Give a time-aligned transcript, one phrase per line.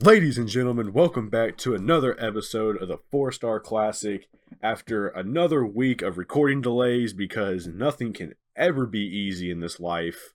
[0.00, 4.26] Ladies and gentlemen, welcome back to another episode of the Four Star Classic.
[4.62, 10.32] After another week of recording delays, because nothing can ever be easy in this life,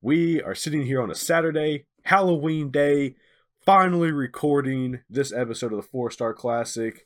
[0.00, 3.16] we are sitting here on a Saturday, Halloween day,
[3.66, 7.04] finally recording this episode of the Four Star Classic.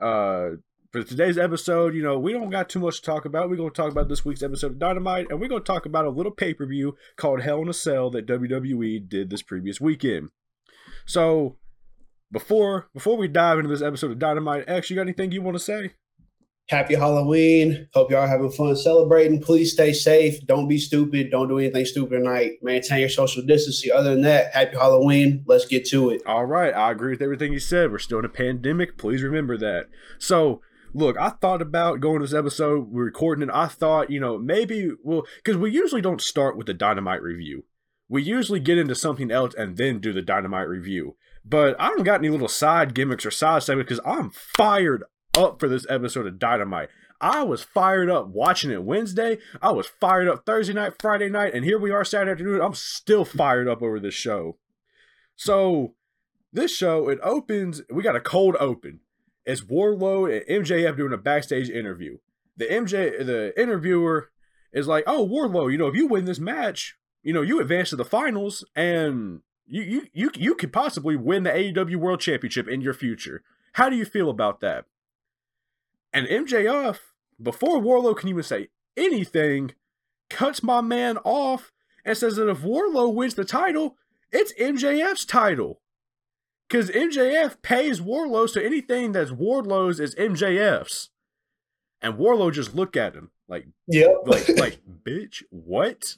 [0.00, 0.50] Uh,
[0.92, 3.50] for today's episode, you know, we don't got too much to talk about.
[3.50, 5.86] We're going to talk about this week's episode of Dynamite, and we're going to talk
[5.86, 9.42] about a little pay per view called Hell in a Cell that WWE did this
[9.42, 10.28] previous weekend.
[11.12, 11.58] So
[12.32, 15.56] before before we dive into this episode of Dynamite, X, you got anything you want
[15.56, 15.90] to say?
[16.70, 17.86] Happy Halloween.
[17.92, 19.38] Hope y'all having fun celebrating.
[19.38, 20.40] Please stay safe.
[20.46, 21.30] Don't be stupid.
[21.30, 22.52] Don't do anything stupid tonight.
[22.62, 23.92] Maintain your social distancing.
[23.92, 25.44] Other than that, happy Halloween.
[25.46, 26.22] Let's get to it.
[26.24, 26.74] All right.
[26.74, 27.92] I agree with everything you said.
[27.92, 28.96] We're still in a pandemic.
[28.96, 29.88] Please remember that.
[30.18, 30.62] So,
[30.94, 33.54] look, I thought about going to this episode, we're recording it.
[33.54, 37.64] I thought, you know, maybe, well, because we usually don't start with the Dynamite review.
[38.12, 41.16] We usually get into something else and then do the Dynamite review.
[41.46, 45.58] But I don't got any little side gimmicks or side segments because I'm fired up
[45.58, 46.90] for this episode of Dynamite.
[47.22, 49.38] I was fired up watching it Wednesday.
[49.62, 52.60] I was fired up Thursday night, Friday night, and here we are Saturday afternoon.
[52.60, 54.58] I'm still fired up over this show.
[55.34, 55.94] So,
[56.52, 59.00] this show, it opens, we got a cold open.
[59.46, 62.18] It's Wardlow and MJF doing a backstage interview.
[62.58, 64.28] The MJ, the interviewer
[64.70, 67.90] is like, oh, Wardlow, you know, if you win this match, you know, you advance
[67.90, 72.68] to the finals and you you you you could possibly win the AEW World Championship
[72.68, 73.42] in your future.
[73.74, 74.84] How do you feel about that?
[76.12, 76.98] And MJF,
[77.40, 79.72] before Wardlow can even say anything,
[80.28, 81.72] cuts my man off
[82.04, 83.96] and says that if Wardlow wins the title,
[84.30, 85.80] it's MJF's title.
[86.68, 91.10] Because MJF pays Wardlow, so anything that's Wardlow's is MJF's.
[92.00, 96.16] And Wardlow just look at him like, yeah, like, like, bitch, what?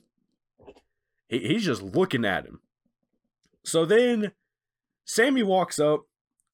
[1.34, 2.60] He, he's just looking at him.
[3.64, 4.32] So then
[5.04, 6.02] Sammy walks up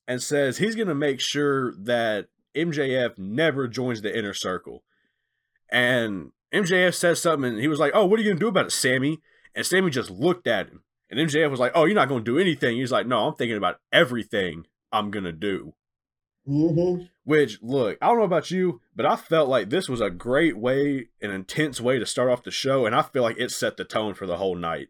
[0.07, 4.83] and says he's going to make sure that MJF never joins the inner circle.
[5.71, 8.49] And MJF says something and he was like, Oh, what are you going to do
[8.49, 9.21] about it, Sammy?
[9.55, 10.83] And Sammy just looked at him.
[11.11, 12.77] And MJF was like, Oh, you're not going to do anything.
[12.77, 15.75] He's like, No, I'm thinking about everything I'm going to do.
[16.49, 17.05] Mm-hmm.
[17.25, 20.57] Which, look, I don't know about you, but I felt like this was a great
[20.57, 22.87] way, an intense way to start off the show.
[22.87, 24.89] And I feel like it set the tone for the whole night.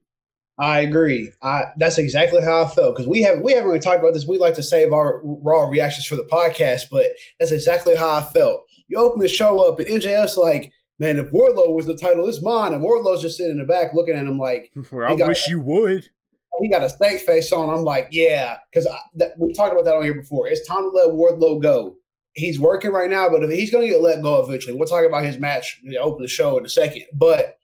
[0.61, 1.33] I agree.
[1.43, 4.27] I that's exactly how I felt because we have we haven't really talked about this.
[4.27, 7.07] We like to save our raw reactions for the podcast, but
[7.39, 8.65] that's exactly how I felt.
[8.87, 12.43] You open the show up and MJF's like, "Man, if Wardlow was the title, it's
[12.43, 15.49] mine." And Wardlow's just sitting in the back looking at him like, "I got, wish
[15.49, 16.11] you would."
[16.61, 17.71] He got a snake face on.
[17.71, 18.87] I'm like, "Yeah," because
[19.39, 20.47] we talked about that on here before.
[20.49, 21.97] It's time to let Wardlow go.
[22.35, 25.05] He's working right now, but if he's going to get let go eventually, we'll talk
[25.07, 25.81] about his match.
[26.01, 27.57] Open the show in a second, but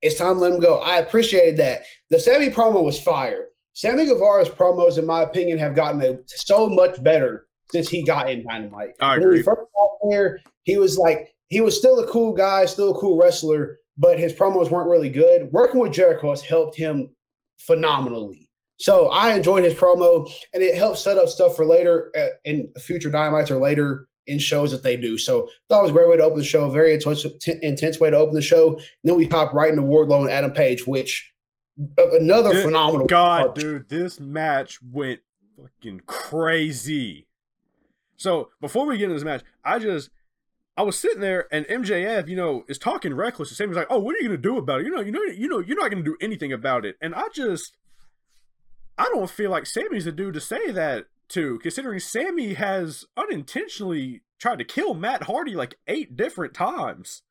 [0.00, 0.78] it's time to let him go.
[0.78, 1.82] I appreciated that.
[2.08, 3.46] The Sammy promo was fire.
[3.74, 8.44] Sammy Guevara's promos, in my opinion, have gotten so much better since he got in
[8.44, 8.94] Dynamite.
[9.00, 9.26] I agree.
[9.26, 12.96] When he first got there, he was like, he was still a cool guy, still
[12.96, 15.52] a cool wrestler, but his promos weren't really good.
[15.52, 17.10] Working with Jericho has helped him
[17.60, 18.48] phenomenally.
[18.78, 22.72] So I enjoyed his promo, and it helps set up stuff for later uh, in
[22.78, 25.18] future Dynamites or later in shows that they do.
[25.18, 26.70] So that was a great way to open the show.
[26.70, 27.26] Very intense,
[27.62, 28.74] intense way to open the show.
[28.76, 31.30] And then we hop right into Wardlow and Adam Page, which
[31.98, 33.06] uh, another dude, phenomenal.
[33.06, 33.54] God, part.
[33.56, 35.20] dude, this match went
[35.56, 37.26] fucking crazy.
[38.16, 40.10] So before we get into this match, I just
[40.80, 43.50] I was sitting there and MJF, you know, is talking reckless.
[43.50, 44.86] The same was like, "Oh, what are you gonna do about it?
[44.86, 47.24] You know, you know, you know, you're not gonna do anything about it." And I
[47.34, 47.76] just,
[48.96, 54.22] I don't feel like Sammy's the dude to say that to, considering Sammy has unintentionally
[54.38, 57.24] tried to kill Matt Hardy like eight different times.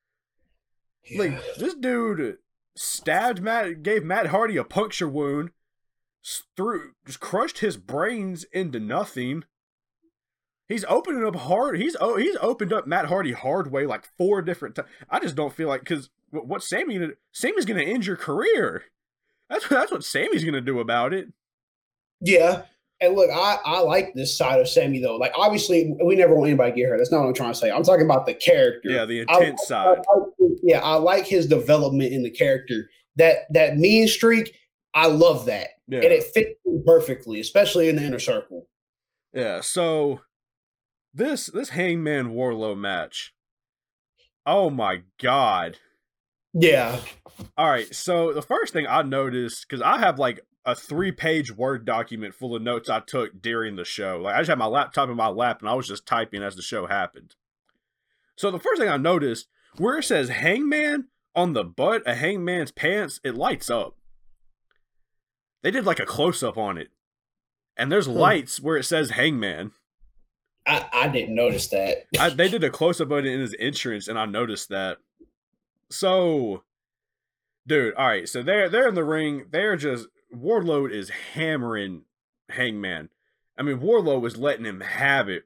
[1.10, 1.20] Yeah.
[1.20, 2.38] Like this dude
[2.76, 5.50] stabbed Matt, gave Matt Hardy a puncture wound,
[6.56, 9.44] through just crushed his brains into nothing.
[10.70, 11.80] He's opening up hard.
[11.80, 14.88] He's oh he's opened up Matt Hardy hard way like four different times.
[15.10, 18.84] I just don't feel like because what Sammy Sammy's gonna end your career.
[19.50, 21.34] That's that's what Sammy's gonna do about it.
[22.22, 22.64] Yeah,
[23.02, 25.16] and look, I, I like this side of Sammy though.
[25.16, 26.98] Like obviously, we never want anybody to get hurt.
[26.98, 27.72] That's not what I'm trying to say.
[27.72, 28.92] I'm talking about the character.
[28.92, 29.98] Yeah, the intense I, side.
[29.98, 32.92] I, I, yeah, I like his development in the character.
[33.16, 34.56] That that mean streak,
[34.94, 36.02] I love that, yeah.
[36.02, 36.52] and it fits
[36.86, 38.68] perfectly, especially in the inner circle.
[39.34, 39.62] Yeah.
[39.62, 40.22] So
[41.14, 43.34] this this Hangman Wardlow match.
[44.46, 45.78] Oh my god.
[46.54, 47.00] Yeah.
[47.58, 47.94] All right.
[47.94, 52.36] So the first thing I noticed because I have like a three page Word document
[52.36, 54.20] full of notes I took during the show.
[54.22, 56.56] Like I just had my laptop in my lap and I was just typing as
[56.56, 57.36] the show happened.
[58.36, 59.48] So the first thing I noticed,
[59.78, 63.96] where it says hangman on the butt of hangman's pants, it lights up.
[65.62, 66.90] They did like a close up on it.
[67.78, 68.14] and there's hmm.
[68.14, 69.72] lights where it says Hangman.
[70.70, 72.06] I, I didn't notice that.
[72.20, 75.00] I, they did a close up on it in his entrance, and I noticed that.
[75.90, 76.64] So,
[77.66, 78.30] dude, all right.
[78.30, 79.46] So they're they're in the ring.
[79.52, 82.04] They're just Wardlow is hammering
[82.50, 83.10] Hangman.
[83.58, 85.46] I mean, Wardlow was letting him have it.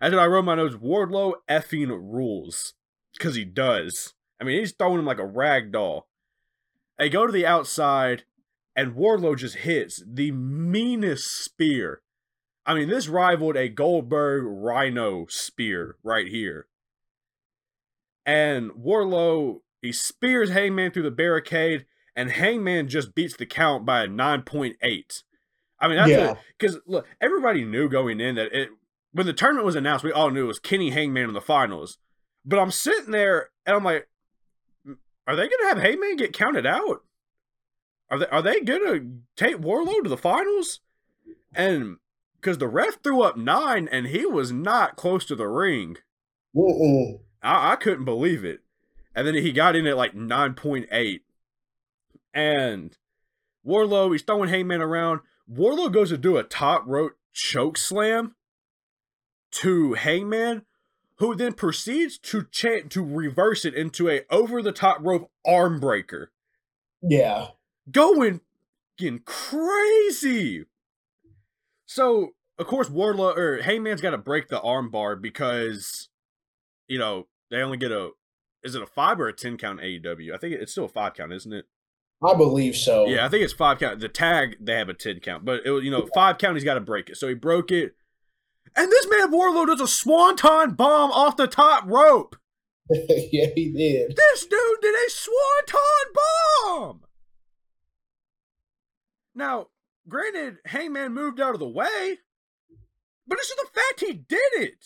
[0.00, 2.74] As I wrote my notes, Wardlow effing rules
[3.12, 4.14] because he does.
[4.40, 6.08] I mean, he's throwing him like a rag doll.
[6.98, 8.24] They go to the outside,
[8.74, 12.00] and Wardlow just hits the meanest spear.
[12.68, 16.66] I mean, this rivaled a Goldberg Rhino spear right here.
[18.26, 24.02] And Wardlow, he spears Hangman through the barricade, and Hangman just beats the count by
[24.02, 25.22] a 9.8.
[25.80, 26.34] I mean, that's Yeah.
[26.58, 28.68] because look, everybody knew going in that it
[29.12, 31.96] when the tournament was announced, we all knew it was Kenny Hangman in the finals.
[32.44, 34.08] But I'm sitting there and I'm like,
[35.26, 37.02] are they gonna have Hangman get counted out?
[38.10, 39.06] Are they are they gonna
[39.36, 40.80] take Wardlow to the finals?
[41.54, 41.96] And
[42.40, 45.96] because the ref threw up nine and he was not close to the ring.
[47.42, 48.60] I, I couldn't believe it.
[49.14, 51.20] And then he got in at like 9.8.
[52.32, 52.96] And
[53.66, 55.20] Wardlow, he's throwing Hangman around.
[55.50, 58.34] Wardlow goes to do a top rope choke slam
[59.50, 60.62] to Hangman,
[61.16, 65.80] who then proceeds to chant to reverse it into a over the top rope arm
[65.80, 66.30] breaker.
[67.02, 67.48] Yeah.
[67.90, 68.40] Going
[69.24, 70.64] crazy.
[71.88, 76.10] So, of course, Wardlow or Hangman's got to break the arm bar because,
[76.86, 78.10] you know, they only get a.
[78.62, 80.34] Is it a five or a ten count AEW?
[80.34, 81.64] I think it's still a five count, isn't it?
[82.22, 83.06] I believe so.
[83.06, 84.00] Yeah, I think it's five count.
[84.00, 86.56] The tag they have a ten count, but it was you know five count.
[86.56, 87.94] He's got to break it, so he broke it.
[88.76, 92.36] And this man Wardlow does a swanton bomb off the top rope.
[92.90, 94.14] yeah, he did.
[94.14, 97.00] This dude did a swanton bomb.
[99.34, 99.68] Now,
[100.08, 102.18] granted, Hangman moved out of the way,
[103.26, 104.84] but it's just the fact he did it.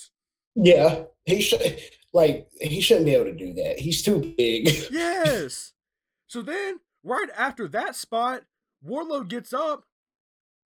[0.54, 1.04] Yeah.
[1.24, 1.78] He should
[2.12, 3.78] like he shouldn't be able to do that.
[3.80, 4.68] He's too big.
[4.90, 5.72] Yes.
[6.26, 8.42] so then, right after that spot,
[8.86, 9.84] Wardlow gets up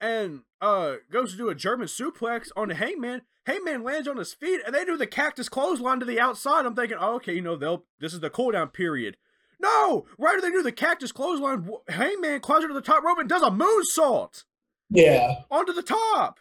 [0.00, 3.22] and uh goes to do a German suplex on the Hangman.
[3.46, 6.66] Hangman lands on his feet, and they do the cactus clothesline to the outside.
[6.66, 9.16] I'm thinking, oh, okay, you know, they'll this is the cooldown period.
[9.58, 13.28] No, right after they do the cactus clothesline, Hangman climbs to the top rope and
[13.28, 14.44] does a moonsault
[14.90, 15.36] yeah.
[15.50, 16.40] onto the top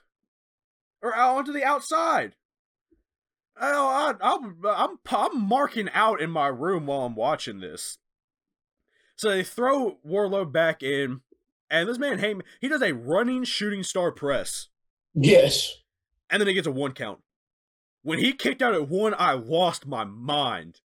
[1.01, 2.35] or out onto the outside.
[3.59, 7.97] Oh, I, I'm, I'm I'm marking out in my room while I'm watching this.
[9.15, 11.21] So they throw Wardlow back in,
[11.69, 14.67] and this man Hangman he does a running shooting star press,
[15.13, 15.73] Yes.
[16.29, 17.19] and then he gets a one count.
[18.01, 20.81] When he kicked out at one, I lost my mind.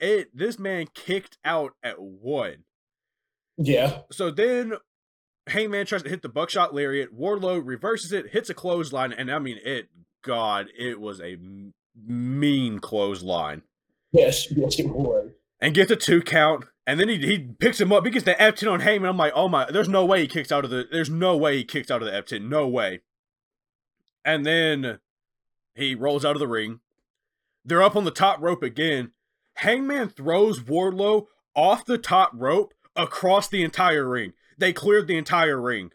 [0.00, 2.64] It this man kicked out at one.
[3.56, 4.00] Yeah.
[4.12, 4.74] So then
[5.48, 7.16] Hangman tries to hit the buckshot lariat.
[7.18, 9.88] Wardlow reverses it, hits a clothesline, and I mean, it,
[10.22, 11.74] God, it was a m-
[12.06, 13.62] mean clothesline.
[14.12, 14.50] Yes.
[14.52, 15.30] Yes, it was.
[15.60, 18.04] And gets a two count, and then he, he picks him up.
[18.04, 19.10] He gets the F10 on Hangman.
[19.10, 21.56] I'm like, oh my, there's no way he kicks out of the, there's no way
[21.56, 22.48] he kicks out of the F10.
[22.48, 23.00] No way.
[24.24, 25.00] And then
[25.74, 26.80] he rolls out of the ring.
[27.64, 29.12] They're up on the top rope again.
[29.58, 34.32] Hangman throws Wardlow off the top rope across the entire ring.
[34.56, 35.90] They cleared the entire ring.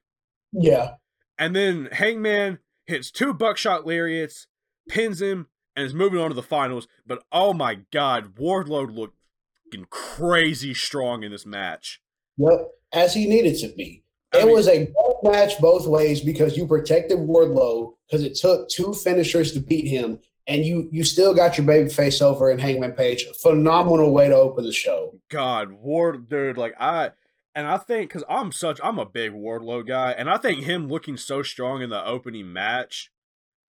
[0.51, 0.95] Yeah.
[1.37, 4.47] And then Hangman hits two buckshot lariats,
[4.89, 6.87] pins him, and is moving on to the finals.
[7.05, 9.17] But oh my god, Wardlow looked
[9.65, 12.01] fucking crazy strong in this match.
[12.37, 12.67] Yep.
[12.93, 14.03] As he needed to be.
[14.33, 18.35] I It mean- was a good match both ways because you protected Wardlow because it
[18.35, 22.51] took two finishers to beat him, and you you still got your baby face over
[22.51, 23.25] in Hangman Page.
[23.41, 25.19] Phenomenal way to open the show.
[25.29, 27.11] God, Ward, dude, like I,
[27.55, 30.87] and I think because I'm such, I'm a big Wardlow guy, and I think him
[30.87, 33.09] looking so strong in the opening match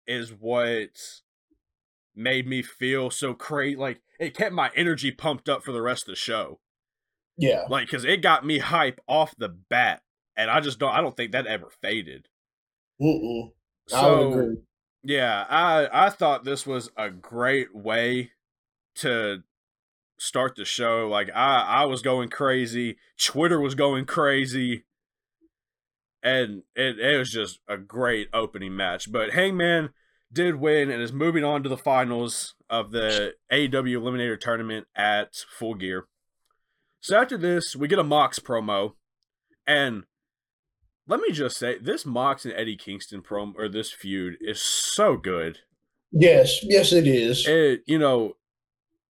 [0.08, 0.90] is what
[2.16, 3.76] made me feel so crazy.
[3.76, 6.60] Like it kept my energy pumped up for the rest of the show.
[7.38, 7.64] Yeah.
[7.70, 10.02] Like, because it got me hype off the bat,
[10.36, 12.28] and I just don't, I don't think that ever faded.
[13.02, 13.54] Mm-mm.
[13.94, 14.58] I would So agree.
[15.04, 18.32] Yeah, I I thought this was a great way
[18.96, 19.44] to
[20.18, 21.08] start the show.
[21.08, 24.86] Like I I was going crazy, Twitter was going crazy,
[26.22, 29.12] and it it was just a great opening match.
[29.12, 29.90] But Hangman
[30.32, 35.46] did win and is moving on to the finals of the AEW Eliminator Tournament at
[35.58, 36.08] Full Gear.
[37.02, 38.94] So after this, we get a Mox promo,
[39.66, 40.04] and
[41.10, 45.18] let me just say, this Mox and Eddie Kingston promo or this feud is so
[45.18, 45.60] good.
[46.12, 46.60] Yes.
[46.64, 47.46] Yes, it is.
[47.48, 48.38] It, you know,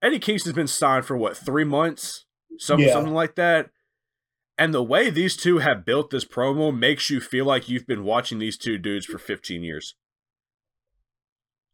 [0.01, 2.25] Eddie Kingston's been signed for what three months,
[2.57, 2.93] something Yeah.
[2.93, 3.69] something like that,
[4.57, 8.03] And the way these two have built this promo makes you feel like you've been
[8.03, 9.95] watching these two dudes for 15 years.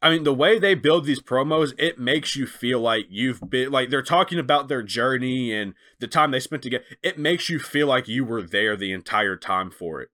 [0.02, 3.72] I mean, the way they build these promos, it makes you feel like you've been
[3.72, 6.84] like they're talking about their journey and the time they spent together.
[7.02, 10.10] It makes you feel like you were there the entire time for it.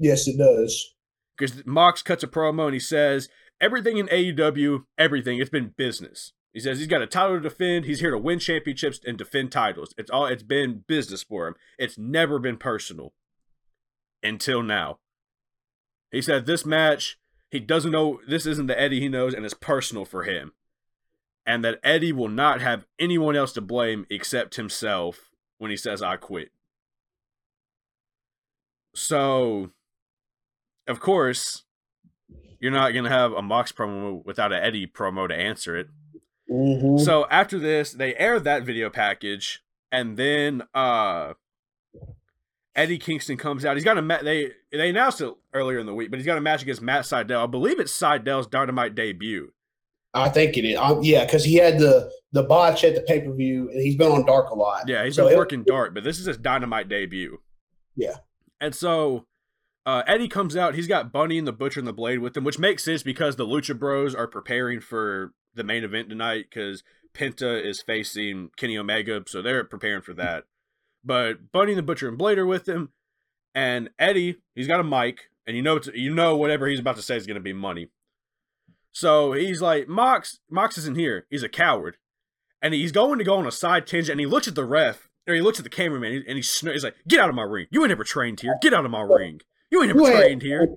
[0.00, 0.94] Yes, it does.
[1.36, 3.28] Because Mox cuts a promo and he says,
[3.60, 6.32] Everything in AEW, everything, it's been business.
[6.54, 7.84] He says he's got a title to defend.
[7.84, 9.94] He's here to win championships and defend titles.
[9.98, 11.54] It's all it's been business for him.
[11.78, 13.12] It's never been personal.
[14.22, 14.98] Until now.
[16.10, 17.18] He said this match,
[17.50, 20.52] he doesn't know this isn't the Eddie he knows, and it's personal for him.
[21.46, 26.02] And that Eddie will not have anyone else to blame except himself when he says
[26.02, 26.50] I quit.
[28.94, 29.70] So
[30.90, 31.64] of course,
[32.60, 35.88] you're not gonna have a Mox promo without an Eddie promo to answer it.
[36.50, 36.98] Mm-hmm.
[37.04, 41.34] So after this, they air that video package, and then uh
[42.76, 43.76] Eddie Kingston comes out.
[43.76, 46.38] He's got a ma- they they announced it earlier in the week, but he's got
[46.38, 47.42] a match against Matt Sydal.
[47.44, 49.52] I believe it's Sydal's Dynamite debut.
[50.14, 50.76] I think it is.
[50.78, 53.96] Um, yeah, because he had the the botch at the pay per view, and he's
[53.96, 54.88] been on Dark a lot.
[54.88, 57.38] Yeah, he's So been it- working dark, but this is his Dynamite debut.
[57.96, 58.16] Yeah.
[58.60, 59.26] And so
[59.86, 60.74] uh, Eddie comes out.
[60.74, 63.36] He's got Bunny and the Butcher and the Blade with him, which makes sense because
[63.36, 66.82] the Lucha Bros are preparing for the main event tonight because
[67.14, 70.44] Penta is facing Kenny Omega, so they're preparing for that.
[71.04, 72.90] But Bunny and the Butcher and Blade are with him,
[73.54, 77.02] and Eddie, he's got a mic, and you know you know whatever he's about to
[77.02, 77.88] say is going to be money.
[78.92, 81.26] So he's like, Mox, Mox isn't here.
[81.30, 81.96] He's a coward,
[82.60, 85.08] and he's going to go on a side tangent, and he looks at the ref,
[85.26, 87.44] or he looks at the cameraman, and he sn- he's like, "Get out of my
[87.44, 87.66] ring!
[87.70, 88.56] You ain't never trained here.
[88.60, 89.40] Get out of my ring!
[89.70, 90.68] You ain't You ain't- trained here."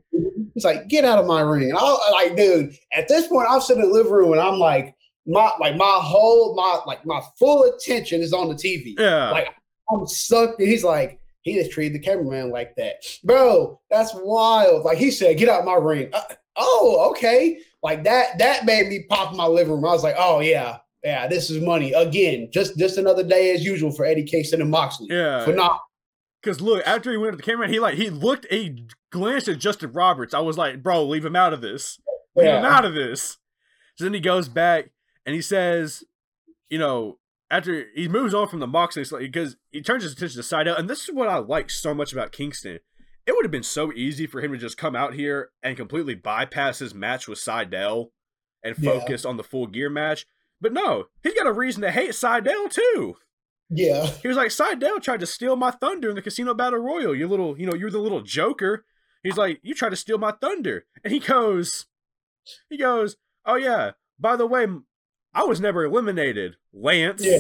[0.54, 1.70] He's like, get out of my ring.
[1.72, 4.60] And I like, dude, at this point, I'm sitting in the living room and I'm
[4.60, 4.94] like,
[5.26, 8.94] my like my whole my like my full attention is on the TV.
[9.00, 9.48] Yeah, Like
[9.92, 10.60] I'm sucked.
[10.60, 12.98] And he's like, he just treated the cameraman like that.
[13.24, 14.86] Bro, that's wild.
[14.86, 16.10] Like he said, get out of my ring.
[16.14, 16.22] Uh,
[16.58, 17.58] oh, okay.
[17.82, 19.86] Like that, that made me pop in my living room.
[19.86, 21.94] I was like, oh yeah, yeah, this is money.
[21.94, 25.08] Again, just just another day as usual for Eddie Kingston and Moxley.
[25.10, 25.44] yeah.
[25.46, 25.80] Phenomenal.
[26.44, 29.60] Because look, after he went to the camera, he like he looked, he glanced at
[29.60, 30.34] Justin Roberts.
[30.34, 32.00] I was like, "Bro, leave him out of this.
[32.36, 33.38] Leave him out of this."
[33.96, 34.90] So then he goes back
[35.26, 36.04] and he says,
[36.70, 37.20] you know,
[37.52, 40.90] after he moves on from the Moxley, because he turns his attention to Sydal, and
[40.90, 42.80] this is what I like so much about Kingston.
[43.26, 46.16] It would have been so easy for him to just come out here and completely
[46.16, 48.10] bypass his match with Sydal
[48.64, 49.00] and Yeah.
[49.00, 50.26] focus on the full gear match.
[50.60, 53.16] But no, he's got a reason to hate Sydal too.
[53.70, 54.06] Yeah.
[54.22, 57.16] He was like, Sydal tried to steal my thunder in the casino battle royal.
[57.16, 58.86] You little, you know, you're the little joker.
[59.24, 60.86] He's like, you tried to steal my thunder.
[61.04, 61.86] And he goes,
[62.70, 63.16] he goes,
[63.46, 64.68] oh yeah, by the way,
[65.34, 67.26] I was never eliminated, Lance.
[67.26, 67.40] Yeah.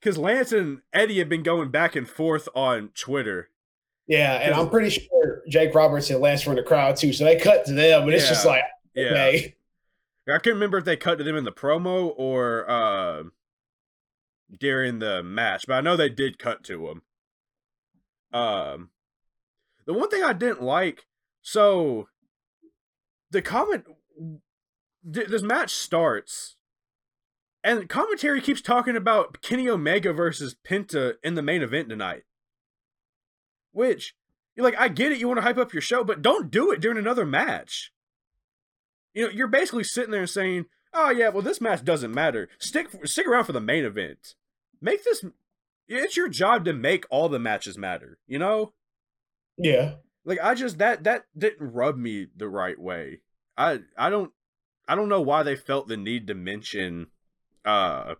[0.00, 3.48] Because Lance and Eddie have been going back and forth on Twitter.
[4.08, 7.24] Yeah, and I'm pretty sure Jake Roberts and Lance were in the crowd too, so
[7.24, 9.14] they cut to them, but it's just like, Yeah.
[10.28, 13.22] I can't remember if they cut to them in the promo or uh,
[14.58, 17.02] during the match, but I know they did cut to him.
[18.32, 18.90] Um,
[19.86, 21.06] the one thing I didn't like,
[21.42, 22.08] so
[23.30, 23.84] the comment,
[25.12, 26.56] th- this match starts,
[27.64, 32.22] and commentary keeps talking about Kenny Omega versus Penta in the main event tonight.
[33.72, 34.14] Which,
[34.54, 36.72] you're like, I get it, you want to hype up your show, but don't do
[36.72, 37.92] it during another match
[39.14, 42.48] you know, you're basically sitting there and saying, "Oh yeah, well this match doesn't matter.
[42.58, 44.34] Stick stick around for the main event.
[44.82, 45.24] Make this.
[45.88, 48.18] It's your job to make all the matches matter.
[48.26, 48.72] You know,
[49.56, 53.20] yeah, like I just that that didn't rub me the right way.
[53.56, 54.32] I I don't
[54.88, 57.06] I don't know why they felt the need to mention
[57.64, 58.16] uh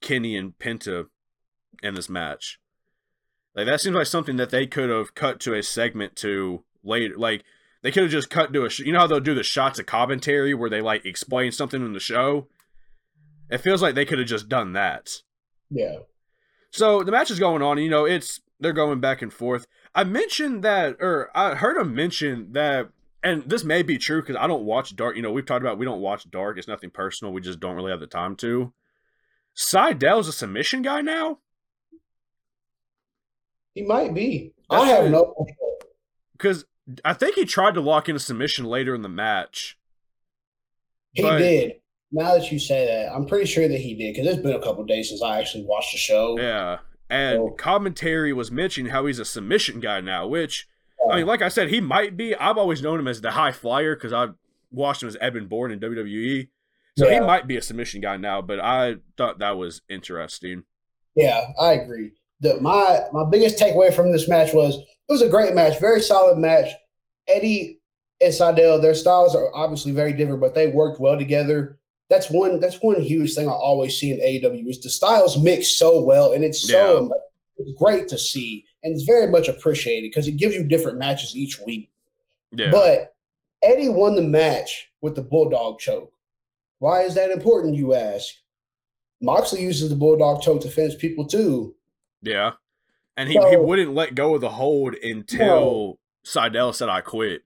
[0.00, 1.06] Kenny and Penta
[1.82, 2.58] in this match.
[3.54, 7.14] Like that seems like something that they could have cut to a segment to later.
[7.16, 7.44] Like
[7.82, 8.70] they could have just cut to a.
[8.70, 11.84] Sh- you know how they'll do the shots of commentary where they like explain something
[11.84, 12.48] in the show.
[13.50, 15.10] It feels like they could have just done that.
[15.72, 15.98] Yeah,
[16.70, 17.78] So the match is going on.
[17.78, 19.66] You know, it's they're going back and forth.
[19.94, 22.88] I mentioned that, or I heard him mention that,
[23.22, 25.16] and this may be true because I don't watch Dark.
[25.16, 26.58] You know, we've talked about we don't watch Dark.
[26.58, 27.32] It's nothing personal.
[27.32, 28.72] We just don't really have the time to.
[29.54, 31.38] Sydal's a submission guy now
[33.74, 34.52] he might be.
[34.70, 35.10] That's I have it.
[35.10, 35.46] no.
[36.32, 36.64] because
[37.04, 39.78] I think he tried to lock in a submission later in the match.
[41.12, 41.74] He did.
[42.12, 44.62] Now that you say that, I'm pretty sure that he did because it's been a
[44.62, 46.38] couple days since I actually watched the show.
[46.38, 46.78] Yeah,
[47.10, 47.50] and Oh.
[47.50, 50.66] commentary was mentioning how he's a submission guy now, which
[51.10, 52.34] I mean, like I said, he might be.
[52.36, 54.34] I've always known him as the high flyer because I've
[54.70, 56.48] watched him as Evan Bourne in WWE.
[56.98, 60.62] So he might be a submission guy now, but I thought that was interesting.
[61.16, 62.12] Yeah, I agree.
[62.40, 66.00] the my my biggest takeaway from this match was it was a great match, very
[66.00, 66.68] solid match.
[67.26, 67.80] Eddie
[68.20, 71.78] and Sydal, their styles are obviously very different, but they worked well together.
[72.12, 72.60] That's one.
[72.60, 76.32] That's one huge thing I always see in AEW is the styles mix so well,
[76.34, 77.16] and it's so yeah.
[77.56, 81.34] it's great to see, and it's very much appreciated because it gives you different matches
[81.34, 81.90] each week.
[82.50, 82.70] Yeah.
[82.70, 83.14] But
[83.62, 86.12] Eddie won the match with the bulldog choke.
[86.80, 88.34] Why is that important, you ask?
[89.22, 91.74] Moxley uses the bulldog choke to finish people too.
[92.20, 92.52] Yeah.
[93.16, 95.98] And he, so, he wouldn't let go of the hold until no.
[96.26, 97.42] Sydal said I quit.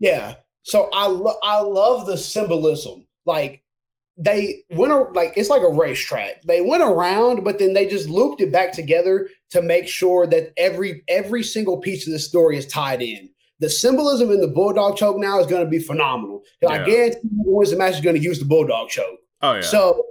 [0.00, 0.34] Yeah.
[0.64, 3.06] So I lo- I love the symbolism.
[3.26, 3.62] Like
[4.18, 6.42] they went a- like it's like a racetrack.
[6.42, 10.52] They went around, but then they just looped it back together to make sure that
[10.56, 13.30] every every single piece of the story is tied in.
[13.60, 16.42] The symbolism in the bulldog choke now is going to be phenomenal.
[16.60, 16.68] Yeah.
[16.68, 19.18] I guarantee who wins the match is going to use the bulldog choke.
[19.40, 19.60] Oh yeah.
[19.60, 20.04] So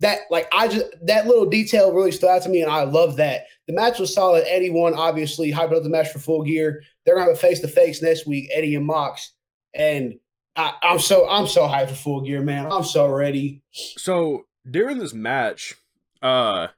[0.00, 3.16] that like I just that little detail really stood out to me, and I love
[3.16, 3.46] that.
[3.68, 4.44] The match was solid.
[4.48, 6.82] Eddie won, obviously, hyped up the match for full gear.
[7.04, 9.32] They're gonna have a face to face next week, Eddie and Mox.
[9.74, 10.14] And
[10.56, 12.70] I, I'm so I'm so hyped for full gear, man.
[12.70, 13.62] I'm so ready.
[13.70, 15.74] So during this match,
[16.20, 16.68] uh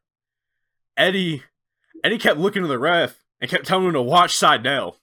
[0.96, 1.42] Eddie
[2.02, 4.96] Eddie kept looking to the ref and kept telling him to watch Sydal.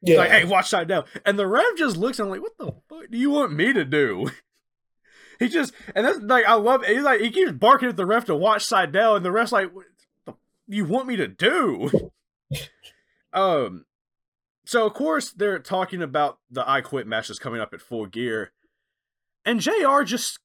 [0.00, 0.18] Yeah.
[0.18, 1.06] Like, hey, watch Sydal.
[1.24, 3.72] And the ref just looks and I'm like, what the fuck do you want me
[3.72, 4.30] to do?
[5.38, 6.90] he just and that's like I love it.
[6.90, 9.72] He's like he keeps barking at the ref to watch Sydal, and the ref's like,
[9.72, 9.86] what
[10.26, 10.34] the
[10.66, 12.10] you want me to do?
[13.32, 13.84] um
[14.64, 18.06] so of course they're talking about the I Quit match that's coming up at full
[18.06, 18.52] gear.
[19.44, 20.38] And JR just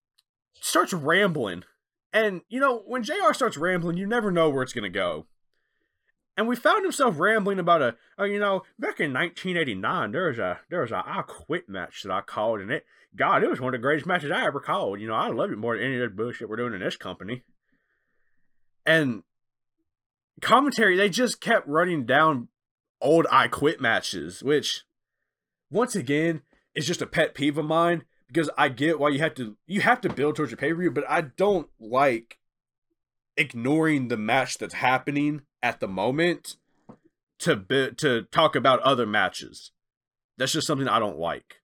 [0.60, 1.64] starts rambling.
[2.12, 5.28] And you know, when JR starts rambling, you never know where it's gonna go.
[6.38, 10.38] And we found himself rambling about a, oh, you know, back in 1989, there was
[10.38, 13.60] a there was a I Quit match that I called, and it, God, it was
[13.60, 15.02] one of the greatest matches I ever called.
[15.02, 16.96] You know, I love it more than any of the bullshit we're doing in this
[16.96, 17.44] company.
[18.86, 19.24] And
[20.42, 22.50] commentary, they just kept running down
[23.02, 24.84] old I Quit matches, which
[25.70, 26.42] once again
[26.76, 29.82] is just a pet peeve of mine because I get why you have to you
[29.82, 32.38] have to build towards your pay per view, but I don't like
[33.36, 36.58] ignoring the match that's happening at the moment
[37.40, 39.72] to be, to talk about other matches.
[40.38, 41.62] That's just something I don't like.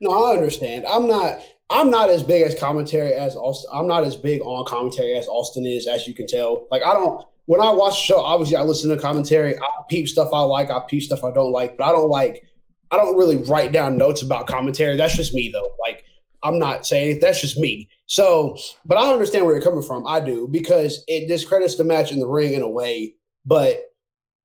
[0.00, 0.84] No, I understand.
[0.86, 1.40] I'm not.
[1.70, 3.70] I'm not as big as commentary as Austin.
[3.74, 6.66] I'm not as big on commentary as Austin is, as you can tell.
[6.70, 9.58] Like I don't when I watch the show, obviously I listen to commentary.
[9.58, 12.46] I peep stuff I like, I peep stuff I don't like, but I don't like
[12.90, 14.98] I don't really write down notes about commentary.
[14.98, 15.72] That's just me though.
[15.80, 16.04] Like
[16.42, 17.20] I'm not saying it.
[17.22, 17.88] that's just me.
[18.04, 20.06] So, but I understand where you're coming from.
[20.06, 23.14] I do because it discredits the match in the ring in a way,
[23.46, 23.80] but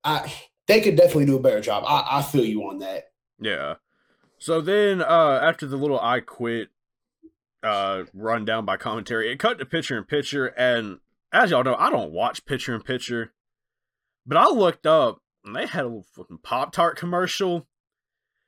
[0.02, 0.32] I
[0.66, 1.84] they could definitely do a better job.
[1.86, 3.10] I, I feel you on that.
[3.38, 3.74] Yeah.
[4.38, 6.70] So then uh after the little I quit
[7.62, 11.00] uh run down by commentary, it cut to picture in picture and
[11.34, 13.34] as y'all know, I don't watch picture in picture,
[14.24, 17.66] but I looked up and they had a little fucking Pop Tart commercial.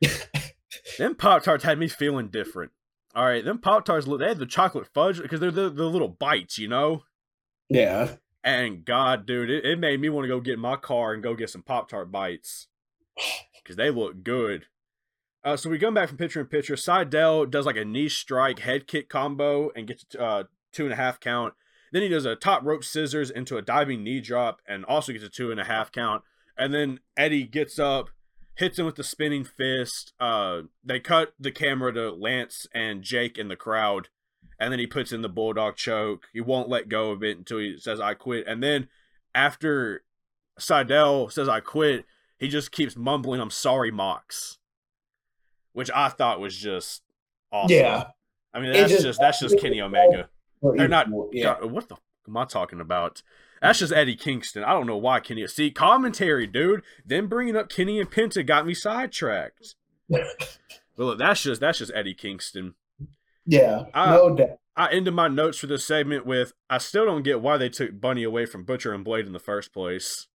[0.99, 2.71] them Pop Tarts had me feeling different.
[3.15, 5.87] All right, them Pop Tarts, look they had the chocolate fudge because they're the, the
[5.87, 7.03] little bites, you know?
[7.69, 8.17] Yeah.
[8.45, 11.23] And God, dude, it, it made me want to go get in my car and
[11.23, 12.69] go get some Pop Tart bites
[13.63, 14.67] because they look good.
[15.43, 16.75] Uh, so we come back from pitcher and pitcher.
[16.75, 20.97] Sydal does like a knee strike head kick combo and gets uh, two and a
[20.97, 21.55] half count.
[21.93, 25.25] Then he does a top rope scissors into a diving knee drop and also gets
[25.25, 26.23] a two and a half count.
[26.59, 28.11] And then Eddie gets up,
[28.57, 30.13] hits him with the spinning fist.
[30.19, 34.09] Uh, they cut the camera to Lance and Jake in the crowd,
[34.59, 36.29] and then he puts in the bulldog choke.
[36.33, 38.89] He won't let go of it until he says "I quit." And then
[39.35, 40.03] after
[40.59, 42.07] Sydal says "I quit,"
[42.39, 44.59] he just keeps mumbling, "I'm sorry, Mox,"
[45.73, 47.03] which I thought was just
[47.53, 47.77] awesome.
[47.77, 48.05] Yeah,
[48.55, 50.31] I mean that's just, just that's just Kenny Omega.
[50.61, 51.09] Or not.
[51.33, 51.57] Yeah.
[51.61, 53.23] God, what the am I talking about?
[53.63, 54.65] That's just Eddie Kingston.
[54.65, 55.47] I don't know why Kenny.
[55.47, 56.83] See commentary, dude.
[57.05, 59.75] Then bringing up Kenny and Penta got me sidetracked.
[60.09, 60.25] well,
[60.97, 62.75] look, that's just that's just Eddie Kingston.
[63.47, 64.59] Yeah, I, no doubt.
[64.77, 67.99] I ended my notes for this segment with I still don't get why they took
[68.01, 70.27] Bunny away from Butcher and Blade in the first place.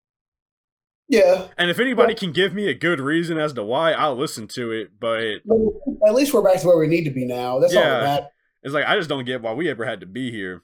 [1.08, 1.48] Yeah.
[1.58, 4.70] And if anybody can give me a good reason as to why, I'll listen to
[4.70, 4.92] it.
[4.98, 5.42] But
[6.06, 7.58] at least we're back to where we need to be now.
[7.58, 7.94] That's yeah.
[7.94, 10.62] all that it's like I just don't get why we ever had to be here.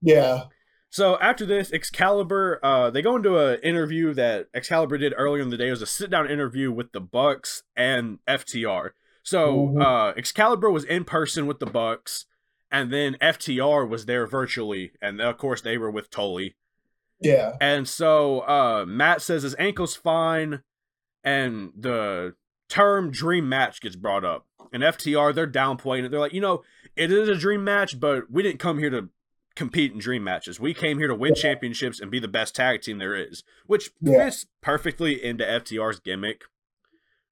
[0.00, 0.44] Yeah.
[0.90, 5.50] So after this, Excalibur, uh, they go into an interview that Excalibur did earlier in
[5.50, 5.68] the day.
[5.68, 8.90] It was a sit down interview with the Bucks and FTR.
[9.22, 9.82] So mm-hmm.
[9.82, 12.26] uh, Excalibur was in person with the Bucks,
[12.70, 16.54] and then FTR was there virtually, and of course they were with Tully.
[17.20, 17.56] Yeah.
[17.60, 20.62] And so uh, Matt says his ankle's fine,
[21.24, 22.34] and the
[22.68, 24.46] term dream match gets brought up.
[24.72, 26.10] And FTR, they're downplaying it.
[26.10, 26.62] They're like, you know,
[26.96, 29.08] it is a dream match, but we didn't come here to
[29.54, 30.60] compete in dream matches.
[30.60, 33.90] We came here to win championships and be the best tag team there is, which
[34.00, 34.24] Yeah.
[34.24, 36.44] fits perfectly into FTR's gimmick.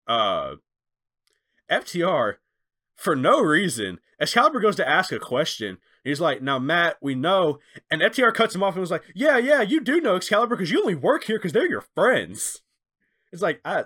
[0.06, 0.56] Uh,
[1.70, 2.34] FTR,
[2.96, 5.78] for no reason, Excalibur goes to ask a question.
[6.04, 7.58] He's like, "Now, Matt, we know,"
[7.90, 10.70] and FTR cuts him off and was like, "Yeah, yeah, you do know Excalibur because
[10.70, 12.62] you only work here because they're your friends."
[13.32, 13.84] It's like, I.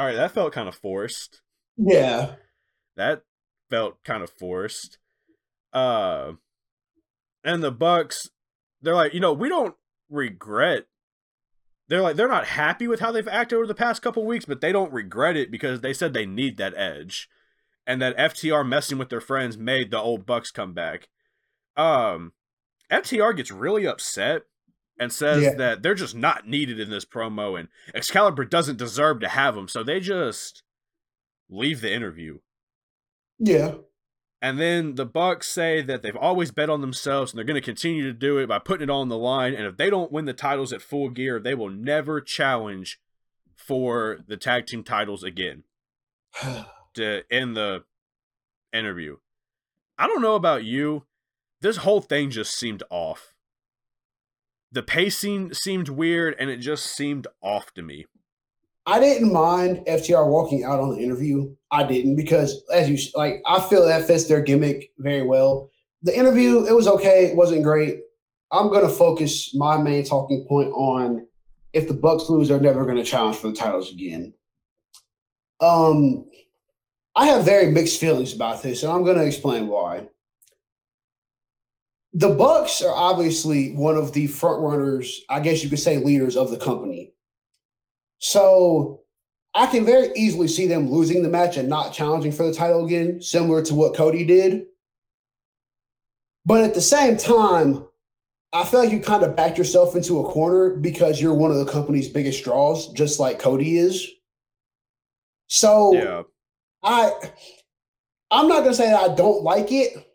[0.00, 1.42] All right, that felt kind of forced
[1.76, 2.36] Yeah.
[2.96, 3.22] that
[3.68, 4.96] felt kind of forced.
[5.74, 6.32] Uh
[7.44, 8.30] and the Bucks,
[8.80, 9.74] they're like, you know, we don't
[10.08, 10.86] regret.
[11.88, 14.62] They're like they're not happy with how they've acted over the past couple weeks, but
[14.62, 17.28] they don't regret it because they said they need that edge.
[17.86, 21.08] And that FTR messing with their friends made the old Bucks come back.
[21.76, 22.32] Um
[22.90, 24.44] FTR gets really upset
[25.00, 25.54] and says Yeah.
[25.54, 29.66] that they're just not needed in this promo and Excalibur doesn't deserve to have them,
[29.66, 30.62] so they just
[31.48, 32.38] leave the interview.
[33.38, 33.76] Yeah.
[34.42, 37.64] And then the Bucks say that they've always bet on themselves and they're going to
[37.64, 39.54] continue to do it by putting it on the line.
[39.54, 43.00] And if they don't win the titles at full gear, they will never challenge
[43.54, 45.64] for the tag team titles again
[46.94, 47.84] to end the
[48.72, 49.16] interview.
[49.98, 51.04] I don't know about you.
[51.60, 53.34] This whole thing just seemed off.
[54.72, 58.06] The pacing seemed weird and it just seemed off to me.
[58.86, 61.54] I didn't mind FTR walking out on the interview.
[61.70, 65.70] I didn't because, as you like, I feel that fits their gimmick very well.
[66.02, 67.26] The interview, it was okay.
[67.26, 68.00] It wasn't great.
[68.52, 71.26] I'm going to focus my main talking point on
[71.72, 74.32] if the Bucks lose, they're never going to challenge for the titles again.
[75.60, 76.28] Um,
[77.14, 80.08] I have very mixed feelings about this, and I'm going to explain why.
[82.12, 86.36] The Bucks are obviously one of the front runners, I guess you could say, leaders
[86.36, 87.12] of the company.
[88.18, 89.02] So
[89.54, 92.84] I can very easily see them losing the match and not challenging for the title
[92.84, 94.66] again, similar to what Cody did.
[96.44, 97.84] But at the same time,
[98.52, 101.58] I feel like you kind of backed yourself into a corner because you're one of
[101.58, 104.08] the company's biggest draws, just like Cody is.
[105.46, 106.22] So Yeah.
[106.82, 107.12] I
[108.30, 110.09] I'm not gonna say that I don't like it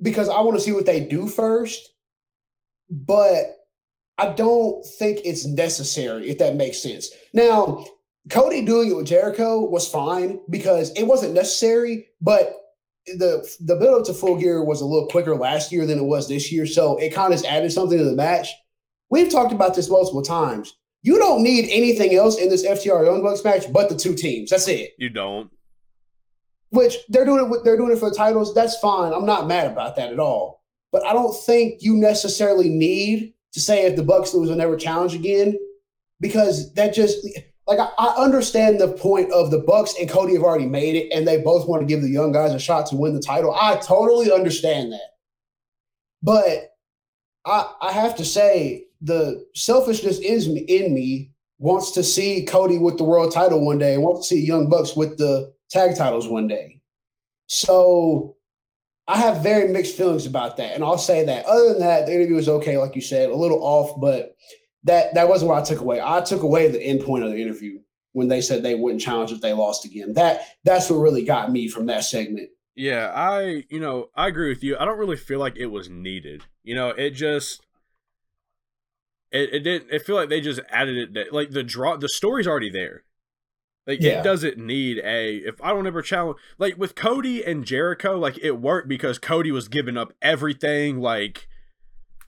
[0.00, 1.90] because I want to see what they do first,
[2.90, 3.56] but
[4.18, 7.10] I don't think it's necessary if that makes sense.
[7.32, 7.84] Now,
[8.30, 12.54] Cody doing it with Jericho was fine because it wasn't necessary, but
[13.06, 16.04] the the build up to full gear was a little quicker last year than it
[16.04, 18.48] was this year, so it kind of added something to the match.
[19.10, 20.74] We've talked about this multiple times.
[21.02, 24.50] You don't need anything else in this FTR Young Bucks match but the two teams.
[24.50, 25.50] That's it You don't.
[26.76, 28.54] Which they're doing it they're doing it for the titles.
[28.54, 29.12] That's fine.
[29.12, 30.62] I'm not mad about that at all.
[30.92, 34.76] But i don't think you necessarily need to say if the bucks lose will never
[34.76, 35.58] challenge again.
[36.20, 37.26] Because that just
[37.66, 41.12] like I, I understand the point of the bucks and cody have already made it
[41.12, 43.54] and they both want to give the young guys a shot to win the title.
[43.54, 45.10] I totally understand that.
[46.22, 46.76] But
[47.44, 52.98] i i have to say the selfishness is in me wants to see cody with
[52.98, 56.28] the world title one day and wants to see young bucks with the tag titles
[56.28, 56.80] one day.
[57.46, 58.36] So
[59.08, 60.74] I have very mixed feelings about that.
[60.74, 61.46] And I'll say that.
[61.46, 64.36] Other than that, the interview was okay, like you said, a little off, but
[64.84, 66.00] that that wasn't what I took away.
[66.00, 67.80] I took away the end point of the interview
[68.12, 70.14] when they said they wouldn't challenge if they lost again.
[70.14, 72.50] That that's what really got me from that segment.
[72.74, 74.76] Yeah, I, you know, I agree with you.
[74.78, 76.42] I don't really feel like it was needed.
[76.62, 77.62] You know, it just
[79.32, 82.08] it, it didn't it feel like they just added it that like the draw the
[82.08, 83.04] story's already there.
[83.86, 84.20] Like Yeah.
[84.20, 88.38] it doesn't need a if I don't ever challenge like with Cody and Jericho, like
[88.42, 91.46] it worked because Cody was giving up everything, like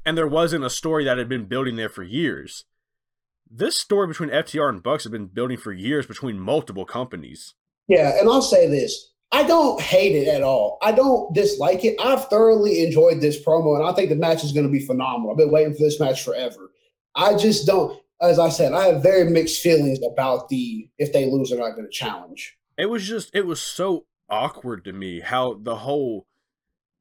[0.06, 2.64] and there wasn't a story that had been building there for years.
[3.50, 7.54] This story between FTR and Bucks has been building for years between multiple companies.
[7.88, 9.12] Yeah, and I'll say this.
[9.32, 10.78] I don't hate it at all.
[10.82, 11.96] I don't dislike it.
[12.00, 15.30] I've thoroughly enjoyed this promo, and I think the match is going to be phenomenal.
[15.32, 16.70] I've been waiting for this match forever.
[17.14, 21.26] I just don't, as I said, I have very mixed feelings about the if they
[21.26, 22.56] lose, they're not going to challenge.
[22.76, 26.26] it was just it was so awkward to me how the whole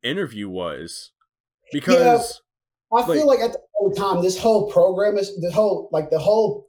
[0.04, 1.12] interview was
[1.72, 2.42] because
[2.94, 6.20] I feel like at the same time, this whole program is the whole like the
[6.20, 6.68] whole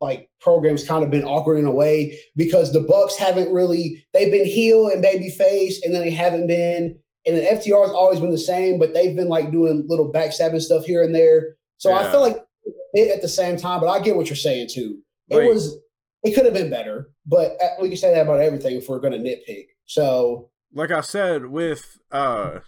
[0.00, 4.30] like program's kind of been awkward in a way because the Bucks haven't really they've
[4.30, 6.98] been heel and baby face, and then they haven't been.
[7.26, 10.62] And the FTR has always been the same, but they've been like doing little backstabbing
[10.62, 11.56] stuff here and there.
[11.76, 12.38] So I feel like
[12.94, 14.98] it at the same time, but I get what you're saying too.
[15.30, 15.76] It Like- was
[16.24, 19.12] it could have been better, but we can say that about everything if we're going
[19.12, 19.66] to nitpick.
[19.86, 22.60] So like I said with uh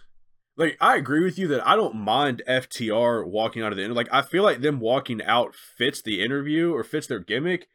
[0.57, 3.95] like I agree with you that I don't mind FTR walking out of the interview.
[3.97, 7.67] Like I feel like them walking out fits the interview or fits their gimmick.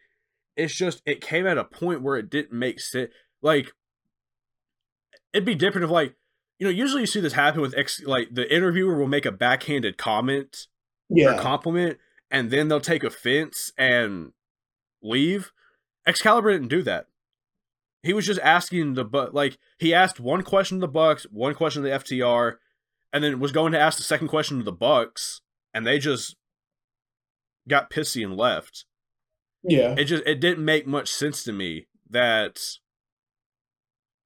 [0.56, 3.10] It's just it came at a point where it didn't make sense.
[3.42, 3.72] Like
[5.32, 6.14] it'd be different if like
[6.58, 9.32] you know, usually you see this happen with ex like the interviewer will make a
[9.32, 10.68] backhanded comment
[11.10, 11.36] Yeah.
[11.36, 11.98] or compliment,
[12.30, 14.32] and then they'll take offense and
[15.02, 15.52] leave.
[16.06, 17.06] Excalibur didn't do that.
[18.02, 21.54] He was just asking the but like he asked one question to the Bucks, one
[21.54, 22.54] question to the FTR,
[23.12, 25.40] and then was going to ask the second question to the Bucks,
[25.74, 26.36] and they just
[27.68, 28.84] got pissy and left.
[29.62, 29.94] Yeah.
[29.98, 32.60] It just it didn't make much sense to me that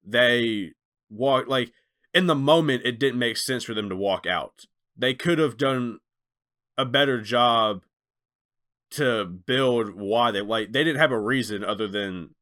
[0.03, 0.73] they
[1.09, 1.71] walk like
[2.13, 4.65] in the moment it didn't make sense for them to walk out.
[4.95, 5.99] They could have done
[6.77, 7.81] a better job
[8.91, 12.35] to build why they like they didn't have a reason other than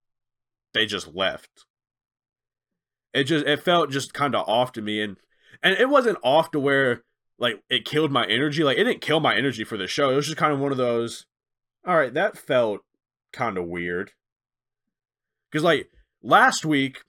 [0.73, 1.65] they just left.
[3.13, 5.17] It just it felt just kind of off to me and
[5.63, 7.03] and it wasn't off to where
[7.37, 8.63] like it killed my energy.
[8.63, 10.11] Like it didn't kill my energy for the show.
[10.11, 11.25] It was just kind of one of those
[11.85, 12.81] all right, that felt
[13.31, 14.11] kind of weird.
[15.51, 15.89] Cuz like
[16.21, 17.03] last week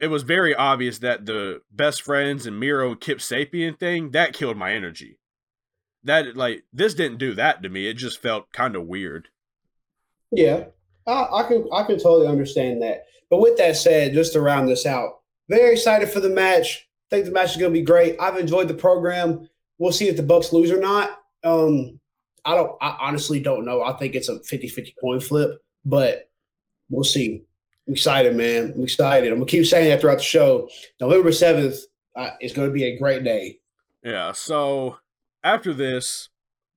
[0.00, 4.32] it was very obvious that the best friends and Miro and Kip Sabian thing that
[4.32, 5.18] killed my energy.
[6.08, 7.86] That like this didn't do that to me.
[7.86, 9.28] It just felt kind of weird.
[10.30, 10.64] Yeah.
[11.06, 13.04] I, I can I can totally understand that.
[13.30, 16.88] But with that said, just to round this out, very excited for the match.
[17.10, 18.16] Think the match is going to be great.
[18.20, 19.48] I've enjoyed the program.
[19.78, 21.18] We'll see if the Bucks lose or not.
[21.44, 22.00] Um,
[22.44, 22.72] I don't.
[22.80, 23.82] I honestly don't know.
[23.82, 26.30] I think it's a 50-50 coin flip, but
[26.90, 27.44] we'll see.
[27.86, 28.72] I'm excited, man.
[28.74, 29.30] I'm excited.
[29.30, 30.68] I'm gonna keep saying that throughout the show.
[31.00, 31.78] November seventh
[32.16, 33.60] uh, is going to be a great day.
[34.02, 34.98] Yeah, so
[35.42, 36.28] after this,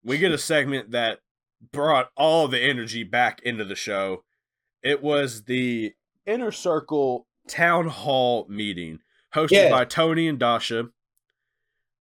[0.03, 1.19] we get a segment that
[1.71, 4.23] brought all the energy back into the show.
[4.83, 5.93] It was the
[6.25, 8.99] Inner Circle Town Hall meeting
[9.35, 9.69] hosted Yeah.
[9.69, 10.89] by Tony and Dasha.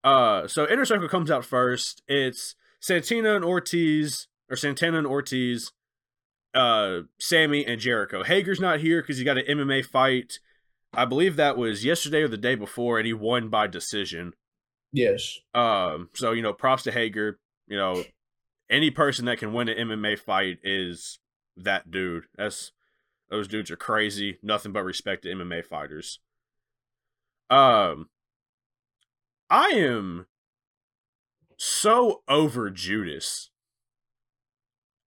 [0.02, 2.02] Uh, so Inner Circle comes out first.
[2.08, 5.72] It's Santina and Ortiz, or Santana and Ortiz,
[6.54, 8.22] uh, Sammy and Jericho.
[8.24, 10.38] Hager's not here because he got an MMA fight.
[10.92, 14.32] I believe that was yesterday or the day before, and he won by decision.
[14.92, 15.38] Yes.
[15.54, 17.38] Um, so you know, props to Hager.
[17.66, 18.04] You know,
[18.68, 21.18] any person that can win an MMA fight is
[21.56, 22.24] that dude.
[22.36, 22.72] That's
[23.28, 24.38] those dudes are crazy.
[24.42, 26.18] Nothing but respect to MMA fighters.
[27.48, 28.08] Um,
[29.48, 30.26] I am
[31.56, 33.50] so over Judas.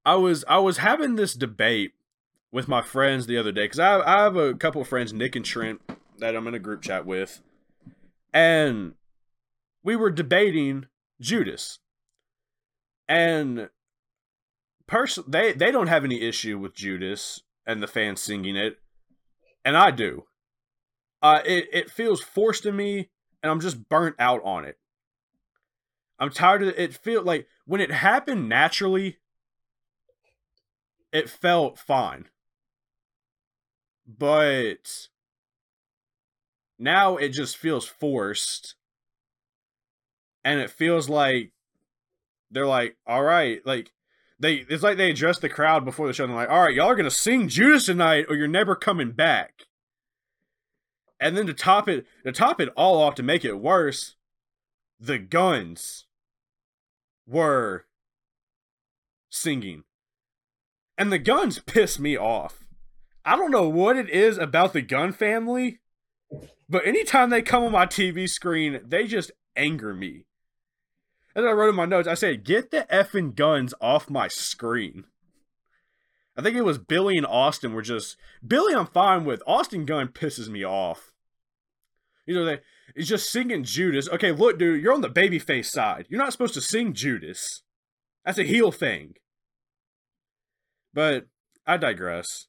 [0.06, 1.94] I was I was having this debate
[2.52, 5.36] with my friends the other day because I I have a couple of friends, Nick
[5.36, 5.82] and Trent,
[6.20, 7.42] that I'm in a group chat with,
[8.34, 8.96] and
[9.84, 10.88] we were debating
[11.20, 11.80] Judas.
[13.08, 13.70] And
[14.88, 18.78] person they they don't have any issue with Judas and the fans singing it,
[19.64, 20.24] and I do.
[21.22, 23.10] Uh, it it feels forced to me,
[23.42, 24.78] and I'm just burnt out on it.
[26.20, 26.80] I'm tired of it.
[26.80, 29.18] It feel like when it happened naturally,
[31.12, 32.30] it felt fine,
[34.08, 35.08] but
[36.80, 38.76] now it just feels forced
[40.44, 41.52] and it feels like
[42.52, 43.92] they're like, all right, like
[44.40, 46.24] they it's like they address the crowd before the show.
[46.24, 49.12] And they're like, all right, y'all are gonna sing Judas tonight, or you're never coming
[49.12, 49.64] back.
[51.20, 54.16] And then to top it, to top it all off, to make it worse,
[55.00, 56.06] the Gunns
[57.26, 57.86] were
[59.30, 59.84] singing,
[60.98, 62.66] and the Gunns piss me off.
[63.26, 65.80] I don't know what it is about the Gunn family,
[66.68, 70.26] but anytime they come on my TV screen, they just anger me.
[71.36, 75.06] As I wrote in my notes, I said, "Get the effing Gunns off my screen."
[76.36, 78.74] I think it was Billy and Austin were just Billy.
[78.74, 81.14] I'm fine with Austin Gunn pisses me off.
[82.26, 82.60] You know, they
[82.96, 84.10] he's just singing Judas.
[84.10, 86.06] Okay, look, dude, you're on the babyface side.
[86.10, 87.64] You're not supposed to sing Judas.
[88.26, 89.16] That's a heel thing.
[90.94, 91.28] But
[91.66, 92.48] I digress.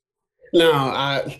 [0.52, 1.38] No, I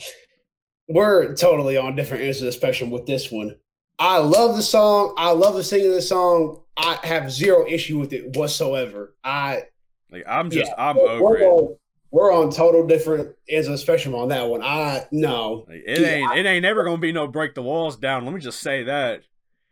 [0.89, 3.57] we're totally on different ends of the spectrum with this one.
[3.99, 5.15] I love the song.
[5.17, 6.64] I love the singing of the song.
[6.77, 9.15] I have zero issue with it whatsoever.
[9.23, 9.65] I
[10.11, 11.45] Like I'm just Yeah, I'm we're, over it.
[11.45, 11.77] on,
[12.11, 14.63] we're on total different ends of the spectrum on that one.
[14.63, 18.25] I no, Like, it ain't it ain't never gonna be no break the walls down.
[18.25, 19.23] Let me just say that.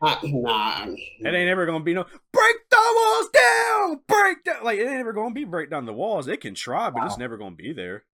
[0.01, 0.87] I, nah.
[0.89, 4.65] It ain't ever gonna be no break the walls down, break down.
[4.65, 6.29] Like it ain't ever gonna be break down the walls.
[6.29, 8.05] It can try, but it's never gonna be there.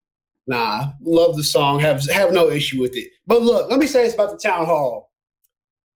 [0.47, 1.79] Nah, love the song.
[1.81, 3.11] Have have no issue with it.
[3.27, 5.08] But look, let me say this about the town hall.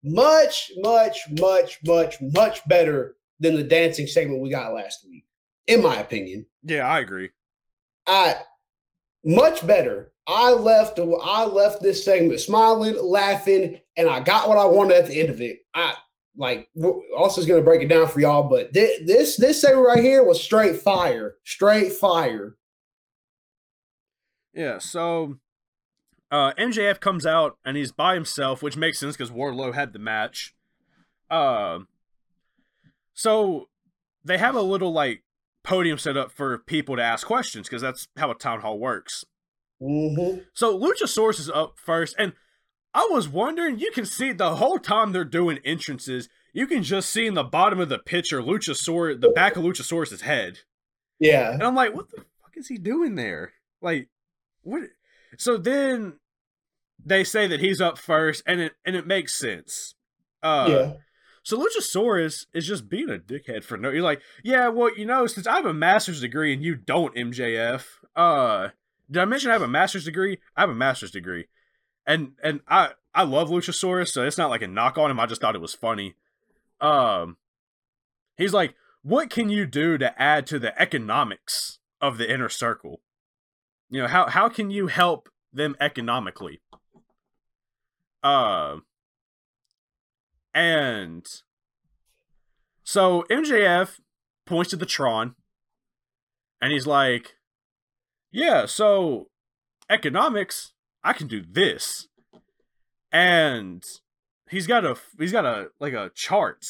[0.04, 5.24] Much, much, much, much, much better than the dancing segment we got last week,
[5.66, 6.46] in my opinion.
[6.62, 7.30] Yeah, I agree.
[8.06, 8.36] I
[9.24, 10.12] much better.
[10.26, 10.98] I left.
[10.98, 15.30] I left this segment smiling, laughing, and I got what I wanted at the end
[15.30, 15.60] of it.
[15.74, 15.94] I
[16.36, 16.68] like.
[17.16, 20.02] Also, is going to break it down for y'all, but thi- this this segment right
[20.02, 22.56] here was straight fire, straight fire.
[24.54, 25.38] Yeah, so
[26.32, 29.98] uh, MJF comes out and he's by himself, which makes sense because Wardlow had the
[29.98, 30.54] match.
[31.30, 31.80] Uh,
[33.12, 33.68] so
[34.24, 35.22] they have a little like
[35.62, 39.26] podium set up for people to ask questions because that's how a town hall works.
[39.80, 40.40] Mm-hmm.
[40.54, 42.32] So Luchasaurus is up first, and
[42.94, 47.10] I was wondering, you can see the whole time they're doing entrances, you can just
[47.10, 50.60] see in the bottom of the picture Luchasaurus, the back of Luchasaurus's head.
[51.18, 51.52] Yeah.
[51.52, 53.52] And I'm like, what the fuck is he doing there?
[53.82, 54.08] Like,
[54.62, 54.84] what?
[55.36, 56.14] So then
[57.04, 59.94] they say that he's up first, and it and it makes sense.
[60.42, 60.92] Uh, yeah.
[61.44, 63.90] So Luchasaurus is just being a dickhead for no.
[63.90, 67.14] You're like, yeah, well, you know, since I have a master's degree and you don't,
[67.14, 67.84] MJF.
[68.14, 68.68] Uh,
[69.10, 70.38] did I mention I have a master's degree?
[70.56, 71.46] I have a master's degree,
[72.06, 75.20] and and I I love Luchasaurus, so it's not like a knock on him.
[75.20, 76.14] I just thought it was funny.
[76.80, 77.36] Um,
[78.36, 83.00] he's like, what can you do to add to the economics of the inner circle?
[83.90, 86.60] You know, how how can you help them economically?
[88.22, 88.76] Uh,
[90.54, 91.26] and
[92.84, 93.98] so MJF
[94.46, 95.34] points to the Tron
[96.60, 97.34] and he's like,
[98.30, 99.28] Yeah, so
[99.90, 102.08] economics, I can do this.
[103.10, 103.82] And
[104.48, 106.64] he's got a he's got a like a chart.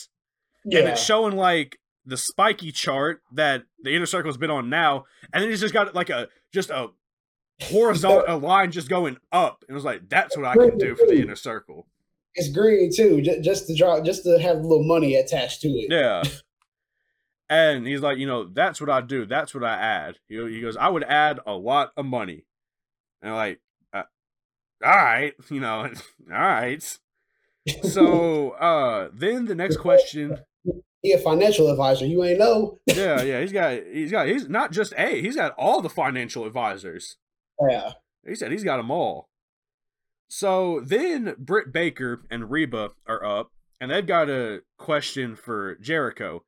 [0.65, 0.81] Yeah.
[0.81, 5.43] And it's showing like the spiky chart that the inner circle's been on now, and
[5.43, 6.89] then he's just got like a just a
[7.71, 9.65] horizontal line just going up.
[9.69, 11.87] And it was like, that's what I can do for the inner circle.
[12.35, 15.69] it's green too, ju- just to draw, just to have a little money attached to
[15.69, 15.87] it.
[15.91, 16.23] Yeah.
[17.51, 19.27] And he's like, you know, that's what I do.
[19.27, 20.15] That's what I add.
[20.27, 22.47] He, he goes, I would add a lot of money.
[23.21, 23.61] And I'm like,
[23.93, 24.05] uh,
[24.83, 25.81] all right, you know,
[26.33, 26.99] all right.
[27.83, 30.39] So uh then the next question,
[31.03, 32.07] He a financial advisor.
[32.07, 32.79] You ain't know.
[32.87, 36.47] yeah, yeah, he's got he's got he's not just a, he's got all the financial
[36.47, 37.19] advisors.
[37.69, 37.93] Yeah.
[38.27, 39.29] He said he's got them all.
[40.29, 46.45] So then Britt Baker and Reba are up, and they've got a question for Jericho.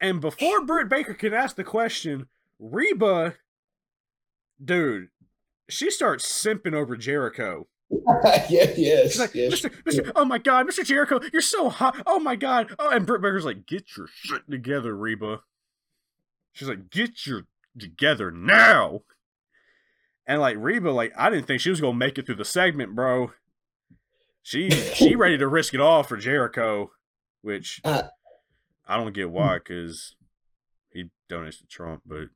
[0.00, 3.34] And before Britt Baker can ask the question, Reba,
[4.62, 5.08] dude,
[5.68, 7.66] she starts simping over Jericho.
[8.48, 8.72] yeah.
[8.76, 9.12] Yes.
[9.12, 9.60] She's like, yes.
[9.60, 9.70] Mr.
[9.84, 10.12] Mr.
[10.16, 10.84] Oh my God, Mr.
[10.84, 12.02] Jericho, you're so hot.
[12.06, 12.74] Oh my God.
[12.78, 15.40] Oh, and Britt Baker's like, get your shit together, Reba.
[16.52, 17.42] She's like, get your
[17.78, 19.02] together now.
[20.26, 22.94] And like Reba, like I didn't think she was gonna make it through the segment,
[22.94, 23.32] bro.
[24.42, 26.90] She she ready to risk it all for Jericho,
[27.42, 28.02] which Uh,
[28.86, 30.16] I don't get why, because
[30.90, 32.28] he donates to Trump, but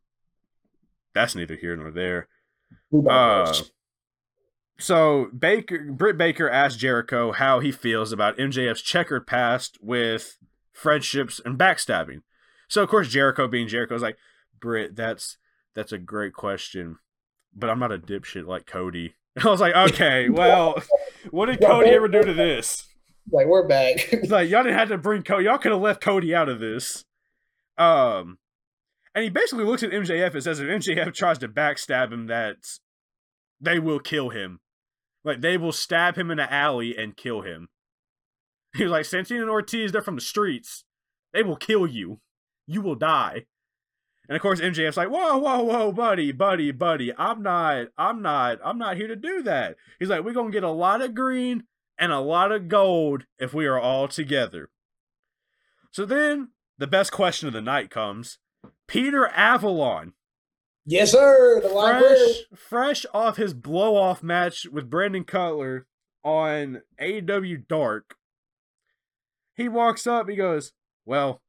[1.15, 2.29] that's neither here nor there.
[3.09, 3.53] Uh,
[4.79, 10.39] so Baker, Britt Baker asked Jericho how he feels about MJF's checkered past with
[10.73, 12.23] friendships and backstabbing.
[12.69, 14.17] So of course Jericho, being Jericho, is like,
[14.61, 15.37] Britt, that's
[15.75, 16.99] that's a great question,
[17.55, 19.15] but I'm not a dipshit like Cody.
[19.45, 20.83] I was like, okay, well,
[21.31, 22.87] what did Cody ever do to this?
[23.33, 24.13] like we're back.
[24.29, 25.45] Like y'all didn't have to bring Cody.
[25.45, 27.05] Y'all could have left Cody out of this.
[27.79, 28.39] Um,
[29.15, 32.57] and he basically looks at MJF and says if MJF tries to backstab him, that
[33.61, 34.61] they will kill him.
[35.25, 37.69] Like they will stab him in an alley and kill him.
[38.75, 39.93] He was like Santana and Ortiz.
[39.93, 40.85] They're from the streets.
[41.33, 42.21] They will kill you.
[42.67, 43.47] You will die.
[44.31, 47.13] And of course, MJF's like, whoa, whoa, whoa, buddy, buddy, buddy.
[47.19, 49.75] I'm not, I'm not, I'm not here to do that.
[49.99, 51.65] He's like, we're gonna get a lot of green
[51.99, 54.71] and a lot of gold if we are all together.
[55.91, 58.39] So then the best question of the night comes.
[58.87, 60.13] Peter Avalon,
[60.87, 61.61] yes, sir.
[61.61, 65.89] The fresh, fresh off his blow off match with Brandon Cutler
[66.23, 68.15] on AEW Dark,
[69.57, 70.71] he walks up, he goes,
[71.05, 71.43] Well,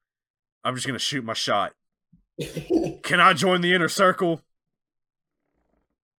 [0.63, 1.73] I'm just gonna shoot my shot.
[3.03, 4.41] Can I join the inner circle?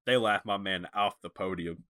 [0.07, 1.85] They laughed my man off the podium.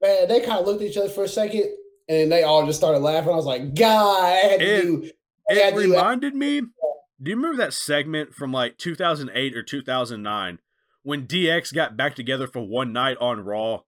[0.00, 1.64] Man, they kind of looked at each other for a second,
[2.08, 3.32] and they all just started laughing.
[3.32, 5.10] I was like, God, I had to It- do.
[5.48, 6.60] I It to do reminded me.
[6.60, 10.58] Do you remember that segment from like 2008 or 2009
[11.02, 13.80] when DX got back together for one night on Raw?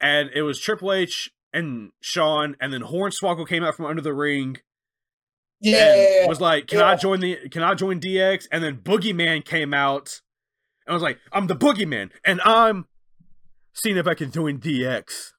[0.00, 4.14] And it was Triple H and Shawn, and then Hornswoggle came out from under the
[4.14, 4.58] ring
[5.64, 6.26] yeah.
[6.26, 7.48] was like, "Can I join the?
[7.50, 10.20] Can I join DX?" And then Boogeyman came out
[10.86, 12.86] and I was like, "I'm the Boogeyman, and I'm
[13.72, 15.32] seeing if I can join DX."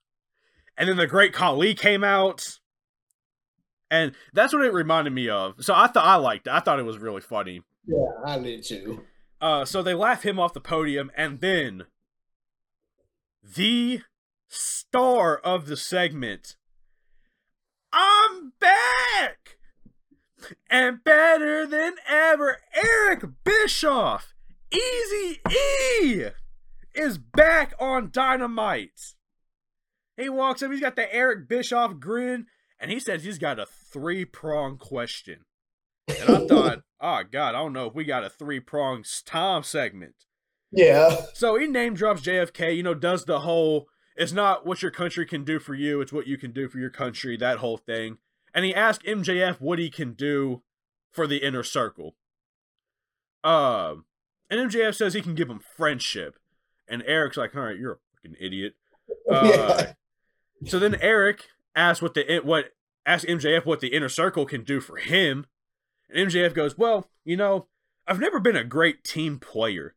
[0.77, 2.59] And then the Great Khali came out,
[3.89, 5.63] and that's what it reminded me of.
[5.63, 6.53] So I thought I liked it.
[6.53, 7.61] I thought it was really funny.
[7.85, 9.03] yeah, I did too.
[9.39, 11.83] Uh, so they laugh him off the podium, and then
[13.43, 14.01] the
[14.47, 16.55] star of the segment,
[17.93, 19.44] I'm back
[20.69, 22.57] and better than ever.
[22.73, 24.33] Eric Bischoff,
[24.71, 26.25] Easy E,
[26.93, 29.15] is back on Dynamite.
[30.17, 32.47] He walks up, he's got the Eric Bischoff grin,
[32.79, 35.45] and he says he's got a three prong question.
[36.07, 39.63] And I thought, oh God, I don't know if we got a three prong time
[39.63, 40.15] segment.
[40.71, 41.21] Yeah.
[41.33, 45.25] So he name drops JFK, you know, does the whole it's not what your country
[45.25, 48.17] can do for you, it's what you can do for your country, that whole thing.
[48.55, 50.63] And he asked MJF what he can do
[51.11, 52.15] for the inner circle.
[53.43, 54.05] Um,
[54.49, 56.39] and MJF says he can give him friendship.
[56.87, 58.75] And Eric's like, all right, you're a fucking idiot.
[59.29, 59.93] Uh, Yeah.
[60.65, 61.45] So then Eric
[61.75, 62.71] asks what the what
[63.05, 65.45] asks MJF what the inner circle can do for him,
[66.09, 67.67] and MJF goes, "Well, you know,
[68.07, 69.93] I've never been a great team player,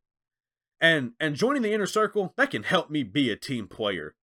[0.80, 4.14] and and joining the inner circle that can help me be a team player."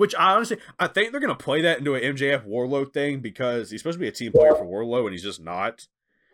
[0.00, 3.70] Which I honestly, I think they're gonna play that into an MJF Wardlow thing because
[3.70, 5.86] he's supposed to be a team player for Wardlow and he's just not.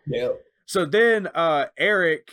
[0.05, 0.29] Yeah.
[0.65, 2.31] So then uh Eric,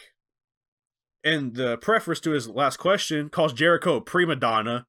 [1.24, 4.87] in the preface to his last question, calls Jericho a prima donna.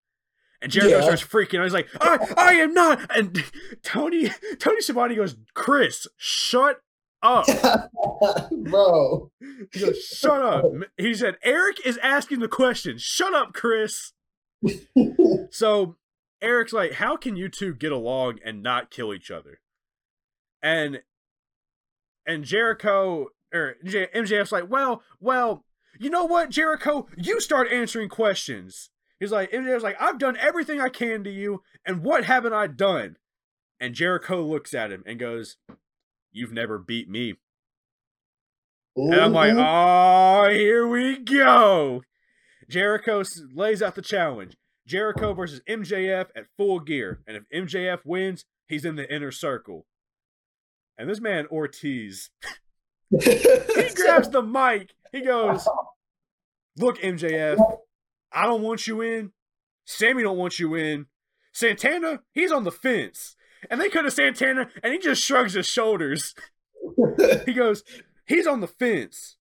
[0.62, 1.02] And Jericho Yeah.
[1.02, 1.64] starts freaking out.
[1.64, 3.00] He's like, I, I am not.
[3.18, 3.43] And
[3.82, 4.30] Tony
[4.60, 6.80] Tony Schiavone goes, Chris, shut
[7.24, 7.48] up.
[8.52, 9.32] Bro.
[9.74, 10.64] He goes, shut up.
[10.96, 13.00] He said, Eric is asking the question.
[13.00, 14.12] Shut up, Chris.
[15.52, 15.96] So
[16.41, 19.59] Eric's like, how can you two get along and not kill each other?
[20.61, 21.01] And
[22.25, 25.63] and Jericho or J- MJF's like, well, well,
[25.99, 28.89] you know what, Jericho, you start answering questions.
[29.19, 32.67] He's like, MJF's like, I've done everything I can to you, and what haven't I
[32.67, 33.15] done?
[33.79, 35.57] And Jericho looks at him and goes,
[36.31, 37.36] You've never beat me.
[38.97, 42.01] And I'm like, oh, here we go.
[42.69, 43.23] Jericho
[43.53, 44.55] lays out the challenge.
[44.88, 47.21] Jericho versus MJF at full gear.
[47.27, 49.86] And if MJF wins, he's in the inner circle.
[50.97, 52.29] And this man, Ortiz,
[53.09, 54.93] he grabs the mic.
[55.11, 55.67] He goes,
[56.77, 57.57] Look, MJF,
[58.31, 59.31] I don't want you in.
[59.86, 61.05] Sammy don't want you in.
[61.53, 63.36] Santana, he's on the fence.
[63.69, 66.36] And they cut to Santana, and he just shrugs his shoulders.
[67.45, 67.83] He goes,
[68.25, 69.38] he's on the fence.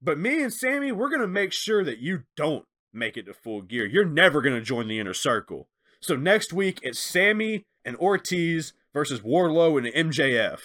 [0.00, 3.34] But me and Sammy, we're going to make sure that you don't make it to
[3.34, 3.86] full gear.
[3.86, 5.68] You're never going to join the inner circle.
[6.00, 10.58] So next week, it's Sammy and Ortiz versus Warlow and MJF,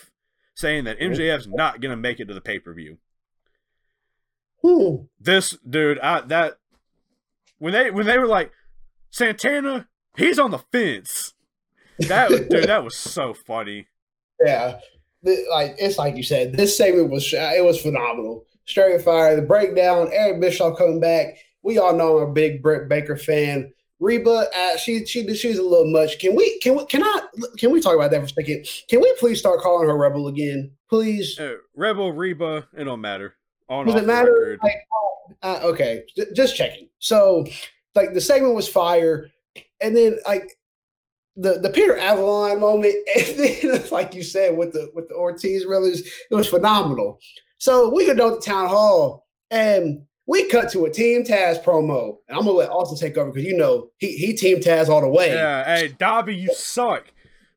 [0.55, 2.97] saying that MJF's not going to make it to the pay per view.
[5.19, 6.57] This dude, I that
[7.59, 8.51] when they when they were like
[9.11, 11.33] Santana, he's on the fence.
[11.99, 13.87] That dude, that was so funny.
[14.43, 14.79] Yeah,
[15.23, 18.45] like it's like you said, this segment was it was phenomenal.
[18.65, 21.37] Straight fire, the breakdown, Eric Bischoff coming back.
[21.67, 23.73] We all know I'm a big Britt Baker fan.
[23.99, 26.17] Reba, uh, she she she's a little much.
[26.17, 27.21] Can we can we can I
[27.57, 28.65] can we talk about that for a second?
[28.87, 31.37] Can we please start calling her Rebel again, please?
[31.37, 33.35] Uh, Rebel Reba, it don't matter.
[33.67, 34.57] On Does it matter?
[34.63, 34.77] Like,
[35.43, 36.87] uh, okay, j- just checking.
[36.99, 37.45] So,
[37.95, 39.29] like the segment was fire,
[39.81, 40.57] and then like
[41.35, 45.65] the the Peter Avalon moment, and then like you said with the with the Ortiz
[45.65, 47.19] brothers, it was phenomenal.
[47.57, 51.63] So we could go down to town hall, and we cut to a Team Taz
[51.63, 54.89] promo, and I'm gonna let Austin take over because you know he he Team Taz
[54.89, 55.29] all the way.
[55.33, 57.05] Yeah, hey, Dobby, you suck.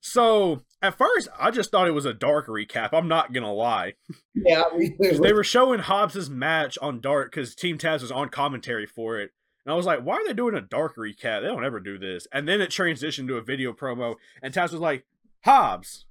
[0.01, 2.91] So at first, I just thought it was a dark recap.
[2.93, 3.95] I'm not gonna lie.
[4.35, 4.62] yeah.
[4.99, 9.33] They were showing Hobbs's match on Dark because Team Taz was on commentary for it.
[9.66, 11.43] And I was like, why are they doing a dark recap?
[11.43, 12.27] They don't ever do this.
[12.33, 15.05] And then it transitioned to a video promo, and Taz was like,
[15.45, 16.07] Hobbs,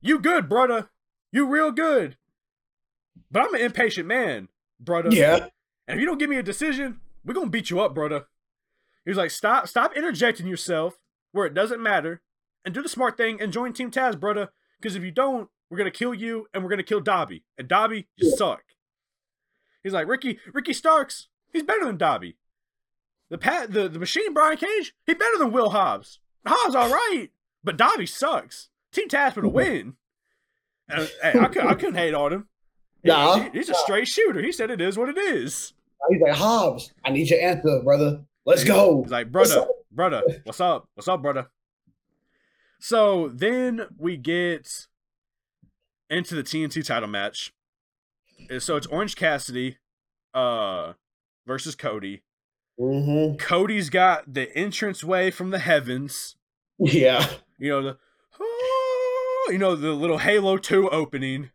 [0.00, 0.90] you good, brother.
[1.32, 2.16] You real good.
[3.30, 4.48] But I'm an impatient man,
[4.80, 5.10] brother.
[5.12, 5.46] yeah.
[5.86, 8.26] And if you don't give me a decision, we're gonna beat you up, brother.
[9.04, 10.98] He was like, stop, stop interjecting yourself
[11.32, 12.22] where it doesn't matter,
[12.64, 14.50] and do the smart thing and join Team Taz, brother.
[14.80, 17.44] Because if you don't, we're gonna kill you and we're gonna kill Dobby.
[17.58, 18.62] And Dobby, you suck.
[19.82, 22.36] He's like, Ricky, Ricky Starks, he's better than Dobby.
[23.30, 26.18] The pat the, the machine Brian Cage, he better than Will Hobbs.
[26.46, 27.28] Hobbs all right,
[27.62, 28.68] but Dobby sucks.
[28.92, 29.94] Team Taz for the win.
[30.88, 32.48] And hey, I, could, I couldn't hate on him.
[33.04, 33.38] Nah.
[33.44, 34.40] he- he's a straight shooter.
[34.42, 35.72] He said it is what it is.
[36.10, 36.92] He's like Hobbs.
[37.04, 38.22] I need your answer, brother.
[38.46, 39.02] Let's go.
[39.02, 40.88] He's like, brother, up?" brother, what's up?
[40.94, 41.48] What's up, brother?
[42.80, 44.86] So then we get
[46.08, 47.52] into the TNT title match.
[48.58, 49.76] So it's Orange Cassidy
[50.32, 50.94] uh
[51.46, 52.22] versus Cody.
[52.78, 56.36] hmm Cody's got the entrance way from the heavens.
[56.78, 57.28] Yeah.
[57.58, 57.98] You know the
[59.52, 61.50] you know the little Halo 2 opening.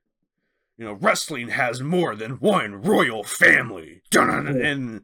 [0.78, 4.02] You know, wrestling has more than one royal family.
[4.62, 5.02] And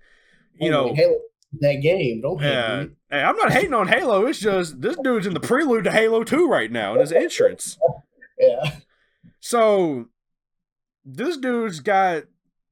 [0.59, 1.19] you know, Halo,
[1.59, 2.21] that game.
[2.21, 2.85] Don't Yeah.
[3.09, 4.25] Hey, I'm not hating on Halo.
[4.25, 7.77] It's just this dude's in the prelude to Halo 2 right now in his entrance.
[8.39, 8.77] Yeah.
[9.39, 10.07] So
[11.05, 12.23] this dude's got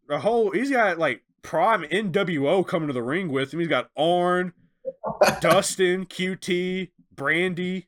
[0.09, 3.59] a whole he's got like prime NWO coming to the ring with him.
[3.59, 4.53] He's got Arn,
[5.41, 7.85] Dustin, QT, Brandi.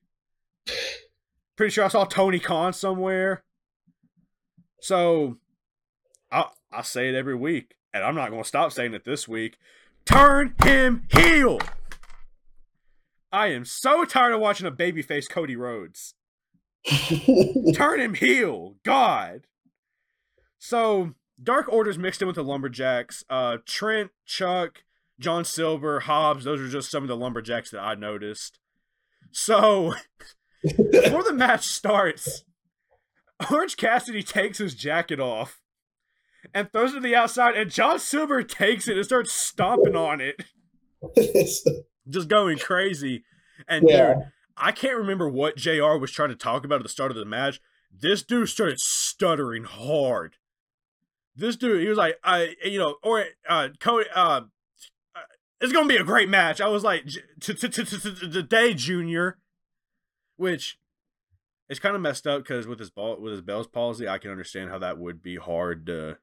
[1.55, 3.43] Pretty sure I saw Tony Khan somewhere.
[4.82, 5.38] So
[6.32, 9.28] I I say it every week, and I'm not going to stop saying it this
[9.28, 9.58] week.
[10.06, 11.60] Turn him heel.
[13.32, 16.16] I am so tired of watching a babyface Cody Rhodes.
[17.74, 18.76] Turn him heel.
[18.84, 19.48] God.
[20.58, 23.24] So Dark Order's mixed in with the Lumberjacks.
[23.30, 24.84] Uh, Trent, Chuck,
[25.20, 28.60] John Silver, Hobbs, those are just some of the Lumberjacks that I noticed.
[29.32, 29.94] So
[30.64, 32.44] before the match starts,
[33.50, 35.62] Orange Cassidy takes his jacket off
[36.54, 40.22] and throws it to the outside, and John Silver takes it and starts stomping on
[40.22, 40.44] it.
[42.10, 43.24] just going crazy.
[43.68, 44.14] And yeah.
[44.14, 44.24] dude,
[44.58, 47.26] I can't remember what JR was trying to talk about at the start of the
[47.26, 47.60] match.
[47.92, 50.36] This dude started stuttering hard.
[51.36, 54.42] This dude, he was like, I, you know, or uh, Cody, uh,
[55.60, 56.60] it's gonna be a great match.
[56.60, 57.06] I was like,
[57.39, 59.38] today, Junior,
[60.36, 60.78] which
[61.72, 64.30] is kind of messed up because with his ball, with his Bell's palsy, I can
[64.30, 66.17] understand how that would be hard to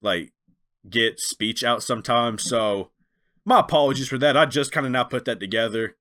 [0.00, 0.32] like
[0.88, 2.44] get speech out sometimes.
[2.44, 2.90] So
[3.44, 4.36] my apologies for that.
[4.36, 5.96] I just kind of now put that together.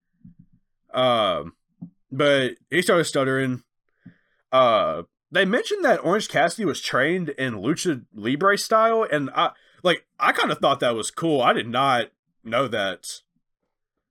[0.93, 1.55] Um,
[2.11, 3.63] but he started stuttering.
[4.51, 9.51] Uh, they mentioned that Orange Cassidy was trained in lucha libre style, and I
[9.81, 11.41] like I kind of thought that was cool.
[11.41, 12.11] I did not
[12.43, 13.21] know that.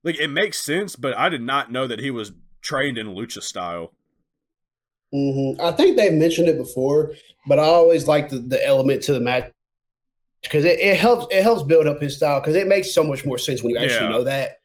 [0.03, 3.41] Like it makes sense, but I did not know that he was trained in lucha
[3.41, 3.93] style.
[5.13, 5.61] Mm-hmm.
[5.61, 7.13] I think they've mentioned it before,
[7.47, 9.51] but I always like the, the element to the match
[10.41, 13.25] because it, it helps it helps build up his style because it makes so much
[13.25, 14.09] more sense when you actually yeah.
[14.09, 14.59] know that.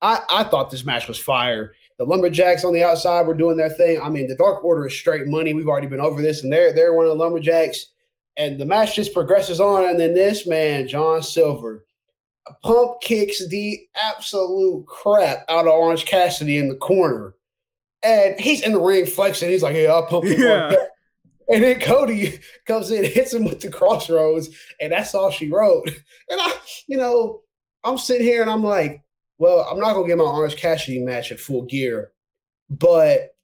[0.00, 1.74] I, I thought this match was fire.
[1.98, 4.00] The Lumberjacks on the outside were doing their thing.
[4.00, 5.52] I mean, the Dark Order is straight money.
[5.52, 7.86] We've already been over this, and they're they're one of the Lumberjacks.
[8.38, 11.84] And the match just progresses on, and then this man, John Silver,
[12.62, 17.34] pump kicks the absolute crap out of Orange Cassidy in the corner.
[18.02, 19.48] And he's in the ring flexing.
[19.48, 20.74] He's like, "Hey, I'll pump you." Yeah.
[21.48, 24.48] And then Cody comes in, hits him with the Cross Rhodes,
[24.80, 25.88] and that's all she wrote.
[26.28, 26.52] And I,
[26.86, 27.42] you know,
[27.84, 29.02] I'm sitting here and I'm like,
[29.38, 32.12] well, I'm not gonna get my Orange Cassidy match at full gear,
[32.70, 33.34] but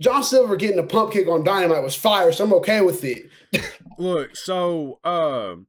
[0.00, 3.30] John Silver getting a pump kick on Dynamite was fire, so I'm okay with it.
[3.98, 5.66] Look, so um,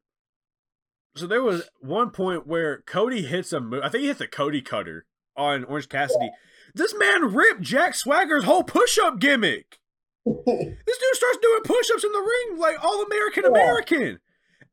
[1.22, 3.84] so there was one point where Cody hits a move.
[3.84, 5.06] I think he hits a Cody cutter
[5.38, 6.26] on Orange Cassidy.
[6.26, 6.32] Yeah.
[6.74, 9.80] This man ripped Jack Swagger's whole push-up gimmick.
[10.26, 14.20] this dude starts doing push-ups in the ring like all American American.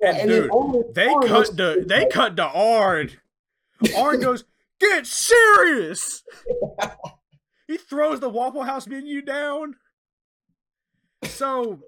[0.01, 0.11] Yeah.
[0.11, 3.11] And, and dude, they cut the they cut the Arn.
[3.96, 4.44] Arn goes,
[4.80, 6.22] Get serious!
[7.66, 9.76] he throws the Waffle House menu down.
[11.24, 11.80] So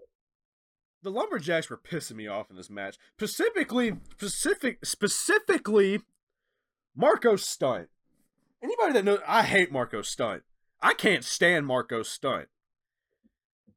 [1.03, 2.97] the lumberjacks were pissing me off in this match.
[3.17, 6.01] Specifically, specific, specifically,
[6.95, 7.89] Marko Stunt.
[8.63, 10.43] Anybody that knows, I hate Marko Stunt.
[10.83, 12.49] I can't stand Marko Stunt.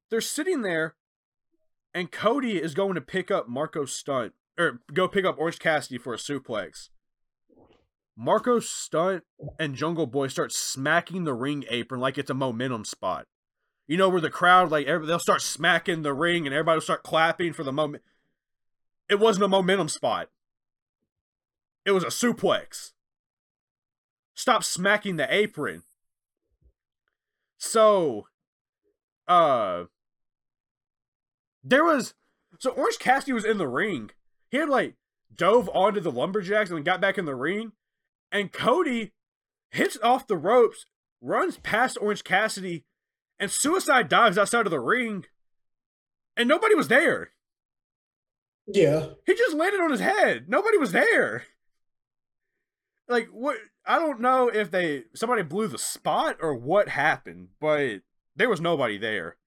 [0.10, 0.96] They're sitting there,
[1.94, 5.98] and Cody is going to pick up Marko Stunt or go pick up Orange Cassidy
[5.98, 6.90] for a suplex.
[8.16, 9.24] Marko Stunt
[9.60, 13.26] and Jungle Boy start smacking the ring apron like it's a momentum spot.
[13.88, 17.04] You know where the crowd like they'll start smacking the ring and everybody will start
[17.04, 18.04] clapping for the moment.
[19.10, 20.30] It wasn't a momentum spot.
[21.86, 22.94] It was a suplex.
[24.36, 25.84] Stop smacking the apron.
[27.58, 28.28] So,
[29.28, 29.86] uh,
[31.64, 32.14] there was
[32.60, 34.12] so Orange Cassidy was in the ring.
[34.50, 34.96] He had like
[35.36, 37.74] dove onto the lumberjacks and got back in the ring
[38.34, 39.14] and Cody
[39.70, 40.86] hits off the ropes,
[41.22, 42.84] runs past Orange Cassidy,
[43.40, 45.26] and suicide dives outside of the ring,
[46.38, 47.32] and nobody was there.
[48.68, 49.08] Yeah.
[49.26, 50.46] He just landed on his head.
[50.48, 51.44] Nobody was there.
[53.08, 58.02] Like what I don't know if they somebody blew the spot or what happened, but
[58.36, 59.38] there was nobody there.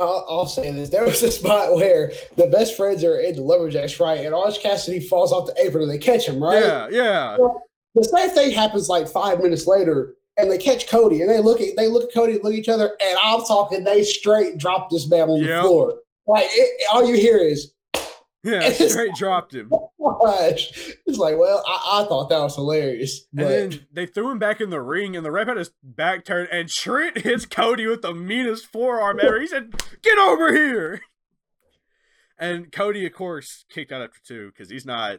[0.00, 3.42] I'll, I'll, say this: there was a spot where the best friends are in the
[3.42, 4.24] lumberjacks, right?
[4.24, 6.62] And Orange Cassidy falls off the apron and they catch him, right?
[6.62, 7.36] Yeah, yeah.
[7.94, 11.60] The same thing happens like five minutes later, and they catch Cody, and they look
[11.60, 14.88] at they look at Cody, look at each other, and I'm talking, they straight drop
[14.88, 15.62] this man on yep.
[15.62, 15.94] the floor.
[16.26, 17.72] Like it, all you hear is,
[18.44, 19.70] yeah, straight dropped him.
[20.00, 20.94] Gosh.
[21.06, 23.26] It's like, well, I, I thought that was hilarious.
[23.32, 23.46] But.
[23.46, 26.24] And then they threw him back in the ring, and the ref had his back
[26.24, 29.40] turned, and Trent hits Cody with the meanest forearm ever.
[29.40, 31.02] He said, "Get over here!"
[32.38, 35.18] And Cody, of course, kicked out after two because he's not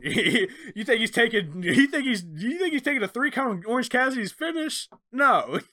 [0.74, 1.62] you think he's taking?
[1.62, 2.24] You think he's?
[2.24, 4.88] You think he's taking a three count Orange Cassidy's finish?
[5.12, 5.60] No.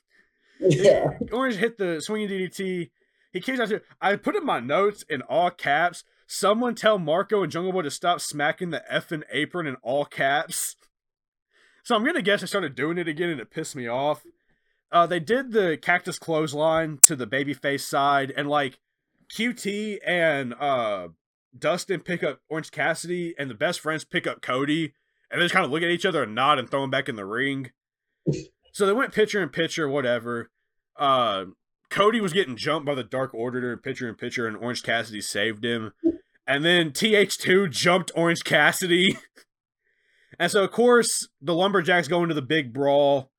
[0.57, 1.17] Yeah.
[1.33, 2.89] Orange hit the swinging DDT.
[3.33, 3.81] He came out to.
[3.99, 6.05] I put in my notes in all caps.
[6.27, 10.77] Someone tell Marko and Jungle Boy to stop smacking the effing apron in all caps.
[11.83, 14.23] So I'm gonna guess they started doing it again and it pissed me off.
[14.93, 18.79] Uh, they did the cactus clothesline to the babyface side, and like
[19.35, 21.09] QT and uh
[21.57, 24.93] Dustin pick up Orange Cassidy, and the best friends pick up Cody,
[25.29, 27.09] and they just kind of look at each other and nod and throw him back
[27.09, 27.71] in the ring.
[28.71, 30.51] so they went pitcher and pitcher, whatever.
[30.97, 31.45] Uh,
[31.89, 35.21] Cody was getting jumped by the Dark Order during pitcher and pitcher, and Orange Cassidy
[35.21, 35.93] saved him.
[36.47, 39.17] And then TH2 jumped Orange Cassidy.
[40.39, 43.31] and so, of course, the Lumberjacks go into the big brawl.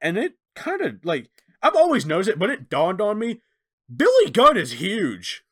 [0.00, 1.30] And it kind of like,
[1.62, 3.40] I've always noticed it, but it dawned on me
[3.94, 5.43] Billy Gunn is huge.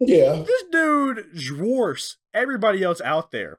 [0.00, 0.42] Yeah.
[0.46, 3.58] This dude dwarfs everybody else out there.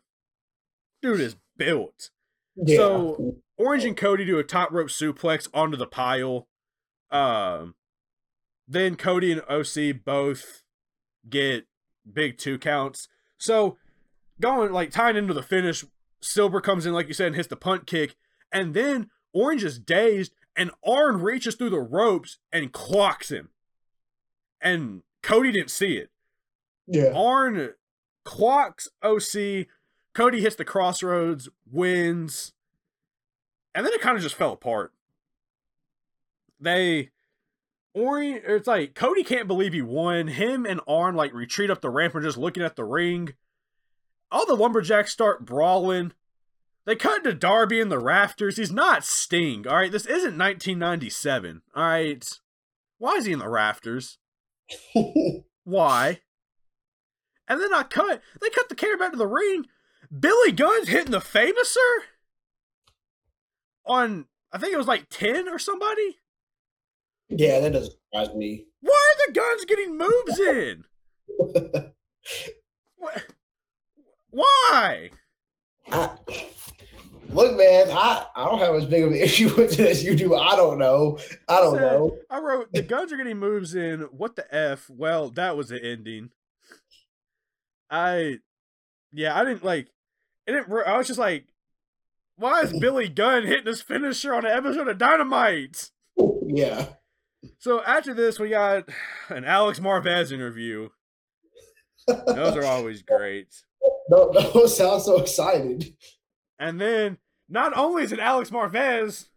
[1.01, 2.09] Dude is built.
[2.55, 2.77] Yeah.
[2.77, 6.47] So Orange and Cody do a top rope suplex onto the pile.
[7.11, 7.75] Um,
[8.67, 10.63] then Cody and OC both
[11.29, 11.67] get
[12.11, 13.07] big two counts.
[13.37, 13.77] So
[14.39, 15.85] going like tying into the finish,
[16.21, 18.15] Silver comes in like you said and hits the punt kick,
[18.51, 23.49] and then Orange is dazed, and Arn reaches through the ropes and clocks him.
[24.59, 26.09] And Cody didn't see it.
[26.87, 27.11] Yeah.
[27.15, 27.73] Arn
[28.23, 29.67] clocks OC.
[30.13, 32.51] Cody hits the Cross Rhodes, wins,
[33.73, 34.91] and then it kind of just fell apart.
[36.59, 37.11] They,
[37.95, 40.27] Arn, it's like Cody can't believe he won.
[40.27, 43.33] Him and Arn like retreat up the ramp and just looking at the ring.
[44.31, 46.11] All the lumberjacks start brawling.
[46.85, 48.57] They cut to Darby in the rafters.
[48.57, 49.67] He's not Sting.
[49.67, 51.61] All right, this isn't 1997.
[51.75, 52.39] All right,
[52.97, 54.17] why is he in the rafters?
[55.63, 56.21] Why?
[57.51, 58.21] And then I cut.
[58.39, 59.65] They cut the camera back to the ring.
[60.17, 62.05] Billy Gunn's hitting the Fameasser
[63.85, 64.27] on.
[64.53, 66.17] I think it was like ten or somebody.
[67.27, 68.67] yeah, that doesn't surprise me.
[68.79, 71.91] Why are the Gunns getting moves in?
[74.29, 75.09] Why?
[75.91, 76.09] I,
[77.29, 80.15] look, man, I, I don't have as big of an issue with this as you
[80.15, 80.35] do.
[80.35, 81.19] I don't know.
[81.49, 82.17] I don't Said- know.
[82.29, 84.01] I wrote the Gunns are getting moves in.
[84.11, 84.89] What the f?
[84.89, 86.29] Well, that was the ending.
[87.91, 88.39] I,
[89.11, 89.89] yeah, I didn't like.
[90.47, 90.71] It didn't.
[90.87, 91.45] I was just like,
[92.37, 95.91] why is Billy Gunn hitting his finisher on an episode of Dynamite?
[96.47, 96.85] Yeah.
[97.59, 98.89] So after this, we got
[99.29, 100.89] an Alex Marvez interview.
[102.07, 103.47] Those are always great.
[104.09, 105.93] Don't, don't sound so excited.
[106.59, 107.17] And then
[107.49, 109.27] not only is it Alex Marvez,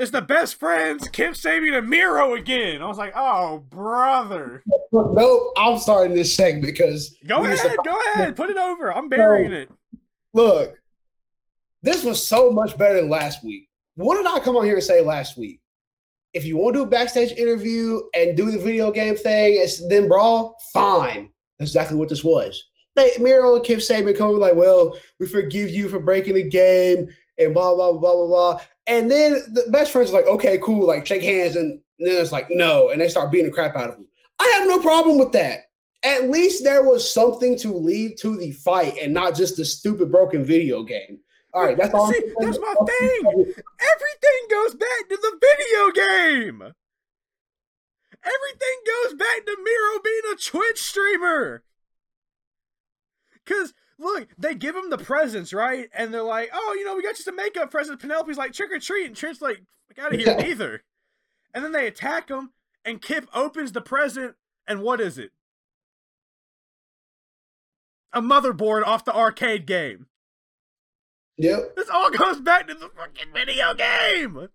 [0.00, 2.80] it's the best friends, Kip Sabian and Miro again.
[2.80, 4.62] I was like, oh brother.
[4.92, 8.92] Nope, I'm starting this segment because Go ahead, to- go ahead, put it over.
[8.92, 9.70] I'm burying it.
[10.32, 10.74] look,
[11.82, 13.68] this was so much better than last week.
[13.96, 15.60] What did I come on here and say last week?
[16.32, 19.86] If you want to do a backstage interview and do the video game thing, it's
[19.88, 21.28] then brawl, fine.
[21.58, 22.62] That's exactly what this was.
[22.96, 27.08] They, Miro and Kip Sabian come like, well, we forgive you for breaking the game
[27.38, 28.60] and blah blah blah blah blah.
[28.86, 32.32] And then the best friends are like, okay, cool, like shake hands, and then it's
[32.32, 34.06] like no, and they start beating the crap out of them.
[34.38, 35.70] I have no problem with that.
[36.02, 40.10] At least there was something to lead to the fight and not just the stupid
[40.10, 41.20] broken video game.
[41.52, 42.10] All right, that's all.
[42.10, 43.22] See, that's my thing.
[43.24, 46.62] Everything goes back to the video game.
[48.22, 51.64] Everything goes back to Miro being a Twitch streamer.
[53.46, 55.88] Cause look, they give him the presents, right?
[55.94, 58.72] And they're like, "Oh, you know, we got you some makeup presents." Penelope's like, "Trick
[58.72, 60.82] or treat," and Trent's like, "Fuck out of here, neither."
[61.54, 62.52] And then they attack him,
[62.84, 64.36] and Kip opens the present,
[64.66, 65.30] and what is it?
[68.12, 70.06] A motherboard off the arcade game.
[71.36, 71.76] Yep.
[71.76, 74.48] This all goes back to the fucking video game.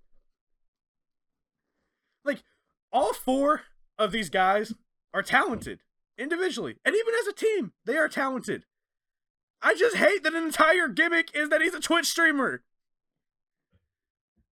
[2.24, 2.44] Like,
[2.92, 3.64] all four
[3.98, 4.74] of these guys
[5.14, 5.82] are talented
[6.18, 8.66] individually, and even as a team, they are talented.
[9.62, 12.62] I just hate that an entire gimmick is that he's a Twitch streamer.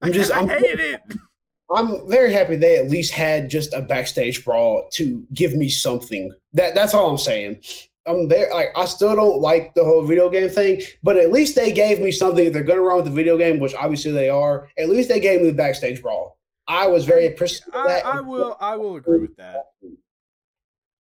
[0.02, 0.32] I'm just.
[0.32, 1.02] I I'm, hated it.
[1.74, 6.32] I'm very happy they at least had just a backstage brawl to give me something.
[6.54, 7.62] That that's all I'm saying.
[8.06, 8.54] I'm there.
[8.54, 12.00] Like I still don't like the whole video game thing, but at least they gave
[12.00, 12.46] me something.
[12.46, 15.20] If they're gonna run with the video game, which obviously they are, at least they
[15.20, 16.38] gave me the backstage brawl.
[16.68, 18.00] I was very appreciative I.
[18.00, 18.58] I will.
[18.60, 19.66] I will agree with that.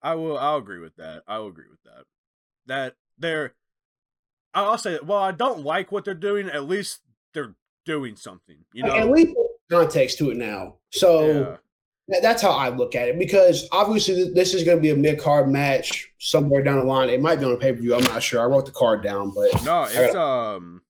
[0.02, 0.38] I will.
[0.38, 1.24] I'll agree with that.
[1.28, 2.06] I will agree with that.
[2.68, 3.54] That they're.
[4.54, 5.06] I'll say that.
[5.06, 6.50] Well, I don't like what they're doing.
[6.50, 7.00] At least
[7.34, 8.58] they're doing something.
[8.74, 8.96] You know.
[8.96, 9.36] At least
[9.70, 10.76] context to it now.
[10.92, 11.28] So.
[11.28, 11.56] yeah.
[12.22, 15.22] That's how I look at it because obviously this is going to be a mid
[15.22, 17.10] card match somewhere down the line.
[17.10, 17.96] It might be on a pay per view.
[17.96, 18.42] I'm not sure.
[18.42, 20.82] I wrote the card down, but No, it's um.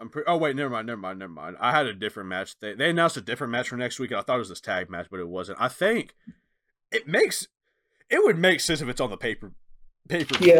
[0.00, 1.56] I'm pre- oh wait, never mind, never mind, never mind.
[1.60, 2.58] I had a different match.
[2.58, 4.60] They they announced a different match for next week, and I thought it was this
[4.60, 5.58] tag match, but it wasn't.
[5.60, 6.16] I think
[6.90, 7.46] it makes
[8.10, 9.52] it would make sense if it's on the paper
[10.08, 10.34] paper.
[10.40, 10.58] yeah,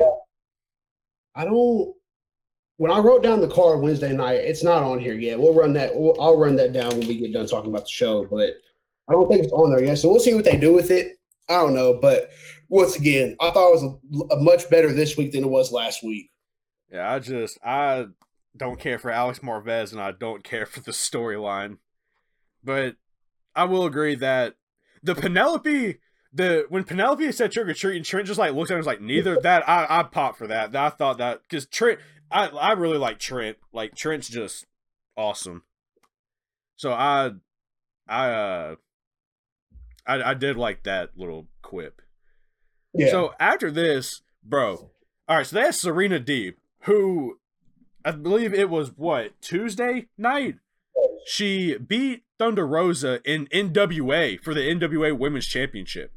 [1.35, 1.95] I don't.
[2.77, 5.39] when I wrote down the card Wednesday night, it's not on here yet.
[5.39, 5.95] We'll run that.
[5.95, 8.55] We'll, I'll run that down when we get done talking about the show, but
[9.09, 9.99] I don't think it's on there yet.
[9.99, 11.17] So we'll see what they do with it.
[11.49, 12.31] I don't know, but
[12.69, 13.99] once again, I thought it was
[14.31, 16.31] a, a much better this week than it was last week.
[16.91, 18.07] Yeah, I just I
[18.57, 21.79] don't care for Alex Marvez and I don't care for the storyline.
[22.63, 22.97] But
[23.55, 24.55] I will agree that
[25.03, 25.99] the Penelope
[26.33, 28.81] the when Penelope said trick or treat and Trent just like looked at him and
[28.81, 30.75] was like neither that I I popped for that.
[30.75, 31.99] I thought that because Trent
[32.31, 33.59] I I really like Trent.
[33.73, 34.67] Like Trent's just
[35.17, 35.63] awesome.
[36.77, 37.33] So I
[38.09, 38.75] I uh
[40.07, 42.01] I I did like that little quip.
[42.95, 43.11] Yeah.
[43.11, 44.91] So after this, bro.
[45.29, 47.39] All right, so that's Serena Deeb, who
[48.05, 50.57] I believe it was what Tuesday night.
[51.25, 56.13] She beat Thunder Rosa in NWA for the NWA Women's Championship,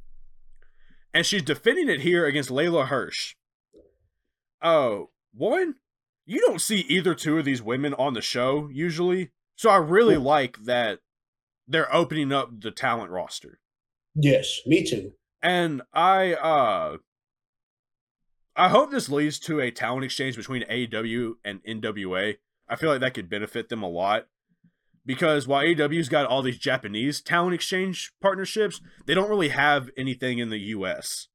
[1.16, 3.36] and she's defending it here against Leyla Hirsch.
[4.62, 5.76] Oh, one,
[6.26, 10.18] you don't see either two of these women on the show usually, so I really
[10.18, 11.00] like that
[11.68, 13.60] they're opening up the talent roster.
[14.14, 15.14] yes, me too.
[15.42, 16.98] And I uh
[18.58, 22.38] I hope this leads to a talent exchange between AEW and NWA.
[22.68, 24.28] I feel like that could benefit them a lot.
[25.06, 30.40] Because while AEW's got all these Japanese talent exchange partnerships, they don't really have anything
[30.40, 31.28] in the US.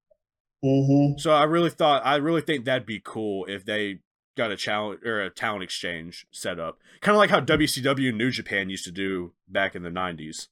[0.65, 1.19] Mm-hmm.
[1.19, 4.01] So I really thought I really think that'd be cool if they
[4.37, 6.79] got a challenge or a talent exchange set up.
[7.01, 10.49] Kind of like how WCW New Japan used to do back in the 90s.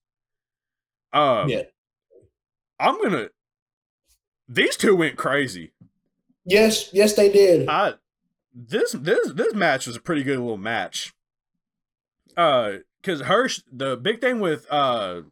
[1.12, 1.62] Um Yeah.
[2.80, 3.30] I'm going to
[4.48, 5.72] These two went crazy.
[6.44, 7.68] Yes, yes, they did.
[7.68, 7.94] I
[8.54, 11.12] this this this match was a pretty good little match.
[12.36, 12.78] Uh,
[13.08, 15.22] because Hirsch, the big thing with uh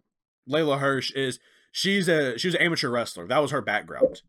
[0.49, 1.39] Leyla Hirsch is
[1.72, 3.27] she's a she was an amateur wrestler.
[3.27, 4.22] That was her background.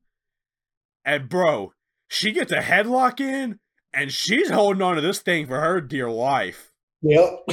[1.05, 1.73] And bro,
[2.09, 3.59] she gets a headlock in,
[3.93, 6.73] and she's holding on to this thing for her dear life.
[7.01, 7.47] Yep.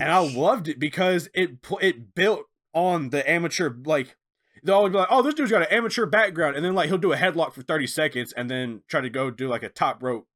[0.00, 4.16] And I loved it because it it built on the amateur like
[4.64, 6.98] they'll always be like, oh, this dude's got an amateur background, and then like he'll
[6.98, 10.02] do a headlock for 30 seconds and then try to go do like a top
[10.02, 10.26] rope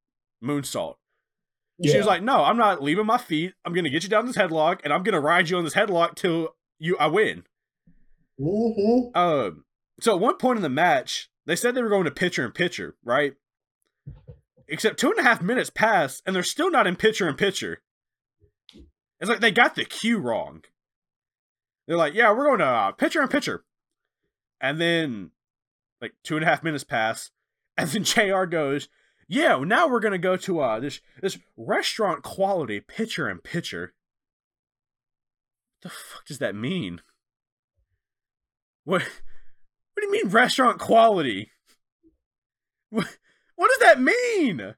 [0.42, 0.94] moonsault.
[1.82, 3.54] She was like, "No, I'm not leaving my feet.
[3.64, 6.14] I'm gonna get you down this headlock, and I'm gonna ride you on this headlock
[6.14, 7.44] till you I win."
[8.40, 9.16] mm-hmm.
[9.16, 9.64] Um,
[10.00, 12.54] so at one point in the match, they said they were going to pitcher and
[12.54, 13.34] pitcher, right?
[14.68, 17.82] Except two and a half minutes pass, and they're still not in pitcher and pitcher.
[19.20, 20.62] It's like they got the cue wrong.
[21.86, 23.64] They're like, "Yeah, we're going to uh, pitcher and pitcher,"
[24.60, 25.32] and then
[26.00, 27.30] like two and a half minutes pass,
[27.76, 28.44] and then Jr.
[28.44, 28.88] goes,
[29.28, 33.94] "Yeah, now we're gonna go to uh this this restaurant quality pitcher and pitcher."
[35.82, 37.02] The fuck does that mean?
[38.84, 39.02] What?
[39.02, 41.50] What do you mean restaurant quality?
[42.90, 43.06] What,
[43.56, 44.74] what does that mean?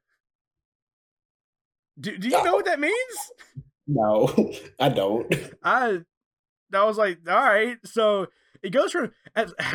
[1.98, 3.16] Do, do you know what that means?
[3.86, 5.34] No, I don't.
[5.62, 6.00] I
[6.70, 7.78] that was like, all right.
[7.84, 8.26] So
[8.62, 9.12] it goes from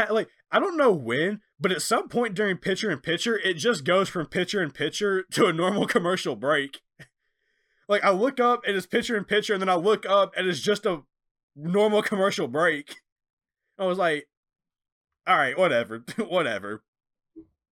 [0.09, 3.83] like I don't know when, but at some point during pitcher and pitcher, it just
[3.85, 6.81] goes from pitcher and pitcher to a normal commercial break.
[7.87, 10.47] Like I look up and it's pitcher and pitcher, and then I look up and
[10.47, 11.03] it's just a
[11.55, 12.95] normal commercial break.
[13.77, 14.27] I was like,
[15.27, 16.83] all right, whatever, whatever.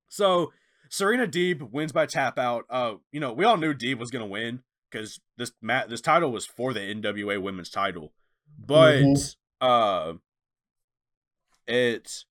[0.07, 0.51] So
[0.89, 2.65] Serena Deeb wins by tap out.
[2.69, 4.61] Uh, you know, we all knew Deeb was gonna win
[4.91, 8.11] because this mat this title was for the NWA Women's Title,
[8.57, 9.35] but Mhm.
[9.61, 10.13] uh,
[11.67, 12.25] it.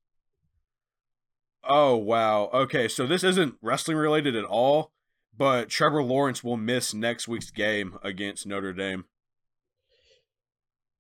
[1.69, 2.49] Oh wow.
[2.53, 4.91] Okay, so this isn't wrestling related at all,
[5.37, 9.05] but Trevor Lawrence will miss next week's game against Notre Dame.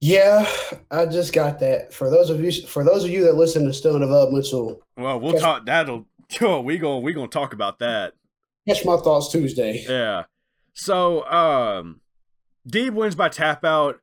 [0.00, 0.48] Yeah,
[0.90, 1.92] I just got that.
[1.92, 4.80] For those of you, for those of you that listen to Stone of Up Mitchell,
[4.96, 5.66] Well, we'll talk.
[5.66, 6.06] That'll.
[6.42, 8.12] Oh, we going we gonna talk about that.
[8.68, 9.82] catch my thoughts Tuesday.
[9.88, 10.24] Yeah.
[10.74, 12.02] So, um,
[12.68, 13.98] Deeb wins by tap out,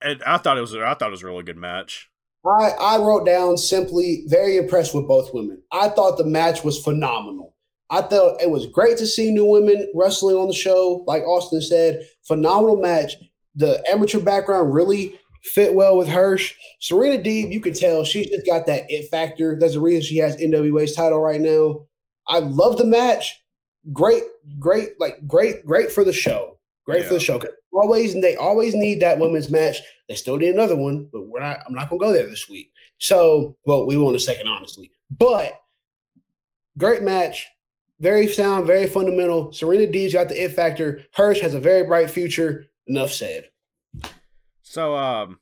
[0.00, 2.10] and I thought it was I thought it was a really good match.
[2.44, 5.62] I, I wrote down simply very impressed with both women.
[5.70, 7.54] I thought the match was phenomenal.
[7.90, 11.04] I thought it was great to see new women wrestling on the show.
[11.06, 13.12] Like Austin said, phenomenal match.
[13.54, 16.54] The amateur background really fit well with Hirsch.
[16.80, 19.58] Serena Deeb, you can tell she's just got that it factor.
[19.58, 21.86] That's the reason she has NWA's title right now.
[22.26, 23.40] I love the match.
[23.92, 24.22] Great,
[24.58, 26.58] great, like great, great for the show.
[26.84, 27.40] Great for the show.
[27.72, 29.78] Always, they always need that women's match.
[30.08, 31.60] They still need another one, but we're not.
[31.66, 32.72] I'm not gonna go there this week.
[32.98, 34.90] So, well, we in a second, honestly.
[35.10, 35.60] But
[36.76, 37.46] great match,
[38.00, 39.52] very sound, very fundamental.
[39.52, 41.04] Serena Deeb's got the it factor.
[41.14, 42.66] Hirsch has a very bright future.
[42.88, 43.48] Enough said.
[44.62, 45.38] So, um,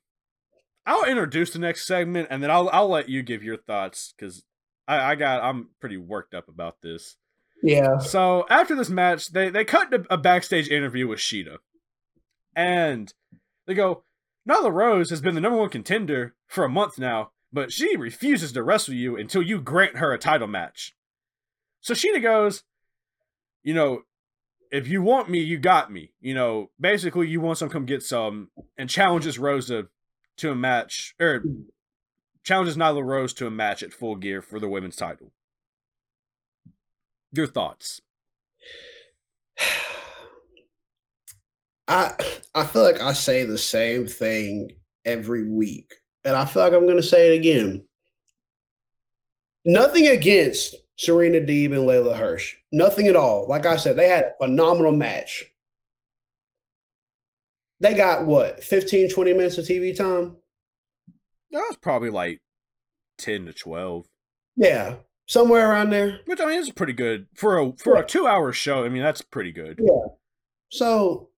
[0.85, 4.43] I'll introduce the next segment, and then I'll I'll let you give your thoughts because
[4.87, 7.17] I I got I'm pretty worked up about this.
[7.63, 7.99] Yeah.
[7.99, 11.59] So after this match, they they cut a backstage interview with Shida,
[12.57, 13.13] and
[13.67, 14.05] they go,
[14.49, 18.53] Nyla Rose has been the number one contender for a month now, but she refuses
[18.53, 20.95] to wrestle you until you grant her a title match.
[21.81, 22.63] So Shida goes,
[23.63, 24.03] you know,
[24.71, 26.13] if you want me, you got me.
[26.21, 29.89] You know, basically, you want some, come get some, and challenges Rosa
[30.39, 31.43] to a match, or
[32.43, 35.33] challenges Nyla Rose to a match at Full Gear for the women's title.
[37.33, 38.01] Your thoughts?
[41.89, 42.13] I
[42.55, 44.71] I feel like I say the same thing
[45.05, 45.93] every week,
[46.25, 47.85] and I feel like I'm going to say it again.
[49.65, 52.57] Nothing against Serena Deeb and Leyla Hirsch.
[52.73, 53.47] Nothing at all.
[53.49, 55.45] Like I said, they had a phenomenal match.
[57.81, 60.37] They got what, 15, 20 minutes of TV time?
[61.51, 62.41] That was probably like
[63.19, 64.07] 10 to 12.
[64.57, 64.97] Yeah,
[65.31, 66.21] somewhere around there.
[66.27, 68.03] Which I mean is pretty good for a for yeah.
[68.03, 68.85] a 2-hour show.
[68.85, 69.79] I mean, that's pretty good.
[69.81, 70.09] Yeah.
[70.71, 71.31] So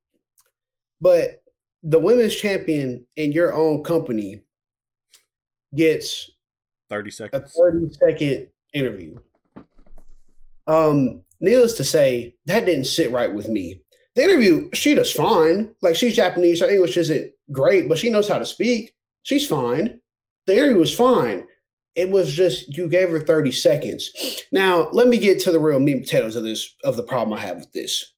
[1.02, 1.42] but
[1.82, 4.40] the women's champion in your own company
[5.74, 6.30] gets
[6.88, 7.56] 30 seconds.
[7.56, 9.18] A 30 second interview.
[10.68, 13.82] Um, needless to say, that didn't sit right with me.
[14.14, 15.74] The interview, she does fine.
[15.82, 18.94] Like she's Japanese, her English isn't great, but she knows how to speak.
[19.24, 20.00] She's fine.
[20.46, 21.44] The interview was fine.
[21.94, 24.10] It was just you gave her 30 seconds.
[24.50, 27.38] Now, let me get to the real meat and potatoes of this of the problem
[27.38, 28.12] I have with this.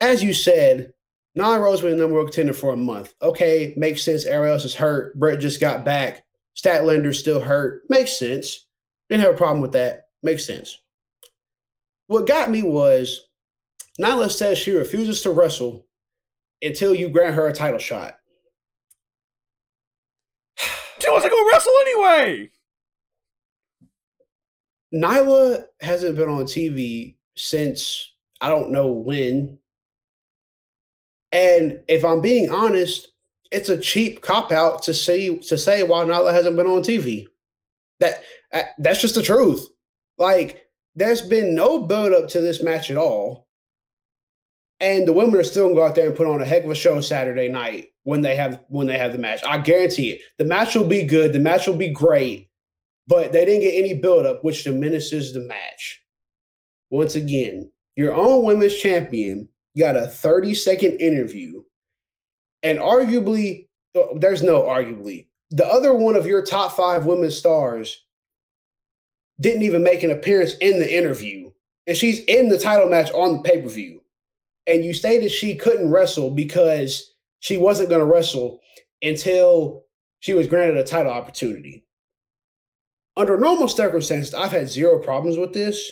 [0.00, 0.92] As you said,
[1.36, 3.14] Nyla Rose been the number one contender for a month.
[3.22, 4.26] Okay, makes sense.
[4.26, 5.18] Everyone else is hurt.
[5.18, 6.24] Brett just got back.
[6.56, 7.82] Statlander's still hurt.
[7.88, 8.66] Makes sense.
[9.08, 10.08] Didn't have a problem with that.
[10.22, 10.78] Makes sense.
[12.06, 13.28] What got me was
[14.00, 15.86] Nyla says she refuses to wrestle
[16.62, 18.16] until you grant her a title shot.
[21.00, 22.50] She wants to go wrestle anyway.
[24.94, 29.58] Nyla hasn't been on TV since I don't know when.
[31.32, 33.08] And if I'm being honest,
[33.50, 37.26] it's a cheap cop out to say to say why Nyla hasn't been on TV.
[38.00, 38.22] That
[38.78, 39.66] that's just the truth.
[40.16, 43.46] Like there's been no build up to this match at all.
[44.80, 46.70] And the women are still gonna go out there and put on a heck of
[46.70, 49.40] a show Saturday night when they have when they have the match.
[49.46, 50.20] I guarantee it.
[50.38, 51.32] The match will be good.
[51.32, 52.47] The match will be great.
[53.08, 56.02] But they didn't get any buildup, which diminishes the match.
[56.90, 61.62] Once again, your own women's champion got a 30 second interview,
[62.62, 68.04] and arguably, uh, there's no arguably, the other one of your top five women's stars
[69.40, 71.50] didn't even make an appearance in the interview,
[71.86, 74.02] and she's in the title match on the pay per view.
[74.66, 78.60] And you stated she couldn't wrestle because she wasn't going to wrestle
[79.00, 79.84] until
[80.20, 81.84] she was granted a title opportunity.
[83.18, 85.90] Under normal circumstances, I've had zero problems with this,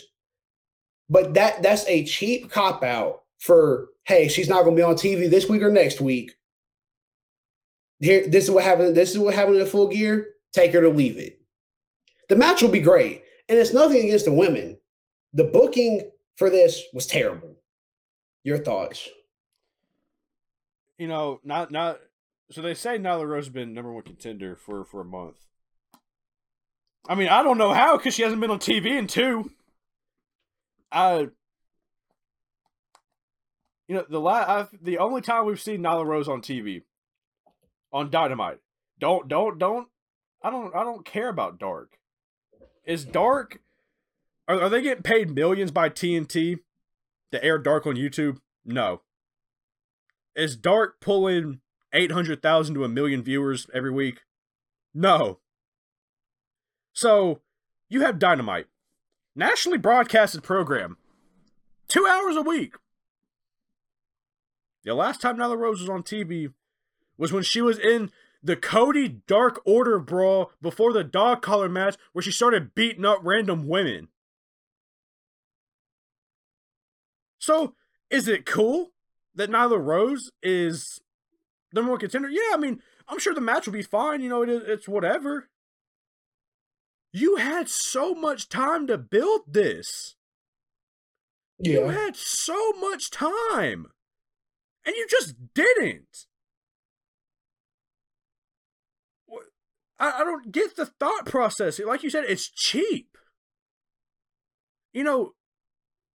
[1.09, 4.95] but that that's a cheap cop out for hey, she's not going to be on
[4.95, 6.31] TV this week or next week.
[7.99, 8.95] Here, this is what happened.
[8.95, 10.29] This is what happened in full gear.
[10.53, 11.41] Take her to leave it.
[12.29, 14.77] The match will be great, and it's nothing against the women.
[15.33, 17.57] The booking for this was terrible.
[18.45, 19.09] Your thoughts?
[20.97, 21.99] You know, not not.
[22.51, 25.35] So they say Nyla Rose has been number one contender for for a month.
[27.07, 29.51] I mean, I don't know how because she hasn't been on TV in two.
[30.91, 31.29] I
[33.87, 36.83] you know, the la- the only time we've seen Nyla Rose on TV,
[37.93, 38.59] on Dynamite.
[38.99, 39.87] Don't don't don't.
[40.43, 41.97] I don't I don't care about Dark.
[42.85, 43.61] Is Dark?
[44.47, 46.59] Are, are they getting paid millions by TNT
[47.31, 48.39] to air Dark on YouTube?
[48.65, 49.01] No.
[50.35, 51.61] Is Dark pulling
[51.93, 54.21] eight hundred thousand to a million viewers every week?
[54.93, 55.39] No.
[56.97, 57.41] So
[57.89, 58.65] you have Dynamite,
[59.35, 60.97] nationally broadcasted program,
[61.87, 62.73] two hours a week
[64.87, 66.53] the last time Nyla Rose was on TV
[67.17, 68.09] was when she was in
[68.41, 73.19] the Cody Dark Order brawl before the dog collar match where she started beating up
[73.21, 74.07] random women.
[77.37, 77.75] So,
[78.09, 78.93] is it cool
[79.35, 81.01] that Nyla Rose is
[81.71, 82.29] the number one contender?
[82.29, 84.21] Yeah, I mean, I'm sure the match will be fine.
[84.21, 85.49] You know, it, it's whatever.
[87.17, 90.15] You had so much time to build this.
[91.57, 91.79] Yeah.
[91.79, 93.87] You had so much time.
[94.85, 96.27] And you just didn't.
[99.99, 101.79] I, I don't get the thought process.
[101.79, 103.17] Like you said, it's cheap.
[104.93, 105.33] You know,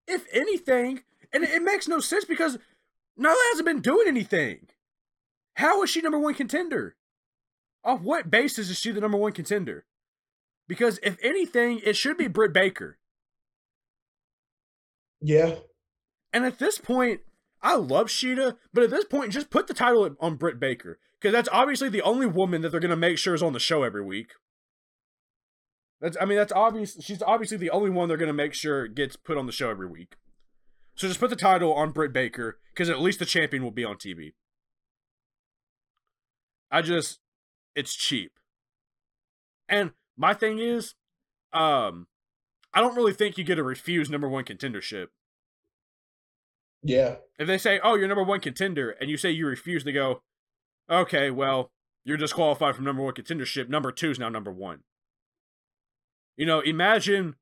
[0.07, 2.59] if anything, and it, makes no sense because
[3.18, 4.68] Nyla hasn't been doing anything.
[5.57, 6.94] How is she number one contender?
[7.82, 9.84] Off what basis is she the number one contender?
[10.72, 12.96] Because if anything, it should be Britt Baker.
[15.20, 15.56] Yeah.
[16.32, 17.20] And at this point,
[17.60, 21.34] I love Shida, but at this point, just put the title on Britt Baker because
[21.34, 24.02] that's obviously the only woman that they're gonna make sure is on the show every
[24.02, 24.30] week.
[26.00, 26.96] That's I mean that's obvious.
[27.02, 29.86] She's obviously the only one they're gonna make sure gets put on the show every
[29.86, 30.16] week.
[30.94, 33.84] So just put the title on Britt Baker because at least the champion will be
[33.84, 34.32] on TV.
[36.70, 37.20] I just,
[37.76, 38.32] it's cheap.
[39.68, 40.94] And my thing is,
[41.52, 42.06] um,
[42.74, 45.08] I don't really think you get a refuse number one contendership.
[46.82, 47.16] Yeah.
[47.38, 50.22] If they say, "Oh, you're number one contender," and you say you refuse, they go,
[50.90, 51.70] "Okay, well,
[52.04, 53.68] you're disqualified from number one contendership.
[53.68, 54.82] Number two is now number one."
[56.36, 57.36] You know, imagine,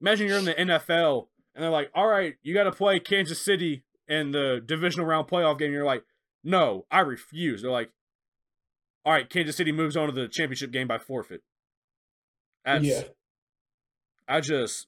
[0.00, 3.40] imagine you're in the NFL and they're like, "All right, you got to play Kansas
[3.40, 6.04] City in the divisional round playoff game." And you're like,
[6.42, 7.90] "No, I refuse." They're like,
[9.04, 11.42] "All right, Kansas City moves on to the championship game by forfeit."
[12.64, 13.02] That's, yeah.
[14.26, 14.86] I just,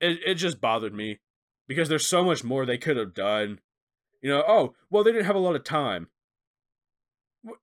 [0.00, 1.18] it it just bothered me
[1.66, 3.60] because there's so much more they could have done.
[4.22, 6.08] You know, oh well, they didn't have a lot of time.
[7.42, 7.58] What?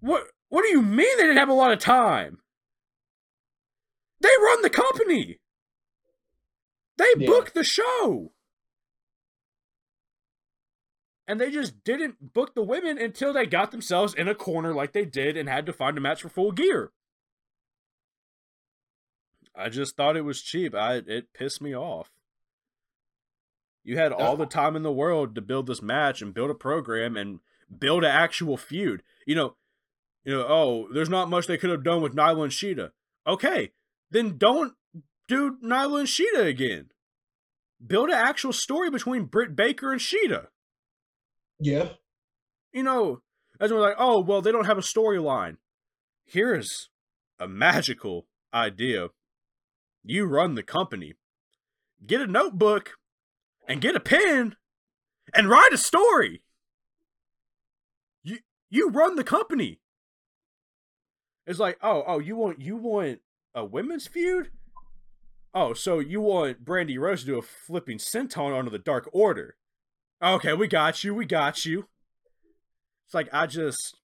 [0.00, 0.24] What?
[0.48, 2.38] What do you mean they didn't have a lot of time?
[4.20, 5.38] They run the company.
[6.98, 7.26] They Yeah.
[7.26, 8.32] booked the show.
[11.28, 14.92] And they just didn't book the women until they got themselves in a corner like
[14.92, 16.92] they did and had to find a match for full gear.
[19.56, 20.74] I just thought it was cheap.
[20.74, 22.10] I it pissed me off.
[23.82, 26.54] You had all the time in the world to build this match and build a
[26.54, 27.40] program and
[27.78, 29.02] build an actual feud.
[29.26, 29.56] You know,
[30.24, 32.90] you know, oh, there's not much they could have done with Nyla and Shida.
[33.26, 33.72] Okay,
[34.10, 34.74] then don't
[35.28, 36.90] do Nyla and Shida again.
[37.84, 40.48] Build an actual story between Britt Baker and Shida.
[41.58, 41.90] Yeah.
[42.72, 43.22] You know,
[43.60, 45.56] as we're like, oh, well, they don't have a storyline.
[46.24, 46.90] Here's
[47.38, 49.08] a magical idea.
[50.04, 51.14] You run the company.
[52.04, 52.92] Get a notebook
[53.66, 54.56] and get a pen
[55.34, 56.42] and write a story.
[58.22, 58.38] You
[58.68, 59.80] you run the company.
[61.46, 63.20] It's like, oh, oh, you want you want
[63.54, 64.50] a women's feud?
[65.54, 69.56] Oh, so you want Brandi Rose to do a flipping senton onto the Dark Order?
[70.22, 71.14] Okay, we got you.
[71.14, 71.86] We got you.
[73.06, 73.96] It's like I just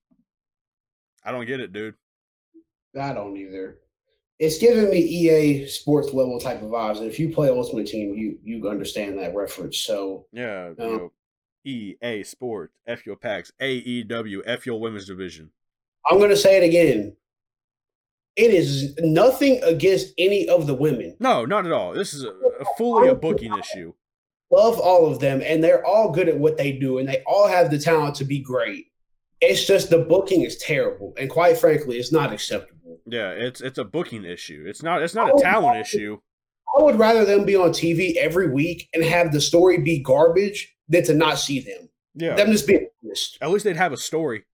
[1.25, 1.95] I don't get it, dude.
[3.01, 3.79] I don't either.
[4.39, 6.99] It's giving me EA sports level type of vibes.
[6.99, 9.79] And if you play Ultimate Team, you you understand that reference.
[9.79, 11.13] So Yeah, Um, know,
[11.65, 15.51] EA Sports, F your packs, AEW, F your women's division.
[16.11, 17.17] I'm gonna say it again.
[18.35, 21.17] It is nothing against any of the women.
[21.21, 21.93] No, not at all.
[21.93, 23.93] This is a, a fully a booking issue.
[24.53, 27.49] Love all of them, and they're all good at what they do, and they all
[27.49, 28.87] have the talent to be great.
[29.41, 33.01] It's just the booking is terrible, and quite frankly, it's not acceptable.
[33.07, 34.65] Yeah, it's it's a booking issue.
[34.67, 36.19] It's not it's not a talent issue.
[36.79, 40.75] I would rather them be on TV every week and have the story be garbage
[40.89, 41.89] than to not see them.
[42.15, 42.35] Yeah.
[42.35, 43.39] Them just being honest.
[43.41, 44.45] At least they'd have a story.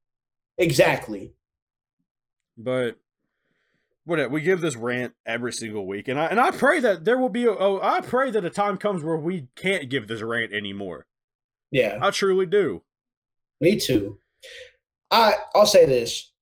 [0.59, 1.33] Exactly.
[2.57, 2.97] But
[4.09, 7.05] whatever, uh, we give this rant every single week, and I and I pray that
[7.05, 10.09] there will be a, oh, I pray that a time comes where we can't give
[10.09, 11.07] this rant anymore.
[11.71, 11.99] Yeah.
[12.01, 12.83] I truly do.
[13.61, 14.19] Me too.
[15.11, 16.33] I I'll say this.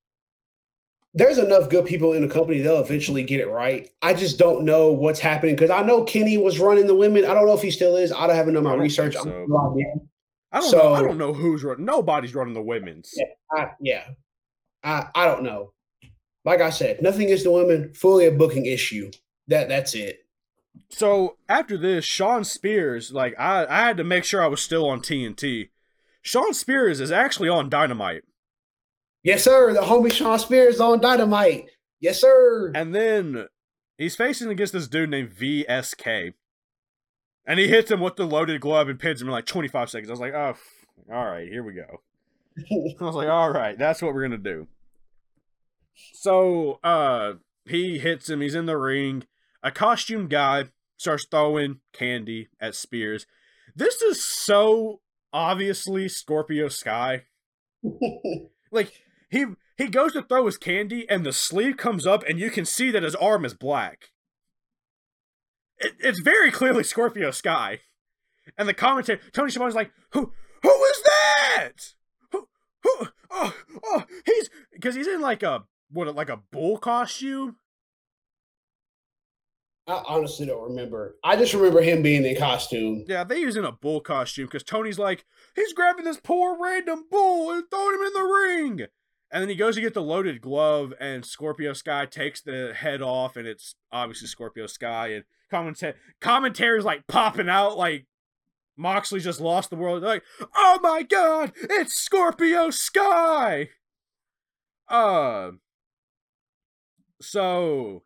[1.13, 3.89] There's enough good people in the company, they'll eventually get it right.
[4.01, 7.25] I just don't know what's happening because I know Kenny was running the women.
[7.25, 8.11] I don't know if he still is.
[8.11, 9.13] I don't haven't done my research.
[9.13, 9.21] so.
[10.51, 10.93] I don't know.
[10.93, 11.85] I don't know who's running.
[11.85, 13.13] Nobody's running the women's.
[13.15, 13.25] Yeah.
[13.51, 14.03] I, yeah.
[14.83, 15.73] I I don't know.
[16.47, 17.93] Like I said, nothing against the women.
[17.93, 19.11] Fully a booking issue.
[19.49, 20.25] That that's it.
[20.89, 24.87] So after this, Shawn Spears, like I, I had to make sure I was still
[24.87, 25.69] on TNT.
[26.21, 28.23] Shawn Spears is actually on Dynamite,
[29.23, 29.73] Yes, sir.
[29.73, 31.65] The homie Shawn Spears on Dynamite.
[31.99, 32.71] Yes, sir.
[32.73, 33.47] and then
[33.97, 36.33] he's facing against this dude named VSK,
[37.45, 40.09] and he hits him with the loaded glove and pins him in like 25 seconds.
[40.09, 40.55] I was like, oh,
[41.11, 42.01] all right, here we go.
[43.01, 44.67] I was like, all right, that's what we're gonna do.
[46.13, 47.33] So, uh,
[47.65, 48.41] he hits him.
[48.41, 49.23] He's in the ring.
[49.63, 50.65] A costume guy
[50.97, 53.25] starts throwing candy at Spears.
[53.75, 55.01] This is so
[55.33, 57.23] obviously Scorpio Sky.
[58.69, 58.91] Like
[59.29, 59.45] he
[59.77, 62.91] he goes to throw his candy, and the sleeve comes up, and you can see
[62.91, 64.09] that his arm is black.
[65.77, 67.79] It, it's very clearly Scorpio Sky.
[68.57, 70.33] And the commentator Tony Schiavone's like, "Who
[70.63, 71.73] who is that?
[72.31, 72.47] Who
[72.83, 73.07] who?
[73.31, 77.57] Oh oh, he's because he's in like a what like a bull costume."
[79.87, 81.15] I honestly don't remember.
[81.23, 83.05] I just remember him being in costume.
[83.07, 85.23] Yeah, they using a bull costume because Tony's like,
[85.55, 88.87] he's grabbing this poor random bull and throwing him in the ring.
[89.31, 93.01] And then he goes to get the loaded glove, and Scorpio Sky takes the head
[93.01, 95.07] off, and it's obviously Scorpio Sky.
[95.07, 98.07] And commenta- commentaries like popping out, like
[98.77, 100.03] Moxley just lost the world.
[100.03, 100.23] They're like,
[100.55, 103.69] oh my god, it's Scorpio Sky.
[104.89, 105.51] Uh,
[107.21, 108.03] so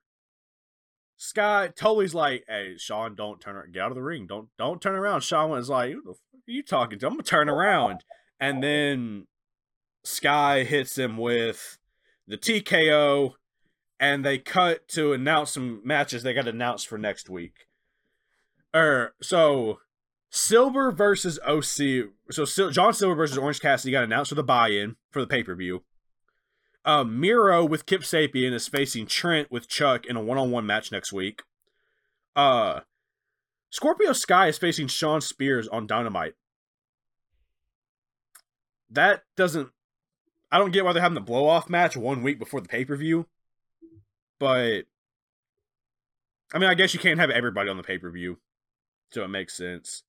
[1.17, 3.73] Sky Tully's like, hey, Shawn, don't turn around.
[3.73, 4.25] Get out of the ring.
[4.27, 5.21] Don't don't turn around.
[5.21, 7.07] Shawn was like, who the fuck are you talking to?
[7.07, 8.03] I'm gonna turn around.
[8.39, 9.27] And then
[10.03, 11.77] Sky hits him with
[12.27, 13.33] the TKO,
[13.99, 17.67] and they cut to announce some matches they got announced for next week.
[18.75, 19.79] Er, so
[20.31, 22.09] Silver versus OC.
[22.31, 25.83] So Sil- John Silver versus Orange Cassidy got announced for the buy-in for the pay-per-view.
[26.83, 31.13] Uh, Miro with Kip Sabian is facing Trent with Chuck in a one-on-one match next
[31.13, 31.43] week.
[32.35, 32.81] Uh,
[33.69, 36.33] Scorpio Sky is facing Shawn Spears on Dynamite.
[38.89, 39.69] That doesn't.
[40.51, 43.25] I don't get why they're having the blow-off match one week before the pay-per-view,
[44.37, 44.81] but
[46.53, 48.37] I mean, I guess you can't have everybody on the pay-per-view,
[49.11, 50.03] so it makes sense.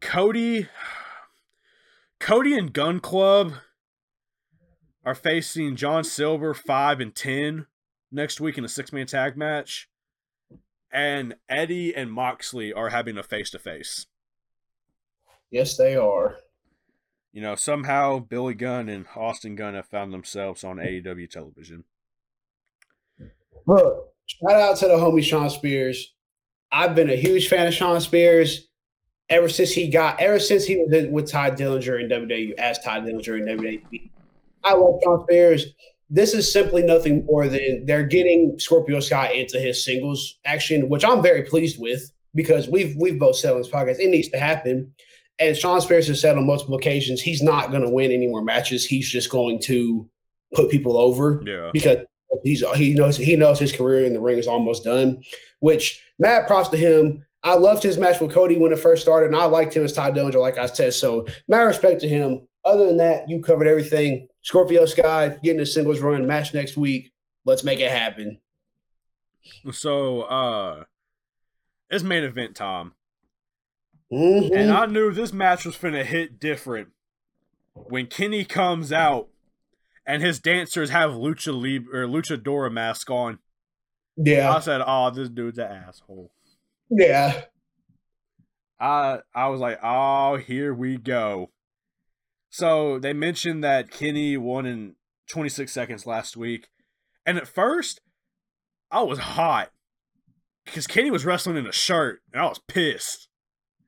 [0.00, 0.68] Cody,
[2.20, 3.52] Cody and Gunn Club
[5.04, 7.66] are facing John Silver five and ten
[8.10, 9.88] next week in a six man tag match,
[10.92, 14.06] and Eddie and Moxley are having a face to face.
[15.50, 16.36] Yes, they are.
[17.32, 21.84] You know, somehow Billy Gunn and Austin Gunn have found themselves on AEW television.
[23.66, 26.14] Look, shout out to the homie Shawn Spears.
[26.70, 28.68] I've been a huge fan of Shawn Spears
[29.28, 33.00] ever since he got, ever since he was with Tye Dillinger in WWE, as Tye
[33.00, 34.10] Dillinger in WWE.
[34.64, 35.66] I love Shawn Spears.
[36.10, 41.04] This is simply nothing more than they're getting Scorpio Sky into his singles action, which
[41.04, 44.38] I'm very pleased with because we've we've both said on this podcast it needs to
[44.38, 44.92] happen.
[45.38, 48.42] And Shawn Spears has said on multiple occasions he's not going to win any more
[48.44, 48.84] matches.
[48.84, 50.08] He's just going to
[50.54, 51.70] put people over Yeah.
[51.72, 51.98] because
[52.44, 55.22] he's he knows he knows his career in the ring is almost done.
[55.60, 57.24] Which mad props to him.
[57.44, 59.92] I loved his match with Cody when it first started, and I liked him as
[59.92, 60.94] Tye Dillinger, like I said.
[60.94, 62.46] So mad respect to him.
[62.64, 64.28] Other than that, you covered everything.
[64.42, 67.12] Scorpio Sky getting a singles run match next week.
[67.44, 68.38] Let's make it happen.
[69.72, 70.84] So, uh,
[71.90, 72.92] it's main event time.
[74.12, 74.54] Mhm.
[74.54, 76.88] And I knew this match was going to hit different
[77.74, 79.28] when Kenny comes out
[80.06, 83.38] and his dancers have lucha Lib- or luchadora mask on.
[84.16, 84.54] Yeah.
[84.54, 86.30] I said, "Oh, this dude's an asshole."
[86.90, 87.44] yeah,
[88.78, 91.50] I I was like, "Oh, here we go."
[92.52, 94.94] So they mentioned that Kenny won in
[95.30, 96.68] 26 seconds last week,
[97.24, 98.02] and at first,
[98.90, 99.70] I was hot
[100.66, 103.28] because Kenny was wrestling in a shirt, and I was pissed.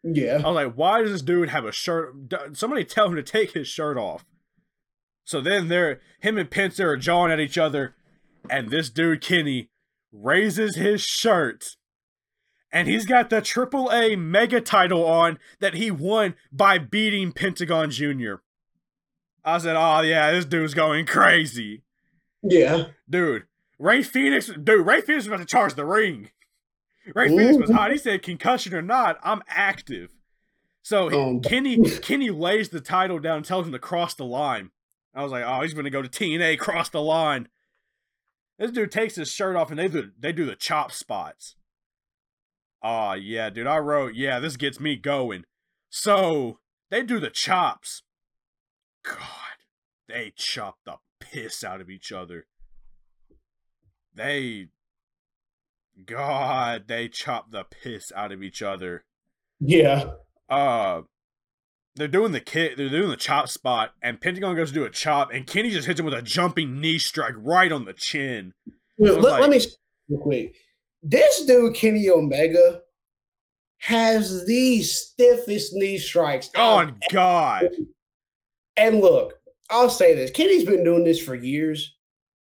[0.03, 0.41] yeah.
[0.43, 2.15] I was like, why does this dude have a shirt?
[2.55, 4.25] Somebody tell him to take his shirt off.
[5.25, 7.95] So then they're him and Pincer are jawing at each other,
[8.49, 9.69] and this dude Kenny
[10.11, 11.77] raises his shirt,
[12.73, 18.41] and he's got the AAA Mega title on that he won by beating Pentagon Junior.
[19.45, 21.83] I said, "Oh yeah, this dude's going crazy,
[22.43, 22.87] Yeah.
[23.09, 23.45] dude."
[23.79, 26.31] Rey Fenix, dude, Rey Fenix was about to charge the ring.
[27.15, 27.91] Rey Fenix was hot.
[27.93, 30.13] He said, "Concussion or not, I'm active."
[30.83, 34.25] So he- Um, Kenny Kenny lays the title down and tells him to cross the
[34.25, 34.71] line.
[35.15, 37.49] I was like, "Oh, he's going to go to TNA, cross the line."
[38.59, 41.57] This dude takes his shirt off and they do they do the chop spots.
[42.83, 43.67] Oh yeah, dude.
[43.67, 45.45] I wrote, yeah, this gets me going.
[45.91, 48.03] So they do the chops.
[49.05, 49.19] God,
[50.09, 52.47] they chop the piss out of each other.
[54.15, 54.69] They,
[56.05, 59.05] God, they chop the piss out of each other.
[59.61, 60.13] Yeah.
[60.49, 61.03] Uh,
[61.97, 64.91] they're doing the kit, they're doing the chop spot, and Pentagon goes to do a
[64.91, 68.53] chop, and Kenny just hits him with a jumping knee strike right on the chin.
[68.99, 69.61] Let, was let me
[70.09, 70.57] real quick.
[71.03, 72.81] This dude, Kenny Omega,
[73.79, 76.51] has the stiffest knee strikes.
[76.57, 77.69] Oh God,
[78.77, 79.35] And look,
[79.71, 81.95] I'll say this: Kenny's been doing this for years.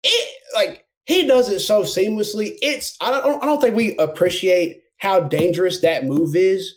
[0.03, 2.57] It like he does it so seamlessly.
[2.61, 6.75] It's I don't I don't think we appreciate how dangerous that move is.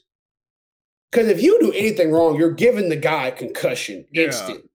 [1.12, 4.24] Because if you do anything wrong, you're giving the guy a concussion Yeah.
[4.24, 4.68] instant.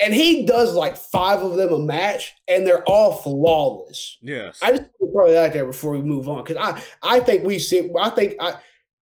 [0.00, 4.18] And he does like five of them a match, and they're all flawless.
[4.20, 6.82] yes, I just want to throw that out there before we move on because I
[7.16, 8.54] I think we see I think I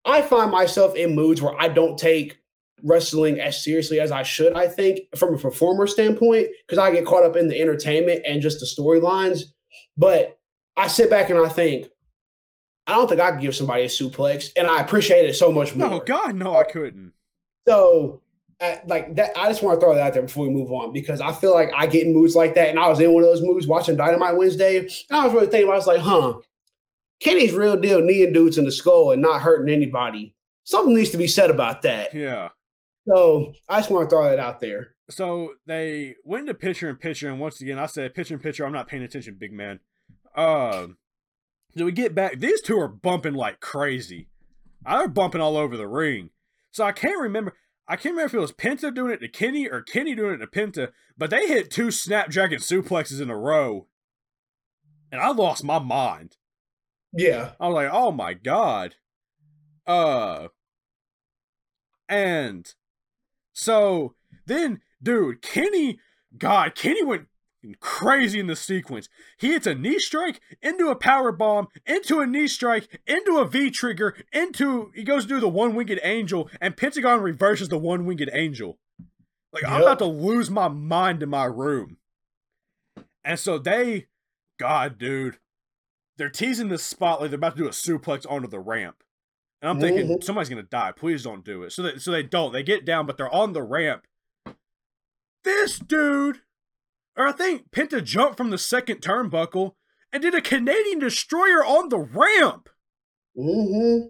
[0.05, 2.39] I find myself in moods where I don't take
[2.83, 4.55] wrestling as seriously as I should.
[4.55, 8.43] I think from a performer standpoint because I get caught up in the entertainment and
[8.43, 9.45] just the storylines.
[9.97, 10.39] But
[10.77, 11.89] I sit back and I think
[12.87, 15.75] I don't think I could give somebody a suplex, and I appreciate it so much
[15.77, 15.91] more.
[15.91, 17.13] no God, no, I couldn't.
[17.69, 18.23] So
[18.61, 19.37] at, like that.
[19.39, 21.55] I just want to throw that out there before we move on because I feel
[21.55, 23.67] like I get in moods like that, and I was in one of those moods
[23.67, 26.35] watching Dynamite Wednesday, and I was really thinking, I was like, huh,
[27.21, 30.35] Kenny's real deal kneeing dudes in the skull and not hurting anybody.
[30.65, 32.15] Something needs to be said about that.
[32.15, 32.51] Yeah.
[33.13, 34.95] So I just want to throw that out there.
[35.09, 38.65] So they went to pitcher and pitcher, and once again, I said pitcher and pitcher.
[38.65, 39.81] I'm not paying attention, big man.
[40.37, 40.99] Um,
[41.77, 42.39] so we get back.
[42.39, 44.29] These two are bumping like crazy.
[44.87, 46.31] They're bumping all over the ring.
[46.71, 47.55] So I can't remember.
[47.89, 50.39] I can't remember if it was Penta doing it to Kenny or Kenny doing it
[50.39, 53.89] to Penta, but they hit two Snapdragon suplexes in a row,
[55.11, 56.37] and I lost my mind.
[57.13, 58.95] Yeah, I was like, "Oh my god!"
[59.85, 60.49] Uh,
[62.09, 62.73] and
[63.61, 64.15] so
[64.47, 65.99] then, dude, Kenny,
[66.39, 67.27] God, Kenny went
[67.79, 69.11] crazy in the sequence.
[69.37, 73.45] He hits a knee strike into a power bomb, into a knee strike, into a
[73.45, 77.77] V trigger, into he goes to do the one winged angel, and Pentagon reverses the
[77.77, 78.79] one winged angel.
[79.53, 79.73] Like yep.
[79.73, 81.99] I'm about to lose my mind in my room.
[83.23, 84.07] And so they,
[84.59, 85.37] God, dude,
[86.17, 89.03] they're teasing this spot like they're about to do a suplex onto the ramp.
[89.63, 90.23] And I'm thinking mm-hmm.
[90.23, 90.93] somebody's gonna die.
[90.93, 91.73] Please don't do it.
[91.73, 92.53] So they, so they don't.
[92.53, 94.07] They get down, but they're on the ramp.
[95.45, 96.41] This dude
[97.17, 99.75] or I think Penta jumped from the second turnbuckle
[100.13, 102.69] and did a Canadian destroyer on the ramp.
[103.37, 104.09] Mm-hmm.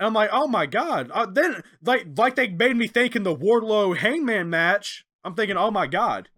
[0.00, 1.10] I'm like, oh my god.
[1.10, 5.04] Uh, then, like, like they made me think in the Wardlow Hangman match.
[5.24, 6.28] I'm thinking, oh my god,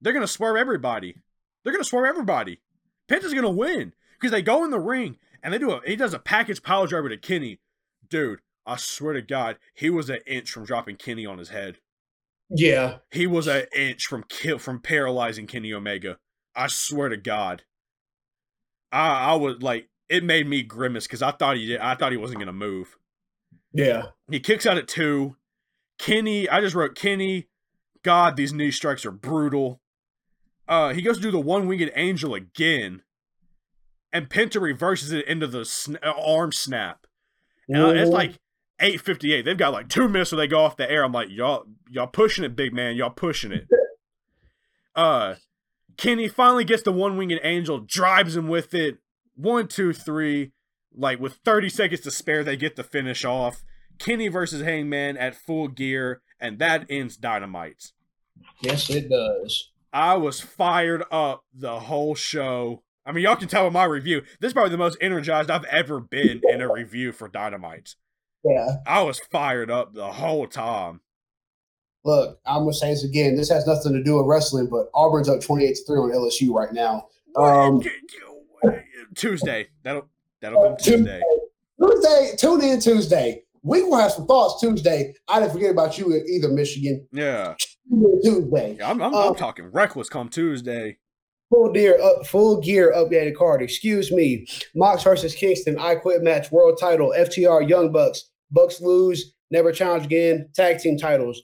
[0.00, 1.16] they're gonna swerve everybody.
[1.64, 2.60] They're gonna swerve everybody.
[3.08, 5.16] Penta's gonna win because they go in the ring
[5.46, 5.80] and they do a.
[5.86, 7.60] He does a package pile driver to Kenny,
[8.10, 8.40] dude.
[8.66, 11.78] I swear to God, he was an inch from dropping Kenny on his head.
[12.50, 16.18] Yeah, he was an inch from kill from paralyzing Kenny Omega.
[16.56, 17.62] I swear to God.
[18.90, 21.80] I I was like it made me grimace because I thought he did.
[21.80, 22.96] I thought he wasn't gonna move.
[23.72, 25.36] Yeah, he kicks out at two.
[26.00, 27.46] Kenny, I just wrote Kenny.
[28.02, 29.80] God, these knee strikes are brutal.
[30.66, 33.02] Uh, he goes to do the one winged angel again,
[34.12, 37.06] and Penta reverses it into the sn- arm snap.
[37.68, 38.38] And uh, it's like
[38.80, 39.44] 858.
[39.44, 41.04] They've got like two minutes where they go off the air.
[41.04, 42.96] I'm like, y'all, y'all pushing it, big man.
[42.96, 43.66] Y'all pushing it.
[44.94, 45.34] Uh
[45.98, 48.98] Kenny finally gets the one winged angel, drives him with it.
[49.34, 50.52] One, two, three.
[50.94, 53.62] Like with 30 seconds to spare, they get the finish off.
[53.98, 57.92] Kenny versus Hangman at full gear, and that ends Dynamite.
[58.60, 59.70] Yes, it does.
[59.92, 62.82] I was fired up the whole show.
[63.06, 64.22] I mean, y'all can tell in my review.
[64.40, 67.94] This is probably the most energized I've ever been in a review for Dynamite.
[68.44, 68.76] Yeah.
[68.84, 71.00] I was fired up the whole time.
[72.04, 73.36] Look, I'm gonna say this again.
[73.36, 76.52] This has nothing to do with wrestling, but Auburn's up 28 to 3 on LSU
[76.52, 77.06] right now.
[77.36, 77.82] Um,
[79.14, 79.68] Tuesday.
[79.82, 80.08] That'll
[80.40, 81.22] that'll come Tuesday.
[81.80, 83.42] Tuesday, tune in Tuesday.
[83.62, 85.14] We will have some thoughts Tuesday.
[85.28, 87.06] I didn't forget about you either, Michigan.
[87.12, 87.54] Yeah.
[88.22, 88.76] Tuesday.
[88.78, 90.98] Yeah, I'm, I'm, um, I'm talking reckless come Tuesday.
[91.50, 93.62] Full gear up, full gear updated card.
[93.62, 94.46] Excuse me.
[94.74, 95.78] Mox versus Kingston.
[95.78, 96.50] I quit match.
[96.50, 97.14] World title.
[97.16, 98.30] FTR Young Bucks.
[98.50, 100.48] Bucks lose, never challenge again.
[100.54, 101.42] Tag team titles.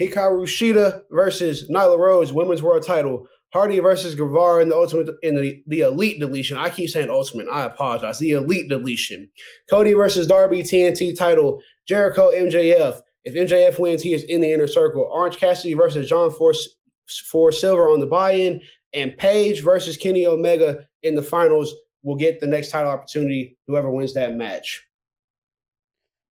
[0.00, 3.26] Hikaru Shida versus Nyla Rose, women's world title.
[3.52, 6.56] Hardy versus Guevara in the ultimate in the, the elite deletion.
[6.56, 7.48] I keep saying ultimate.
[7.48, 8.18] I apologize.
[8.18, 9.28] The elite deletion.
[9.68, 11.60] Cody versus Darby TNT title.
[11.86, 13.00] Jericho MJF.
[13.24, 15.08] If MJF wins, he is in the inner circle.
[15.12, 16.76] Orange Cassidy versus John Force
[17.06, 18.60] for silver on the buy-in,
[18.92, 23.56] and Page versus Kenny Omega in the finals will get the next title opportunity.
[23.66, 24.84] Whoever wins that match.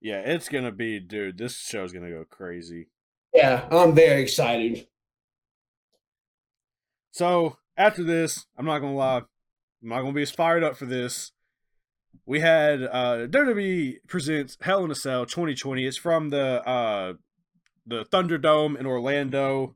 [0.01, 1.37] Yeah, it's gonna be, dude.
[1.37, 2.87] This show's gonna go crazy.
[3.33, 4.87] Yeah, I'm very excited.
[7.11, 10.85] So after this, I'm not gonna lie, I'm not gonna be as fired up for
[10.85, 11.31] this.
[12.25, 15.85] We had uh WWE presents Hell in a Cell 2020.
[15.85, 17.13] It's from the uh
[17.85, 19.75] the Thunderdome in Orlando.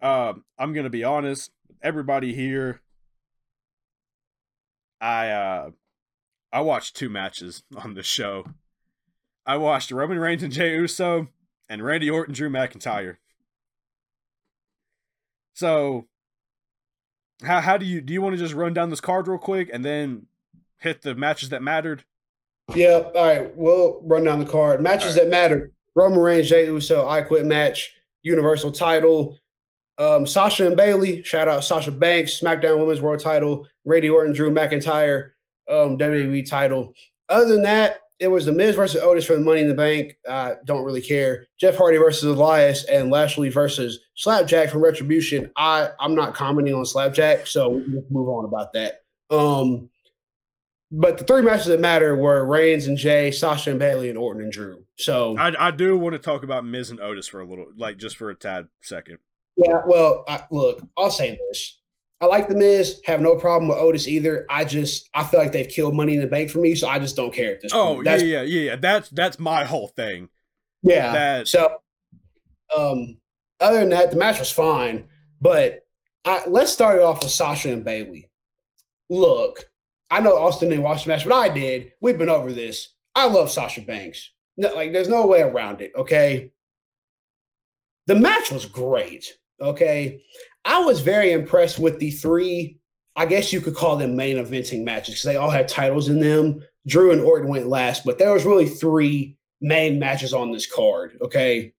[0.00, 1.50] Uh, I'm gonna be honest,
[1.82, 2.80] everybody here.
[5.00, 5.70] I uh
[6.52, 8.44] I watched two matches on the show.
[9.46, 11.28] I watched Roman Reigns and Jey Uso
[11.68, 13.16] and Randy Orton, Drew McIntyre.
[15.54, 16.06] So,
[17.42, 18.14] how how do you do?
[18.14, 20.26] You want to just run down this card real quick and then
[20.78, 22.04] hit the matches that mattered?
[22.74, 23.02] Yeah.
[23.14, 23.56] All right.
[23.56, 24.80] We'll run down the card.
[24.80, 25.24] Matches right.
[25.24, 27.92] that mattered: Roman Reigns, Jey Uso, I Quit match,
[28.22, 29.38] Universal Title.
[29.98, 34.50] Um, Sasha and Bayley, shout out Sasha Banks, SmackDown Women's World Title, Randy Orton, Drew
[34.50, 35.30] McIntyre,
[35.70, 36.94] um, WWE title.
[37.28, 40.16] Other than that, it was the Miz versus Otis for the Money in the Bank.
[40.28, 41.46] Uh, don't really care.
[41.58, 45.50] Jeff Hardy versus Elias and Lashley versus Slapjack from Retribution.
[45.56, 49.02] I I'm not commenting on Slapjack, so we move on about that.
[49.30, 49.90] Um,
[50.92, 54.42] but the three matches that matter were Reigns and Jey, Sasha and Bayley, and Orton
[54.42, 54.84] and Drew.
[54.96, 57.96] So I, I do want to talk about Miz and Otis for a little, like
[57.96, 59.18] just for a tad second.
[59.56, 61.80] Yeah, well, I, look, I'll say this.
[62.20, 63.00] I like the Miz.
[63.04, 64.46] Have no problem with Otis either.
[64.48, 66.98] I just I feel like they've killed Money in the Bank for me, so I
[66.98, 68.06] just don't care at this Oh point.
[68.06, 68.76] yeah, That's, yeah, yeah, yeah.
[68.76, 70.28] That's that's my whole thing.
[70.82, 71.12] yeah.
[71.12, 71.76] That So,
[72.76, 73.18] um,
[73.60, 75.04] other than that, the match was fine.
[75.40, 75.80] But
[76.24, 78.30] I, let's start it off with Sasha and Bayley.
[79.10, 79.64] Look,
[80.10, 81.92] I know Austin didn't watch the match, but I did.
[82.00, 82.94] We've been over this.
[83.14, 84.30] I love Sasha Banks.
[84.56, 85.92] No, like, there's no way around it.
[85.94, 86.52] Okay.
[88.06, 89.34] The match was great.
[89.60, 90.22] Okay.
[90.64, 92.78] I was very impressed with the three,
[93.16, 96.20] I guess you could call them main eventing matches because they all had titles in
[96.20, 96.62] them.
[96.86, 101.16] Drew and Orton went last, but there was really three main matches on this card.
[101.22, 101.72] Okay.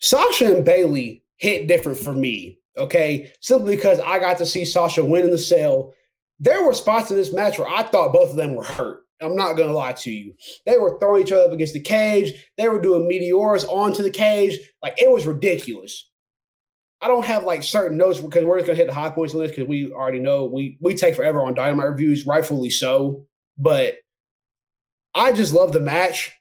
[0.00, 2.58] Sasha and Bayley hit different for me.
[2.76, 3.32] Okay.
[3.40, 5.94] Simply because I got to see Sasha win in the cell.
[6.38, 9.04] There were spots in this match where I thought both of them were hurt.
[9.22, 10.34] I'm not going to lie to you.
[10.66, 12.34] They were throwing each other up against the cage.
[12.58, 14.58] They were doing meteors onto the cage.
[14.82, 16.10] Like it was ridiculous.
[17.06, 19.38] I don't have like certain notes because we're just gonna hit the high points on
[19.38, 23.24] this because we already know we we take forever on dynamite reviews, rightfully so.
[23.56, 23.98] But
[25.14, 26.32] I just love the match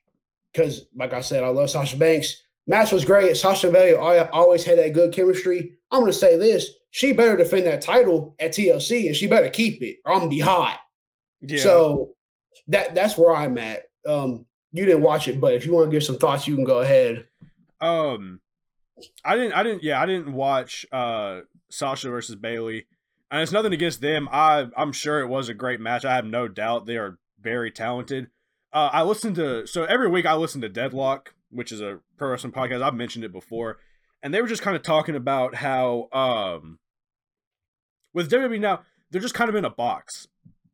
[0.51, 2.41] because, like I said, I love Sasha Banks.
[2.65, 3.37] Match was great.
[3.37, 5.73] Sasha Bayley always had that good chemistry.
[5.91, 9.83] I'm gonna say this: she better defend that title at TLC, and she better keep
[9.83, 10.79] it, or I'm gonna be hot.
[11.41, 11.61] yeah.
[11.61, 12.15] So
[12.69, 13.83] that that's where I'm at.
[14.07, 16.63] Um, you didn't watch it, but if you want to give some thoughts, you can
[16.63, 17.27] go ahead.
[17.81, 18.39] Um,
[19.23, 19.53] I didn't.
[19.53, 19.83] I didn't.
[19.83, 22.85] Yeah, I didn't watch uh Sasha versus Bayley,
[23.29, 24.29] and it's nothing against them.
[24.31, 26.05] I I'm sure it was a great match.
[26.05, 28.27] I have no doubt they are very talented.
[28.71, 32.29] Uh, I listened to so every week I listen to Deadlock, which is a pro
[32.29, 32.81] wrestling podcast.
[32.81, 33.77] I've mentioned it before,
[34.23, 36.79] and they were just kind of talking about how um
[38.13, 38.81] with WWE now
[39.11, 40.27] they're just kind of in a box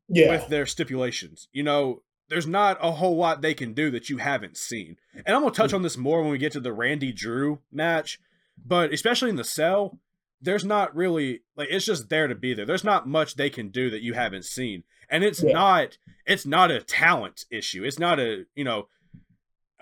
[0.08, 1.48] Yeah, with their stipulations.
[1.52, 2.02] You know,
[2.32, 4.96] there's not a whole lot they can do that you haven't seen.
[5.26, 5.76] And I'm gonna touch hmm.
[5.78, 8.20] on this more when we get to the Randy Drew match,
[8.66, 10.00] but especially in the cell,
[10.42, 12.66] there's not really like it's just there to be there.
[12.66, 14.84] There's not much they can do that you haven't seen.
[15.10, 15.54] And it's Yeah.
[15.54, 17.84] not it's not a talent issue.
[17.84, 18.88] It's not a, you know,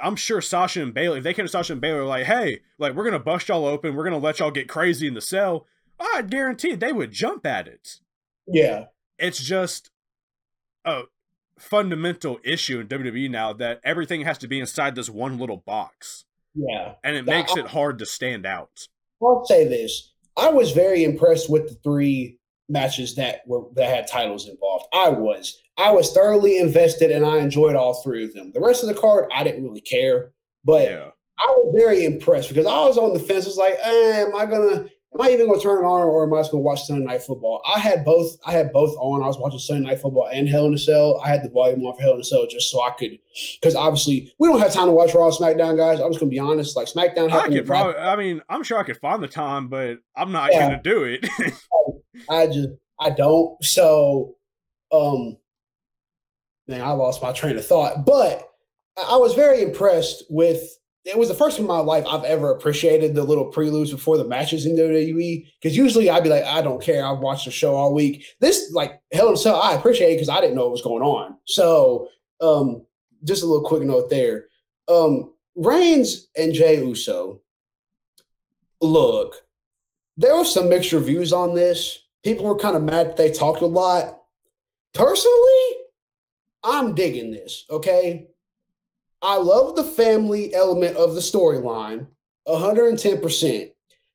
[0.02, 2.96] I'm sure Sasha and Bayley, if they came to Sasha and Bayley, like, hey, like
[2.96, 5.68] we're gonna bust y'all open, we're gonna let y'all get crazy in the cell.
[6.00, 8.00] I guarantee they would jump at it
[8.52, 8.86] yeah,
[9.18, 9.92] it's just
[10.86, 11.04] a
[11.60, 16.26] fundamental issue in WWE now that everything has to be inside this one little box,
[16.56, 16.95] yeah.
[17.03, 18.88] and it Yeah, makes it hard to stand out.
[19.22, 24.07] I'll say this: I was very impressed with the three matches that were that had
[24.07, 24.86] titles involved.
[24.94, 28.52] I was, I was thoroughly invested, and I enjoyed all three of them.
[28.53, 30.31] The rest of the card, I didn't really care,
[30.64, 33.48] but Yeah, I was very impressed because I was on the fence.
[33.48, 34.90] It's like, eh, am I gonna?
[35.11, 37.23] Am I even gonna turn it on, or am I just gonna watch Sunday Night
[37.23, 37.64] Football?
[37.68, 38.38] I had both.
[38.45, 39.23] I had both on.
[39.23, 41.19] I was watching Sunday Night Football and Hell in a Cell.
[41.26, 43.18] I had the volume on for Hell in a Cell just so I could,
[43.60, 45.99] because obviously we don't have time to watch Raw and SmackDown, guys.
[45.99, 46.76] I'm just gonna be honest.
[46.76, 47.95] Like SmackDown I could probably.
[47.95, 50.69] I mean, I'm sure I could find the time, but I'm not Yeah.
[50.69, 51.27] gonna do it.
[52.30, 52.69] I just
[52.99, 53.61] I don't.
[53.64, 54.36] So
[54.91, 55.38] um
[56.68, 58.06] man, I lost my train of thought.
[58.06, 58.48] But
[59.10, 60.61] I was very impressed with
[61.10, 64.18] it was the first time in my life I've ever appreciated the little preludes before
[64.18, 65.48] the matches in WWE.
[65.60, 67.06] Because usually I'd be like, I don't care.
[67.06, 68.26] I've watched the show all week.
[68.40, 71.38] This like Hell in I appreciate it because I didn't know what was going on.
[71.45, 72.07] So
[72.41, 72.86] um
[73.23, 74.45] just a little quick note there.
[74.88, 77.41] Um Reigns and Jey Uso.
[78.81, 79.36] Look,
[80.15, 81.99] there was some mixed reviews on this.
[82.23, 84.22] People were kind of mad that they talked a lot.
[84.94, 85.69] Personally,
[86.64, 88.27] I'm digging this, okay?
[89.22, 92.08] I love the family element of the storyline
[92.48, 93.72] 110%.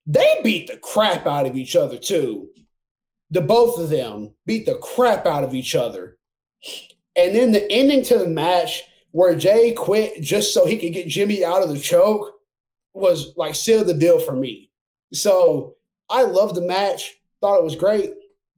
[0.06, 2.48] They beat the crap out of each other, too.
[3.30, 6.18] The both of them beat the crap out of each other.
[7.16, 8.82] And then the ending to the match
[9.12, 12.32] where Jey quit just so he could get Jimmy out of the choke
[12.92, 14.70] was like sealed the deal for me.
[15.12, 15.76] So
[16.08, 17.14] I loved the match.
[17.40, 18.12] Thought it was great.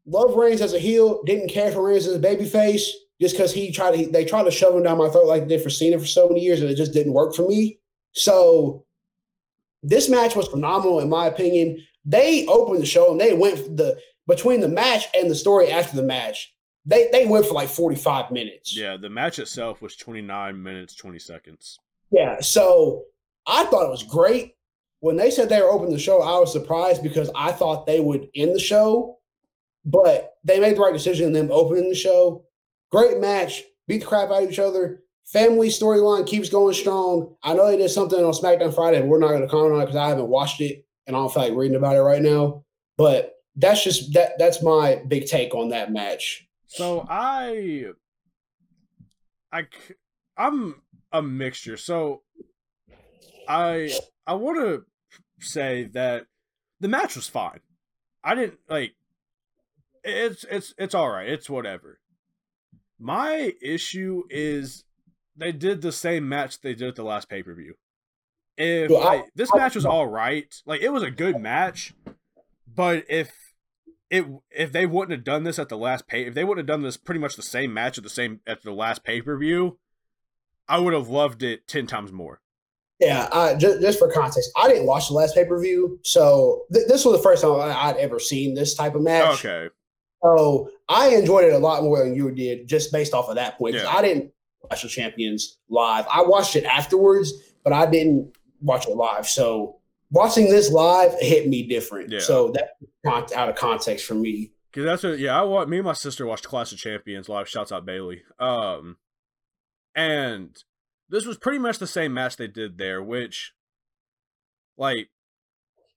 [0.06, 1.22] Love Reigns as a heel.
[1.24, 2.88] Didn't care for Reigns as a babyface
[3.20, 4.10] just because he tried to.
[4.10, 6.28] They tried to shove him down my throat like they did for Cena for so
[6.28, 7.78] many years, and it just didn't work for me.
[8.12, 8.84] So
[9.82, 11.82] this match was phenomenal in my opinion.
[12.04, 15.96] They opened the show and they went the between the match and the story after
[15.96, 16.54] the match.
[16.84, 18.76] They they went for like forty five minutes.
[18.76, 21.78] yeah, the match itself was 29 minutes 20 seconds.
[22.10, 23.04] Yeah, so
[23.46, 24.54] I thought it was great.
[25.00, 28.00] When they said they were opening the show, I was surprised because I thought they
[28.00, 29.18] would end the show,
[29.84, 32.44] but they made the right decision in them opening the show.
[32.90, 35.02] Great match, beat the crap out of each other.
[35.26, 37.34] Family storyline keeps going strong.
[37.42, 39.86] I know they did something on SmackDown Friday, we're not going to comment on it
[39.86, 42.64] because I haven't watched it and I don't feel like reading about it right now.
[42.96, 44.38] But that's just that.
[44.38, 46.46] That's my big take on that match.
[46.66, 47.86] So I,
[49.52, 49.66] I,
[50.36, 50.82] I'm
[51.12, 51.76] a mixture.
[51.76, 52.22] So
[53.48, 53.92] I
[54.26, 54.84] I want to
[55.40, 56.26] say that
[56.80, 57.60] the match was fine.
[58.24, 58.94] I didn't like
[60.04, 61.28] it's it's it's all right.
[61.28, 62.00] It's whatever.
[62.98, 64.84] My issue is
[65.36, 67.74] they did the same match they did at the last pay per view.
[68.56, 71.94] If I- like, this match was all right, like it was a good match,
[72.66, 73.30] but if
[74.08, 76.74] it if they wouldn't have done this at the last pay, if they wouldn't have
[76.74, 79.36] done this pretty much the same match at the same at the last pay per
[79.36, 79.78] view,
[80.68, 82.40] I would have loved it ten times more.
[82.98, 86.62] Yeah, uh, just, just for context, I didn't watch the last pay per view, so
[86.72, 89.44] th- this was the first time I- I'd ever seen this type of match.
[89.44, 89.68] Okay,
[90.22, 93.58] So I enjoyed it a lot more than you did, just based off of that
[93.58, 93.74] point.
[93.74, 93.88] Yeah.
[93.88, 94.32] I didn't
[94.62, 96.06] watch the champions live.
[96.10, 97.32] I watched it afterwards,
[97.62, 99.28] but I didn't watch it live.
[99.28, 99.78] So
[100.10, 102.10] watching this live hit me different.
[102.10, 102.20] Yeah.
[102.20, 102.70] So that
[103.06, 104.52] out of context for me.
[104.70, 105.38] because that's what yeah.
[105.38, 107.48] I want me and my sister watched Clash of Champions live.
[107.48, 108.22] Shouts out Bayley.
[108.38, 108.96] Um,
[109.94, 110.56] and
[111.08, 113.52] this was pretty much the same match they did there, which
[114.76, 115.08] like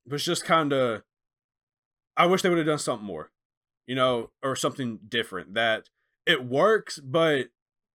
[0.06, 1.02] was just kind of.
[2.16, 3.30] I wish they would have done something more,
[3.90, 5.54] you know, or something different.
[5.54, 5.88] That
[6.24, 7.48] it works, but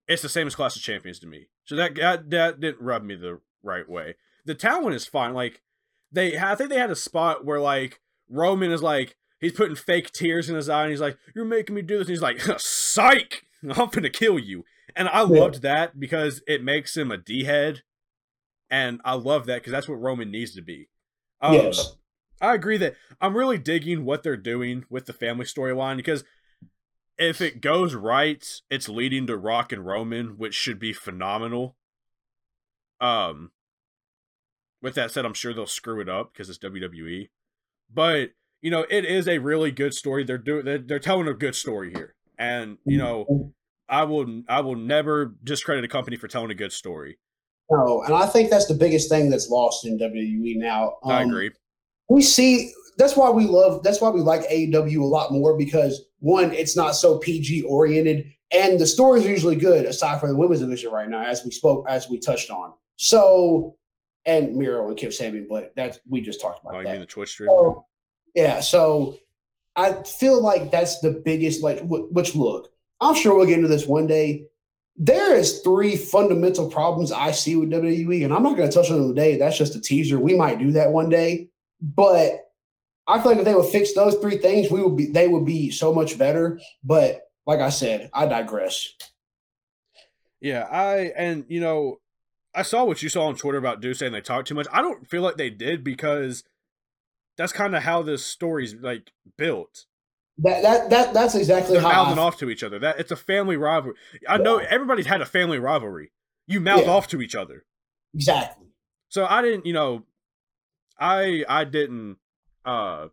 [0.09, 1.47] it's the same as Clash of Champions to me.
[1.63, 4.15] So that that, that didn't rub me the right way.
[4.43, 5.33] The talent is fine.
[5.33, 5.61] Like
[6.11, 10.11] they, I think they had a spot where like Roman is like he's putting fake
[10.11, 12.41] tears in his eye, and he's like, "You're making me do this." And he's like,
[12.59, 13.45] "Psych!
[13.63, 14.65] I'm gonna kill you."
[14.97, 15.39] And I Yeah.
[15.39, 17.83] loved that because it makes him a D head,
[18.69, 20.89] and I love that because that's what Roman needs to be.
[21.39, 21.95] Um, yes.
[22.41, 26.23] I agree that I'm really digging what they're doing with the family storyline because
[27.17, 31.77] if it goes right, it's leading to Rock and Roman, which should be phenomenal.
[32.99, 33.51] Um,
[34.81, 37.29] with that said, I'm sure they'll screw it up because it's WWE,
[37.93, 38.31] but
[38.61, 40.23] you know it is a really good story.
[40.23, 43.53] They're doing they're, they're telling a good story here, and you know
[43.87, 47.17] I will I will never discredit a company for telling a good story.
[47.69, 50.97] No, and I think that's the biggest thing that's lost in WWE now.
[51.03, 51.51] I Um, agree.
[52.09, 56.05] We see that's why we love that's why we like AEW a lot more because
[56.19, 60.35] one, it's not so PG oriented, and the stories are usually good aside from the
[60.37, 62.73] women's division right now, as we spoke as we touched on.
[62.95, 63.75] So
[64.25, 66.91] and Miro and Kip Sabian, but that's we just talked about Oh, you that.
[66.93, 67.49] mean the Twitch stream?
[67.49, 67.85] So,
[68.33, 69.17] yeah, so
[69.75, 72.69] I feel like that's the biggest like wh- which look.
[73.01, 74.45] I'm sure we'll get into this one day.
[74.97, 78.89] There is three fundamental problems I see with WWE, and I'm not going to touch
[78.89, 79.37] on them today.
[79.37, 80.17] That's just a teaser.
[80.17, 81.49] We might do that one day,
[81.81, 82.41] but
[83.07, 85.45] I feel like if they would fix those three things, we would be they would
[85.45, 86.59] be so much better.
[86.83, 88.89] But like I said, I digress.
[90.41, 91.99] Yeah, I and you know,
[92.53, 94.67] I saw what you saw on Twitter about Deuce saying they talk too much.
[94.71, 96.43] I don't feel like they did because
[97.37, 99.85] that's kind of how this story's like built.
[100.39, 102.79] That that that that's exactly They're how mouthing I, off to each other.
[102.79, 103.95] That it's a family rivalry.
[104.27, 104.67] I know Yeah.
[104.69, 106.11] everybody's had a family rivalry.
[106.47, 106.91] You mouth Yeah.
[106.91, 107.65] off to each other.
[108.13, 108.67] exactly.
[109.09, 110.03] So I didn't, you know,
[110.99, 112.17] I I didn't
[112.63, 113.07] uh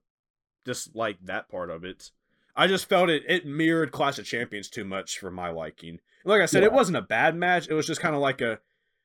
[0.64, 2.10] dislike that part of it.
[2.54, 5.98] I just felt it it mirrored Clash of Champions too much for my liking.
[6.24, 7.68] Like I said, it wasn't a bad match.
[7.68, 8.58] It was just kind of like a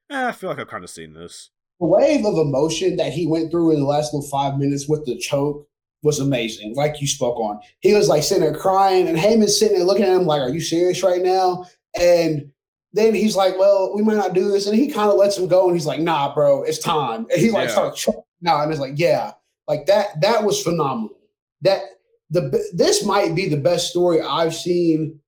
[0.10, 1.50] eh, I feel like I've kind of seen this.
[1.80, 5.06] the wave of emotion that he went through in the last little five minutes with
[5.06, 5.68] the choke
[6.04, 7.60] was amazing, like you spoke on.
[7.80, 10.50] He was like sitting there crying, and Heyman's sitting there looking at him like, Are
[10.50, 11.66] you serious right now?
[12.00, 12.52] And
[12.94, 14.68] then he's like, Well, we might not do this.
[14.68, 17.26] And he kind of lets him go, and he's like, Nah, bro, it's time.
[17.32, 17.74] And he like Yeah.
[17.74, 19.34] starts choking now, and it's like, Yeah,
[19.68, 21.18] like that, that was phenomenal.
[21.62, 21.82] That
[22.30, 25.20] the this might be the best story I've seen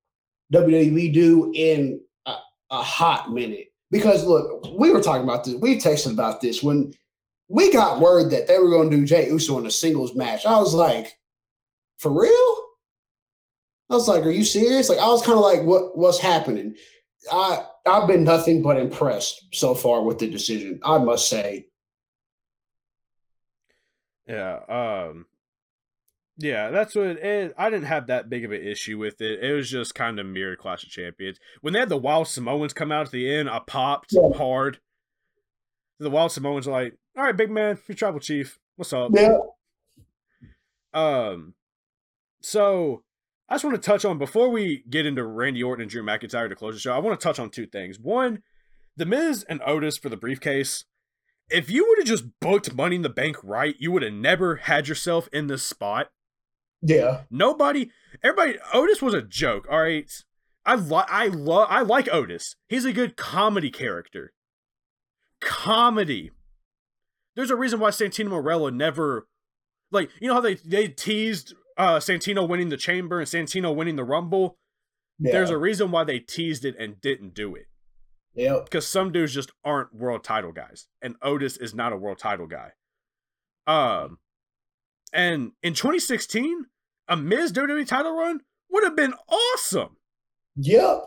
[0.53, 2.35] WWE do in a,
[2.71, 3.67] a hot minute.
[3.91, 5.55] Because look, we were talking about this.
[5.55, 6.93] We texted about this when
[7.47, 10.45] we got word that they were going to do Jey Uso in a singles match.
[10.45, 11.17] I was like,
[11.97, 12.55] for real?
[13.89, 14.87] I was like, are you serious?
[14.87, 16.75] Like, I was kind of like, what what's happening?
[17.31, 20.79] I I've been nothing but impressed so far with the decision.
[20.83, 21.65] I must say.
[24.29, 25.25] Yeah, um
[26.37, 29.43] yeah, that's what it, I didn't have that big of an issue with it.
[29.43, 31.37] It was just kind of mirrored Clash of Champions.
[31.59, 34.29] When they had the Wild Samoans come out at the end, I popped Yeah.
[34.37, 34.79] hard.
[35.99, 39.37] The Wild Samoans are like, "All right, big man, your tribal chief, what's up?" Yeah.
[40.93, 41.55] Um,
[42.41, 43.03] so
[43.49, 46.47] I just want to touch on before we get into Randy Orton and Drew McIntyre
[46.47, 46.93] to close the show.
[46.93, 47.99] I want to touch on two things.
[47.99, 48.43] One,
[48.95, 50.85] the Miz and Otis for the briefcase.
[51.49, 54.57] If you would have just booked Money in the Bank right, you would have never
[54.57, 56.09] had yourself in this spot.
[56.81, 57.21] Yeah.
[57.29, 57.91] Nobody,
[58.23, 59.67] everybody, Otis was a joke.
[59.69, 60.09] All right,
[60.65, 62.55] I like, I love, I like Otis.
[62.67, 64.31] He's a good comedy character.
[65.41, 66.31] Comedy.
[67.35, 69.27] There's a reason why Santino Marella never,
[69.91, 73.95] like, you know how they they teased uh Santino winning the Chamber and Santino winning
[73.95, 74.57] the Rumble.
[75.19, 75.31] yeah.
[75.31, 77.67] There's a reason why they teased it and didn't do it.
[78.35, 78.65] Yep.
[78.65, 82.47] Because some dudes just aren't world title guys, and Otis is not a world title
[82.47, 82.71] guy.
[83.67, 84.19] Um,
[85.13, 86.65] and in 2016,
[87.07, 89.97] a Miz WWE title run would have been awesome.
[90.55, 91.03] Yep.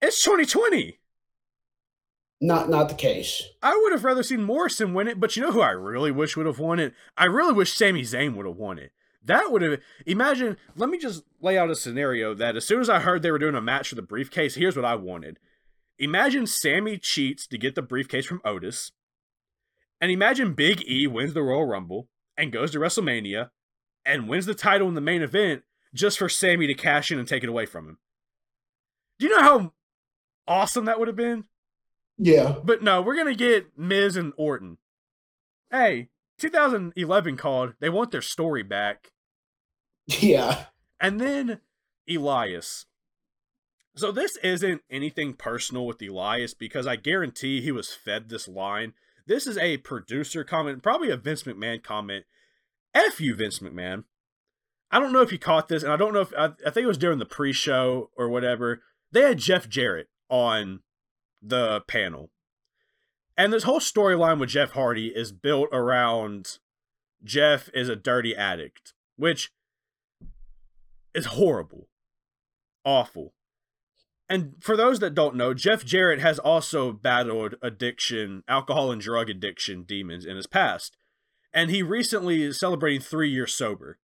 [0.00, 0.98] It's 2020.
[2.40, 3.42] Not not the case.
[3.62, 6.36] I would have rather seen Morrison win it, but you know who I really wish
[6.36, 6.92] would have won it?
[7.16, 8.92] I really wish Sami Zayn would have won it.
[9.24, 10.58] That would have imagine.
[10.76, 13.38] Let me just lay out a scenario that as soon as I heard they were
[13.38, 15.38] doing a match for the briefcase, here's what I wanted.
[15.98, 18.92] Imagine Sami cheats to get the briefcase from Otis,
[20.00, 23.50] and imagine Big E wins the Royal Rumble and goes to WrestleMania
[24.04, 25.62] and wins the title in the main event
[25.94, 27.98] just for Sami to cash in and take it away from him.
[29.18, 29.72] Do you know how
[30.48, 31.44] awesome that would have been?
[32.18, 32.56] Yeah.
[32.62, 34.78] But no, we're gonna get Miz and Orton.
[35.70, 36.08] Hey,
[36.38, 37.74] 2011 called.
[37.80, 39.12] They want their story back.
[40.20, 40.66] Yeah.
[41.00, 41.60] And then
[42.06, 42.84] Elias.
[43.96, 48.94] So this isn't anything personal with Elias because I guarantee he was fed this line.
[49.26, 52.24] This is a producer comment, probably a Vince McMahon comment.
[52.92, 54.04] F you, Vince McMahon.
[54.90, 56.84] I don't know if you caught this, and I don't know if I, I think
[56.84, 58.82] it was during the pre-show or whatever.
[59.12, 60.80] They had Jeff Jarrett on
[61.40, 62.30] the panel.
[63.36, 66.58] And this whole storyline with Jeff Hardy is built around
[67.24, 69.50] Jeff is a dirty addict, which
[71.14, 71.88] is horrible.
[72.84, 73.34] Awful.
[74.28, 79.28] And for those that don't know, Jeff Jarrett has also battled addiction, alcohol and drug
[79.28, 80.96] addiction demons in his past.
[81.52, 83.98] And he recently is celebrating three years sober.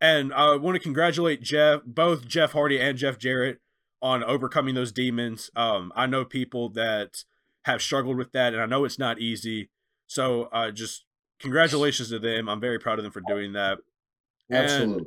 [0.00, 3.60] And I want to congratulate Jeff, both Jeff Hardy and Jeff Jarrett,
[4.02, 5.50] on overcoming those demons.
[5.56, 7.24] Um, I know people that
[7.64, 9.70] have struggled with that, and I know it's not easy.
[10.06, 11.06] So, uh, just
[11.40, 12.48] congratulations to them.
[12.48, 13.78] I'm very proud of them for doing that.
[14.52, 14.94] Absolutely.
[14.98, 15.06] And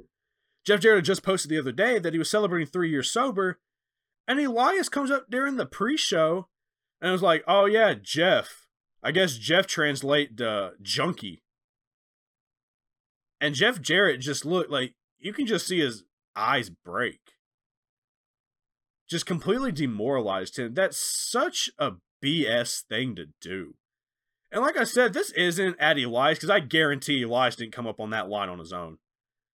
[0.65, 3.59] Jeff Jarrett just posted the other day that he was celebrating three years sober,
[4.27, 6.47] and Elias comes up during the pre-show,
[7.01, 8.67] and was like, "Oh yeah, Jeff.
[9.03, 11.43] I guess Jeff translate uh, junkie."
[13.39, 16.03] And Jeff Jarrett just looked like you can just see his
[16.35, 17.19] eyes break
[19.07, 20.73] just completely demoralized him.
[20.73, 21.93] That's such a
[22.23, 23.75] BS thing to do.
[24.51, 27.99] And like I said, this isn't at Elias because I guarantee Elias didn't come up
[27.99, 28.97] on that line on his own.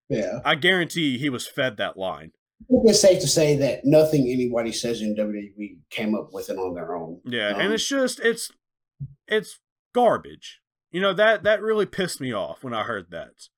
[0.10, 0.40] Yeah.
[0.46, 2.32] I guarantee he was fed that line.
[2.70, 6.74] It's safe to say that nothing anybody says in WWE came up with it on
[6.76, 7.22] their own.
[7.26, 8.52] Yeah, Um, and it's just it's
[9.28, 9.60] it's
[9.94, 10.62] garbage.
[10.92, 13.50] You know that that really pissed me off when I heard that.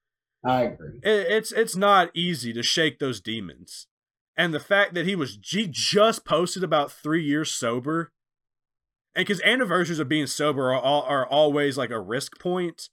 [0.46, 1.00] I agree.
[1.04, 3.88] It, it's it's not easy to shake those demons,
[4.38, 8.12] and the fact that he was he just posted about three years sober,
[9.16, 12.90] and because anniversaries of being sober are all, are always like a risk point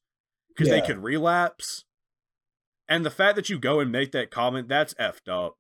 [0.49, 1.85] because they could relapse,
[2.89, 5.57] and the fact that you go and make that comment that's effed up.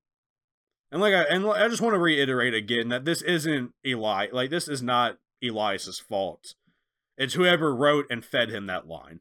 [0.92, 4.50] And like I and I just want to reiterate again that this isn't Eli like
[4.50, 6.54] this is not Elias's fault.
[7.16, 9.20] It's whoever wrote and fed him that line.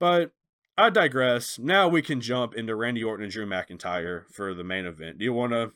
[0.00, 0.32] But
[0.76, 1.60] I digress.
[1.60, 5.18] Now we can jump into Randy Orton and Drew McIntyre for the main event.
[5.18, 5.70] Do you want to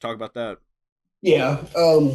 [0.00, 0.58] talk about that?
[1.22, 1.64] Yeah.
[1.74, 2.12] Um,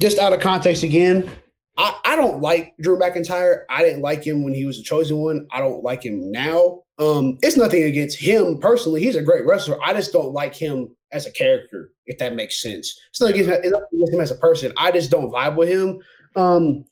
[0.00, 1.30] just out of context again,
[1.78, 3.62] I, I don't like Drew McIntyre.
[3.70, 5.46] I didn't like him when he was the chosen one.
[5.52, 6.82] I don't like him now.
[6.98, 9.02] Um, it's nothing against him personally.
[9.02, 9.78] He's a great wrestler.
[9.82, 13.00] I just don't like him as a character, if that makes sense.
[13.10, 14.72] It's not against, it's not against him as a person.
[14.76, 16.00] I just don't vibe with him.
[16.34, 16.84] Um,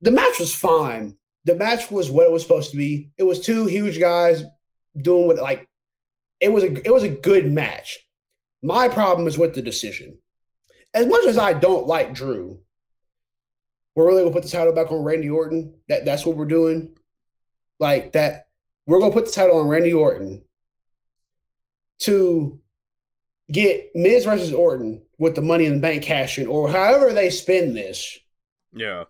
[0.00, 1.16] the match was fine.
[1.44, 3.10] The match was what it was supposed to be.
[3.18, 4.42] It was two huge guys
[5.02, 5.68] doing what like
[6.40, 7.98] it was a it was a good match.
[8.62, 10.16] My problem is with the decision
[10.94, 12.60] as much as I don't like Drew,
[13.94, 15.74] we're really gonna put the title back on Randy Orton.
[15.88, 16.96] That that's what we're doing.
[17.78, 18.48] Like that,
[18.86, 20.42] we're gonna put the title on Randy Orton
[22.00, 22.60] to
[23.50, 27.30] get Miz versus Orton with the money in the bank cash in, or however they
[27.30, 28.18] spend this.
[28.72, 29.04] Yeah.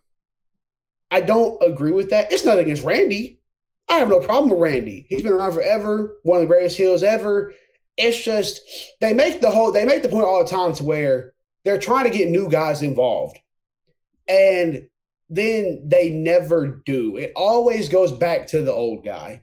[1.11, 2.33] I don't agree with that.
[2.33, 3.41] It's not against Randy.
[3.89, 5.07] I have no problem with Randy.
[5.09, 7.53] He's been around forever, one of the greatest heels ever.
[7.97, 8.61] It's just
[9.01, 11.33] they make the whole they make the point all the time to where
[11.65, 13.39] they're trying to get new guys involved.
[14.29, 14.89] And
[15.29, 17.17] then they never do.
[17.17, 19.43] It always goes back to the old guy,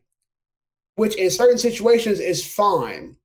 [0.95, 3.15] which in certain situations is fine.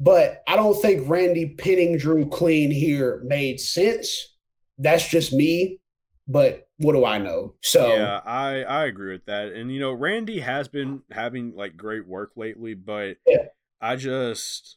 [0.00, 4.36] But I don't think Randy pinning Drew clean here made sense.
[4.78, 5.78] That's just me.
[6.26, 7.54] But what do I know?
[7.62, 9.52] So Yeah, I I agree with that.
[9.52, 13.46] And you know, Randy has been having like great work lately, but Yeah.
[13.80, 14.76] I just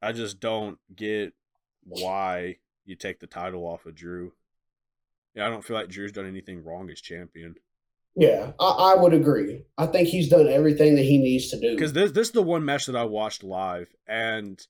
[0.00, 1.32] I just don't get
[1.84, 4.32] why you take the title off of Drew.
[5.34, 7.54] Yeah, I don't feel like Drew's done anything wrong as champion.
[8.14, 9.62] Yeah, I, I would agree.
[9.78, 11.74] I think he's done everything that he needs to do.
[11.74, 14.60] Because this this is the one match that I watched live, and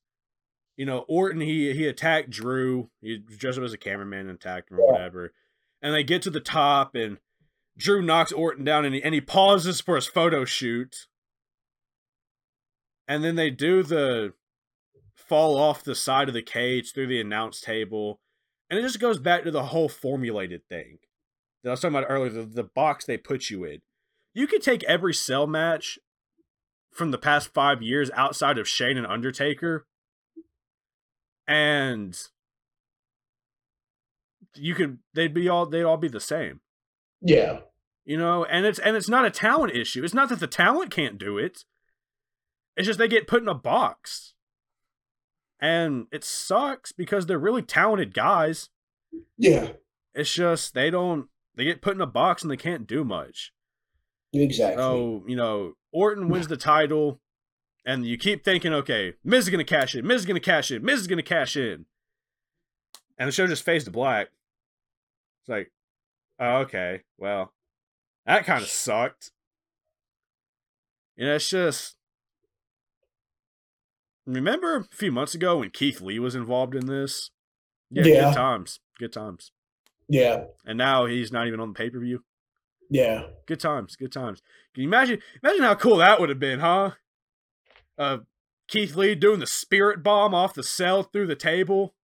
[0.77, 2.89] you know, Orton he he attacked Drew.
[3.01, 4.91] He dressed up as a cameraman and attacked him or Yeah.
[4.93, 5.33] whatever.
[5.81, 7.17] And they get to the top and
[7.77, 11.07] Drew knocks Orton down and he, and he pauses for his photo shoot.
[13.07, 14.33] And then they do the
[15.27, 18.19] fall off the side of the cage through the announce table.
[18.69, 20.99] And it just goes back to the whole formulated thing
[21.63, 23.79] that I was talking about earlier, the, the box they put you in.
[24.33, 25.97] You could take every cell match
[26.91, 29.85] from the past five years outside of Shane and Undertaker,
[31.47, 32.17] and
[34.55, 36.61] you could they'd be all they'd all be the same.
[37.21, 37.59] Yeah.
[38.05, 40.03] You know, and it's and it's not a talent issue.
[40.03, 41.63] It's not that the talent can't do it.
[42.75, 44.32] It's just they get put in a box.
[45.63, 48.67] And it sucks because they're really talented guys.
[49.37, 49.69] Yeah.
[50.13, 53.53] It's just they don't they get put in a box and they can't do much.
[54.33, 54.75] Exactly.
[54.75, 57.21] So, you know, Orton wins the title,
[57.85, 60.83] and you keep thinking, okay, Miz is gonna cash in, Miz is gonna cash in,
[60.83, 61.85] Miz is gonna cash in.
[63.17, 64.31] And the show just fades to black.
[65.43, 65.71] It's like,
[66.41, 67.53] oh, okay, well,
[68.25, 69.31] that kind of sucked.
[71.15, 71.95] You know, it's just
[74.25, 77.31] remember a few months ago when Keith Lee was involved in this?
[77.89, 78.21] Yeah, Yeah.
[78.29, 78.79] good times.
[78.99, 79.51] Good times.
[80.07, 80.45] Yeah.
[80.65, 82.23] And now he's not even on the pay-per-view.
[82.89, 83.27] Yeah.
[83.47, 84.41] Good times, good times.
[84.73, 86.91] Can you imagine imagine how cool that would have been, huh?
[87.97, 88.19] Uh
[88.67, 91.95] Keith Lee doing the spirit bomb off the cell through the table.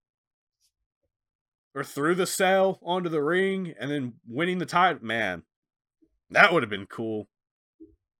[1.74, 5.04] Or through the cell onto the ring and then winning the title.
[5.04, 5.42] Man,
[6.30, 7.28] that would have been cool.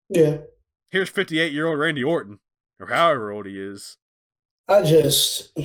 [0.08, 0.38] Yeah.
[0.90, 2.38] Here's 58 year old Randy Orton,
[2.80, 3.96] or however old he is.
[4.68, 5.56] I just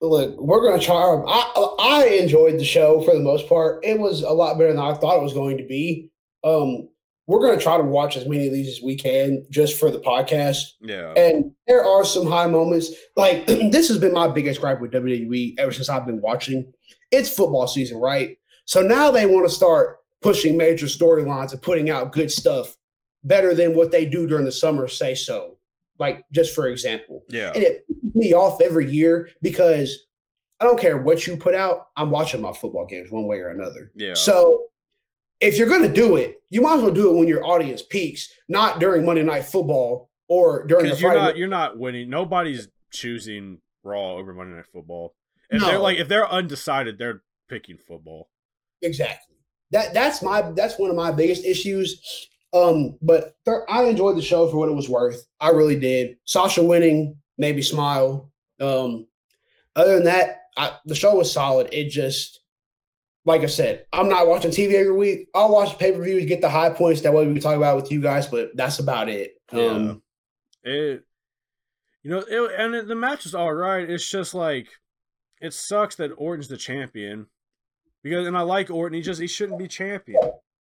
[0.00, 0.38] look.
[0.38, 0.96] We're gonna try.
[0.96, 3.84] Our, I I enjoyed the show for the most part.
[3.84, 6.10] It was a lot better than I thought it was going to be.
[6.44, 6.88] Um,
[7.26, 10.00] we're gonna try to watch as many of these as we can just for the
[10.00, 10.72] podcast.
[10.80, 11.12] Yeah.
[11.16, 12.90] And there are some high moments.
[13.16, 16.72] Like this has been my biggest gripe with WWE ever since I've been watching.
[17.10, 18.36] It's football season, right?
[18.64, 22.76] So now they want to start pushing major storylines and putting out good stuff
[23.24, 24.86] better than what they do during the summer.
[24.88, 25.56] Say so.
[26.00, 27.52] Like just for example, Yeah.
[27.54, 30.06] and it me off every year because
[30.58, 31.88] I don't care what you put out.
[31.96, 33.92] I'm watching my football games one way or another.
[33.94, 34.14] Yeah.
[34.14, 34.64] So
[35.40, 38.32] if you're to do it, you might as well do it when your audience peaks,
[38.48, 41.20] not during Monday Night Football or during the you're Friday.
[41.20, 42.10] not you're not winning.
[42.10, 45.14] Nobody's choosing Raw over Monday Night Football.
[45.50, 45.82] If they're No.
[45.82, 48.30] like if they're undecided, they're picking football.
[48.82, 49.36] Exactly.
[49.70, 52.28] That that's my that's one of my biggest issues.
[52.52, 55.24] Um, but th- I enjoyed the show for what it was worth.
[55.40, 56.16] I really did.
[56.24, 58.30] Sasha winning made me smile.
[58.60, 59.06] Um,
[59.76, 61.68] other than that, I, the show was solid.
[61.72, 62.40] It just,
[63.24, 65.28] like I said, I'm not watching TV every week.
[65.34, 67.02] I'll watch pay per views, get the high points.
[67.02, 68.26] That way we can talk about it with you guys.
[68.26, 69.34] But that's about it.
[69.52, 69.58] Um,
[70.64, 71.04] It,
[72.02, 73.88] you know, it, and it, the match is all right.
[73.88, 74.68] It's just like
[75.40, 77.26] it sucks that Orton's the champion
[78.02, 78.96] because, and I like Orton.
[78.96, 80.20] He just he shouldn't be champion.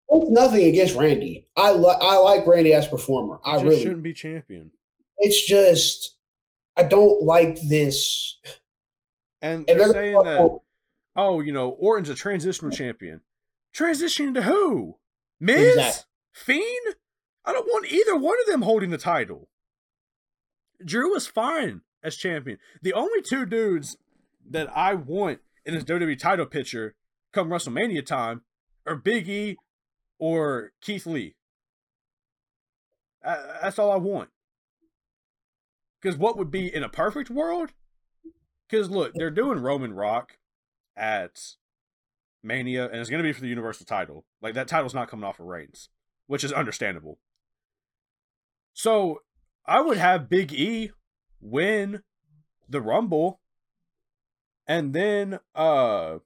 [0.10, 1.48] It's nothing against Randy.
[1.56, 3.40] I li- I like Randy as a performer.
[3.46, 3.82] I really.
[3.82, 4.72] shouldn't be champion.
[5.18, 6.16] It's just
[6.76, 8.38] I don't like this.
[9.42, 10.60] And And they're they're saying that
[11.16, 13.22] oh, you know, Orton's a transitional champion.
[13.76, 14.98] Transitioning to who?
[15.40, 15.76] Miz?
[15.76, 16.04] Exactly.
[16.34, 16.96] Fiend?
[17.46, 19.50] I don't want either one of them holding the title.
[20.84, 22.58] Drew is fine as champion.
[22.82, 23.98] The only two dudes
[24.50, 26.96] that I want in this WWE title picture
[27.34, 28.42] come WrestleMania time
[28.86, 29.58] are Big E
[30.20, 31.36] or Keith Lee.
[33.24, 34.30] That's all I want.
[36.02, 37.72] Because what would be in a perfect world?
[38.70, 40.38] Because look, they're doing Roman Rock
[40.96, 41.56] at
[42.44, 44.26] Mania, and it's going to be for the Universal title.
[44.42, 45.90] Like that title's not coming off of Reigns,
[46.28, 47.18] which is understandable.
[48.74, 49.22] So
[49.66, 50.92] I would have Big E
[51.42, 52.04] win
[52.70, 53.40] the Rumble,
[54.68, 56.20] and then uh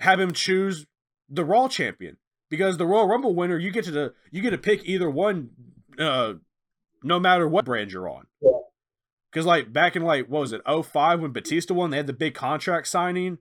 [0.00, 0.86] have him choose
[1.28, 4.58] the Raw champion because the Royal Rumble winner you get to the, you get to
[4.58, 5.50] pick either one,
[5.98, 6.34] uh,
[7.02, 8.26] no matter what brand you're on.
[8.40, 8.50] Yeah.
[9.30, 12.12] Because like back in like what was it 05 when Batista won, they had the
[12.12, 13.38] big contract signing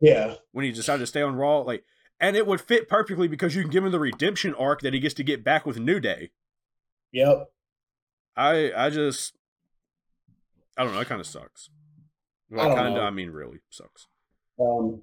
[0.00, 0.34] Yeah.
[0.52, 1.84] when he decided to stay on Raw, like,
[2.20, 5.00] and it would fit perfectly because you can give him the redemption arc that he
[5.00, 6.30] gets to get back with New Day.
[7.12, 7.50] Yep.
[8.36, 9.34] I I just
[10.76, 11.00] I don't know.
[11.00, 11.70] It kind of sucks.
[12.50, 13.02] By I kind of.
[13.02, 14.06] I mean, really sucks.
[14.60, 15.02] Um,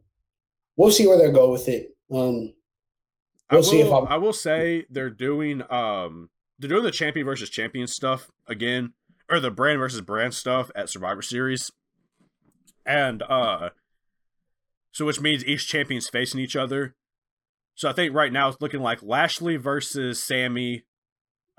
[0.75, 1.95] we'll see where they go with it.
[2.11, 2.53] Um,
[3.49, 6.29] I We'll will, see if I'm- I will say they're doing um
[6.59, 8.93] they're doing the champion versus champion stuff again,
[9.29, 11.71] or the brand versus brand stuff at Survivor Series,
[12.85, 13.69] and uh,
[14.91, 16.95] so which means each champion's facing each other.
[17.75, 20.85] So I think right now it's looking like Lashley versus Sami,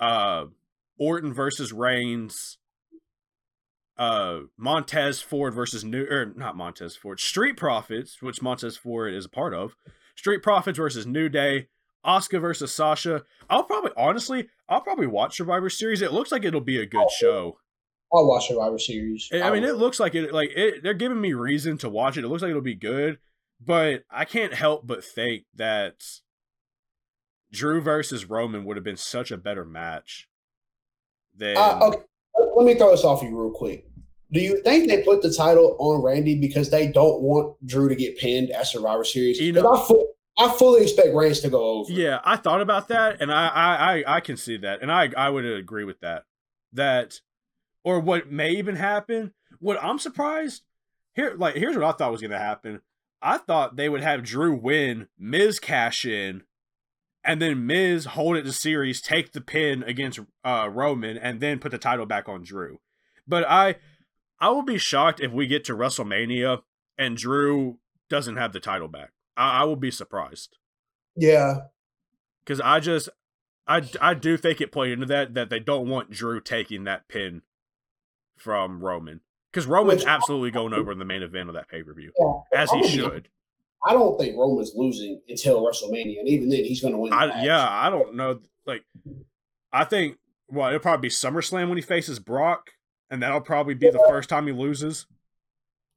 [0.01, 0.47] uh,
[0.99, 2.59] Orton versus Reigns,
[3.97, 9.27] uh Montez Ford versus New or not Montez Ford, Street Profits, which Montez Ford is
[9.27, 9.77] a part of.
[10.17, 11.69] Street Profits versus New Day,
[12.05, 13.25] Asuka versus Sasha.
[13.51, 16.03] I'll probably honestly, I'll probably watch Survivor Series.
[16.03, 17.59] It looks like it'll be a good show.
[18.13, 19.29] I'll watch Survivor Series.
[19.33, 20.33] I mean, it looks like it.
[20.33, 22.25] Like it, they're giving me reason to watch it.
[22.25, 23.19] It looks like it'll be good,
[23.65, 26.03] but I can't help but think that
[27.53, 30.29] Drew versus Roman would have been such a better match.
[31.37, 31.99] Than uh, okay.
[32.57, 33.85] Let me throw this off you real quick.
[34.33, 37.95] Do you think they put the title on Randy because they don't want Drew to
[37.95, 39.41] get pinned at Survivor Series?
[39.41, 40.05] You know, I,
[40.39, 41.93] I fully expect Reigns to go over.
[41.93, 45.11] Yeah, I thought about that, and I, I, I, I can see that, and I,
[45.17, 46.25] I would agree with that.
[46.73, 47.21] That,
[47.83, 49.33] or what may even happen.
[49.59, 50.63] What I'm surprised
[51.15, 52.81] here, like here's what I thought was going to happen.
[53.21, 56.43] I thought they would have Drew win, Miz cash in,
[57.25, 61.59] and then Miz hold it to series, take the pin against uh, Roman, and then
[61.59, 62.79] put the title back on Drew.
[63.27, 63.77] But I
[64.39, 66.63] I will be shocked if we get to WrestleMania
[66.97, 67.79] and Drew
[68.09, 69.11] doesn't have the title back.
[69.39, 70.57] I, I will be surprised.
[71.17, 71.61] Yeah,
[72.45, 73.09] because I just
[73.67, 77.09] I I do think it played into that that they don't want Drew taking that
[77.09, 77.43] pin
[78.37, 79.21] from Roman
[79.53, 82.13] because Roman's Which, absolutely going over in the main event of that pay per view
[82.19, 83.29] yeah, as he should.
[83.87, 87.13] I don't think Roman's losing until WrestleMania, and even then, he's going to win.
[87.13, 88.41] I, yeah, I don't know.
[88.67, 88.85] Like,
[89.73, 92.71] I think well, it'll probably be SummerSlam when he faces Brock,
[93.11, 95.07] and that'll probably be the first time he loses.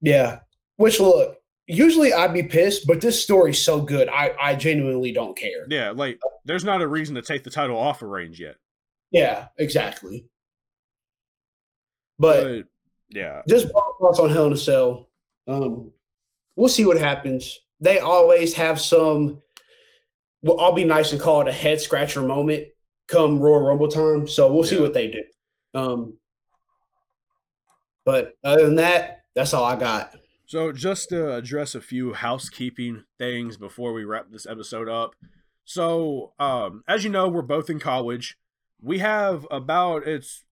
[0.02, 0.40] Yeah.
[0.78, 1.38] Which look,
[1.72, 5.66] usually I'd be pissed, but this story's so good, I I genuinely don't care.
[5.70, 8.56] Yeah, like there's not a reason to take the title off of Reigns yet.
[9.12, 10.26] Yeah, exactly.
[12.20, 12.66] But, but
[13.10, 15.10] yeah, just thoughts on Hell in a Cell.
[15.48, 15.92] Um,
[16.56, 19.42] we'll see what happens they always have some.
[20.44, 22.68] Well, I'll be nice and call it a head scratcher moment
[23.08, 24.28] come Royal Rumble time.
[24.28, 25.24] So we'll see what they do.
[25.74, 26.18] Um,
[28.06, 30.16] but other than that, that's all I got.
[30.52, 35.16] So just to address a few housekeeping things before we wrap this episode up.
[35.64, 38.36] So, um, as you know, we're both in college.
[38.82, 40.44] We have about it's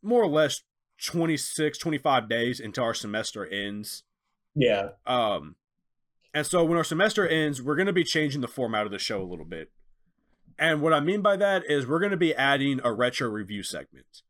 [0.00, 0.62] more or less
[1.02, 4.04] 26, 25 days until our semester ends.
[4.54, 4.90] Yeah.
[5.08, 5.56] Um,
[6.32, 8.98] and so when our semester ends, we're going to be changing the format of the
[9.00, 9.72] show a little bit.
[10.56, 13.64] And what I mean by that is we're going to be adding a retro review
[13.64, 14.22] segment.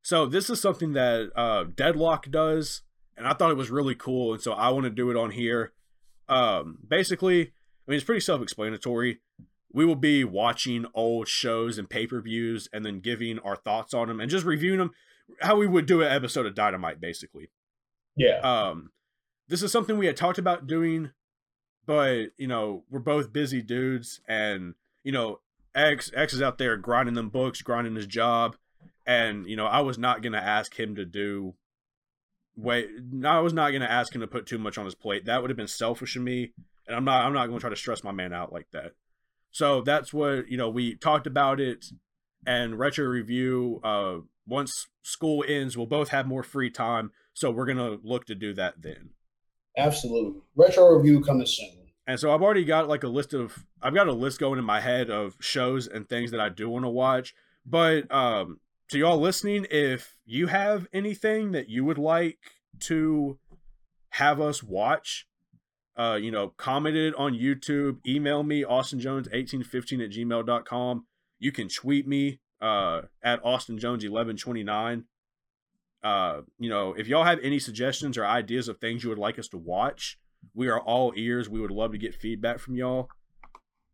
[0.00, 2.80] So this is something that uh, Deadlock does,
[3.18, 5.30] and I thought it was really cool, and so I want to do it on
[5.30, 5.72] here.
[6.28, 9.20] Um, basically, I mean it's pretty self-explanatory.
[9.72, 14.20] We will be watching old shows and pay-per-views, and then giving our thoughts on them,
[14.20, 14.92] and just reviewing them,
[15.40, 17.50] how we would do an episode of Dynamite, basically.
[18.16, 18.38] Yeah.
[18.38, 18.90] Um,
[19.48, 21.10] this is something we had talked about doing
[21.88, 25.40] but you know we're both busy dudes and you know
[25.74, 28.54] x x is out there grinding them books grinding his job
[29.06, 31.54] and you know i was not going to ask him to do
[32.58, 32.88] wait
[33.24, 35.40] i was not going to ask him to put too much on his plate that
[35.40, 36.52] would have been selfish of me
[36.86, 38.92] and i'm not i'm not going to try to stress my man out like that
[39.50, 41.86] so that's what you know we talked about it
[42.46, 44.16] and retro review uh
[44.46, 48.34] once school ends we'll both have more free time so we're going to look to
[48.34, 49.10] do that then
[49.78, 50.40] Absolutely.
[50.56, 51.70] Retro review coming soon.
[52.06, 54.64] And so I've already got like a list of I've got a list going in
[54.64, 57.34] my head of shows and things that I do want to watch.
[57.64, 62.38] But um to y'all listening, if you have anything that you would like
[62.80, 63.38] to
[64.10, 65.26] have us watch,
[65.96, 71.06] uh, you know, comment it on YouTube, email me, austinjones1815 at gmail.com.
[71.38, 75.04] You can tweet me uh, at austinjones1129
[76.02, 79.38] uh, you know, if y'all have any suggestions or ideas of things you would like
[79.38, 80.18] us to watch,
[80.54, 81.48] we are all ears.
[81.48, 83.08] We would love to get feedback from y'all.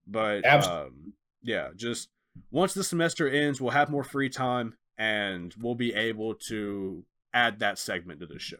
[0.06, 2.10] But um, yeah, just
[2.50, 7.58] once the semester ends, we'll have more free time and we'll be able to add
[7.60, 8.56] that segment to the show.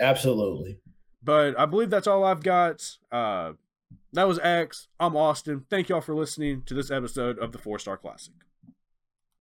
[0.00, 0.78] Absolutely.
[1.22, 2.96] But I believe that's all I've got.
[3.10, 3.52] Uh,
[4.12, 4.88] that was X.
[4.98, 5.64] I'm Austin.
[5.70, 8.34] Thank y'all for listening to this episode of the Four Star Classic.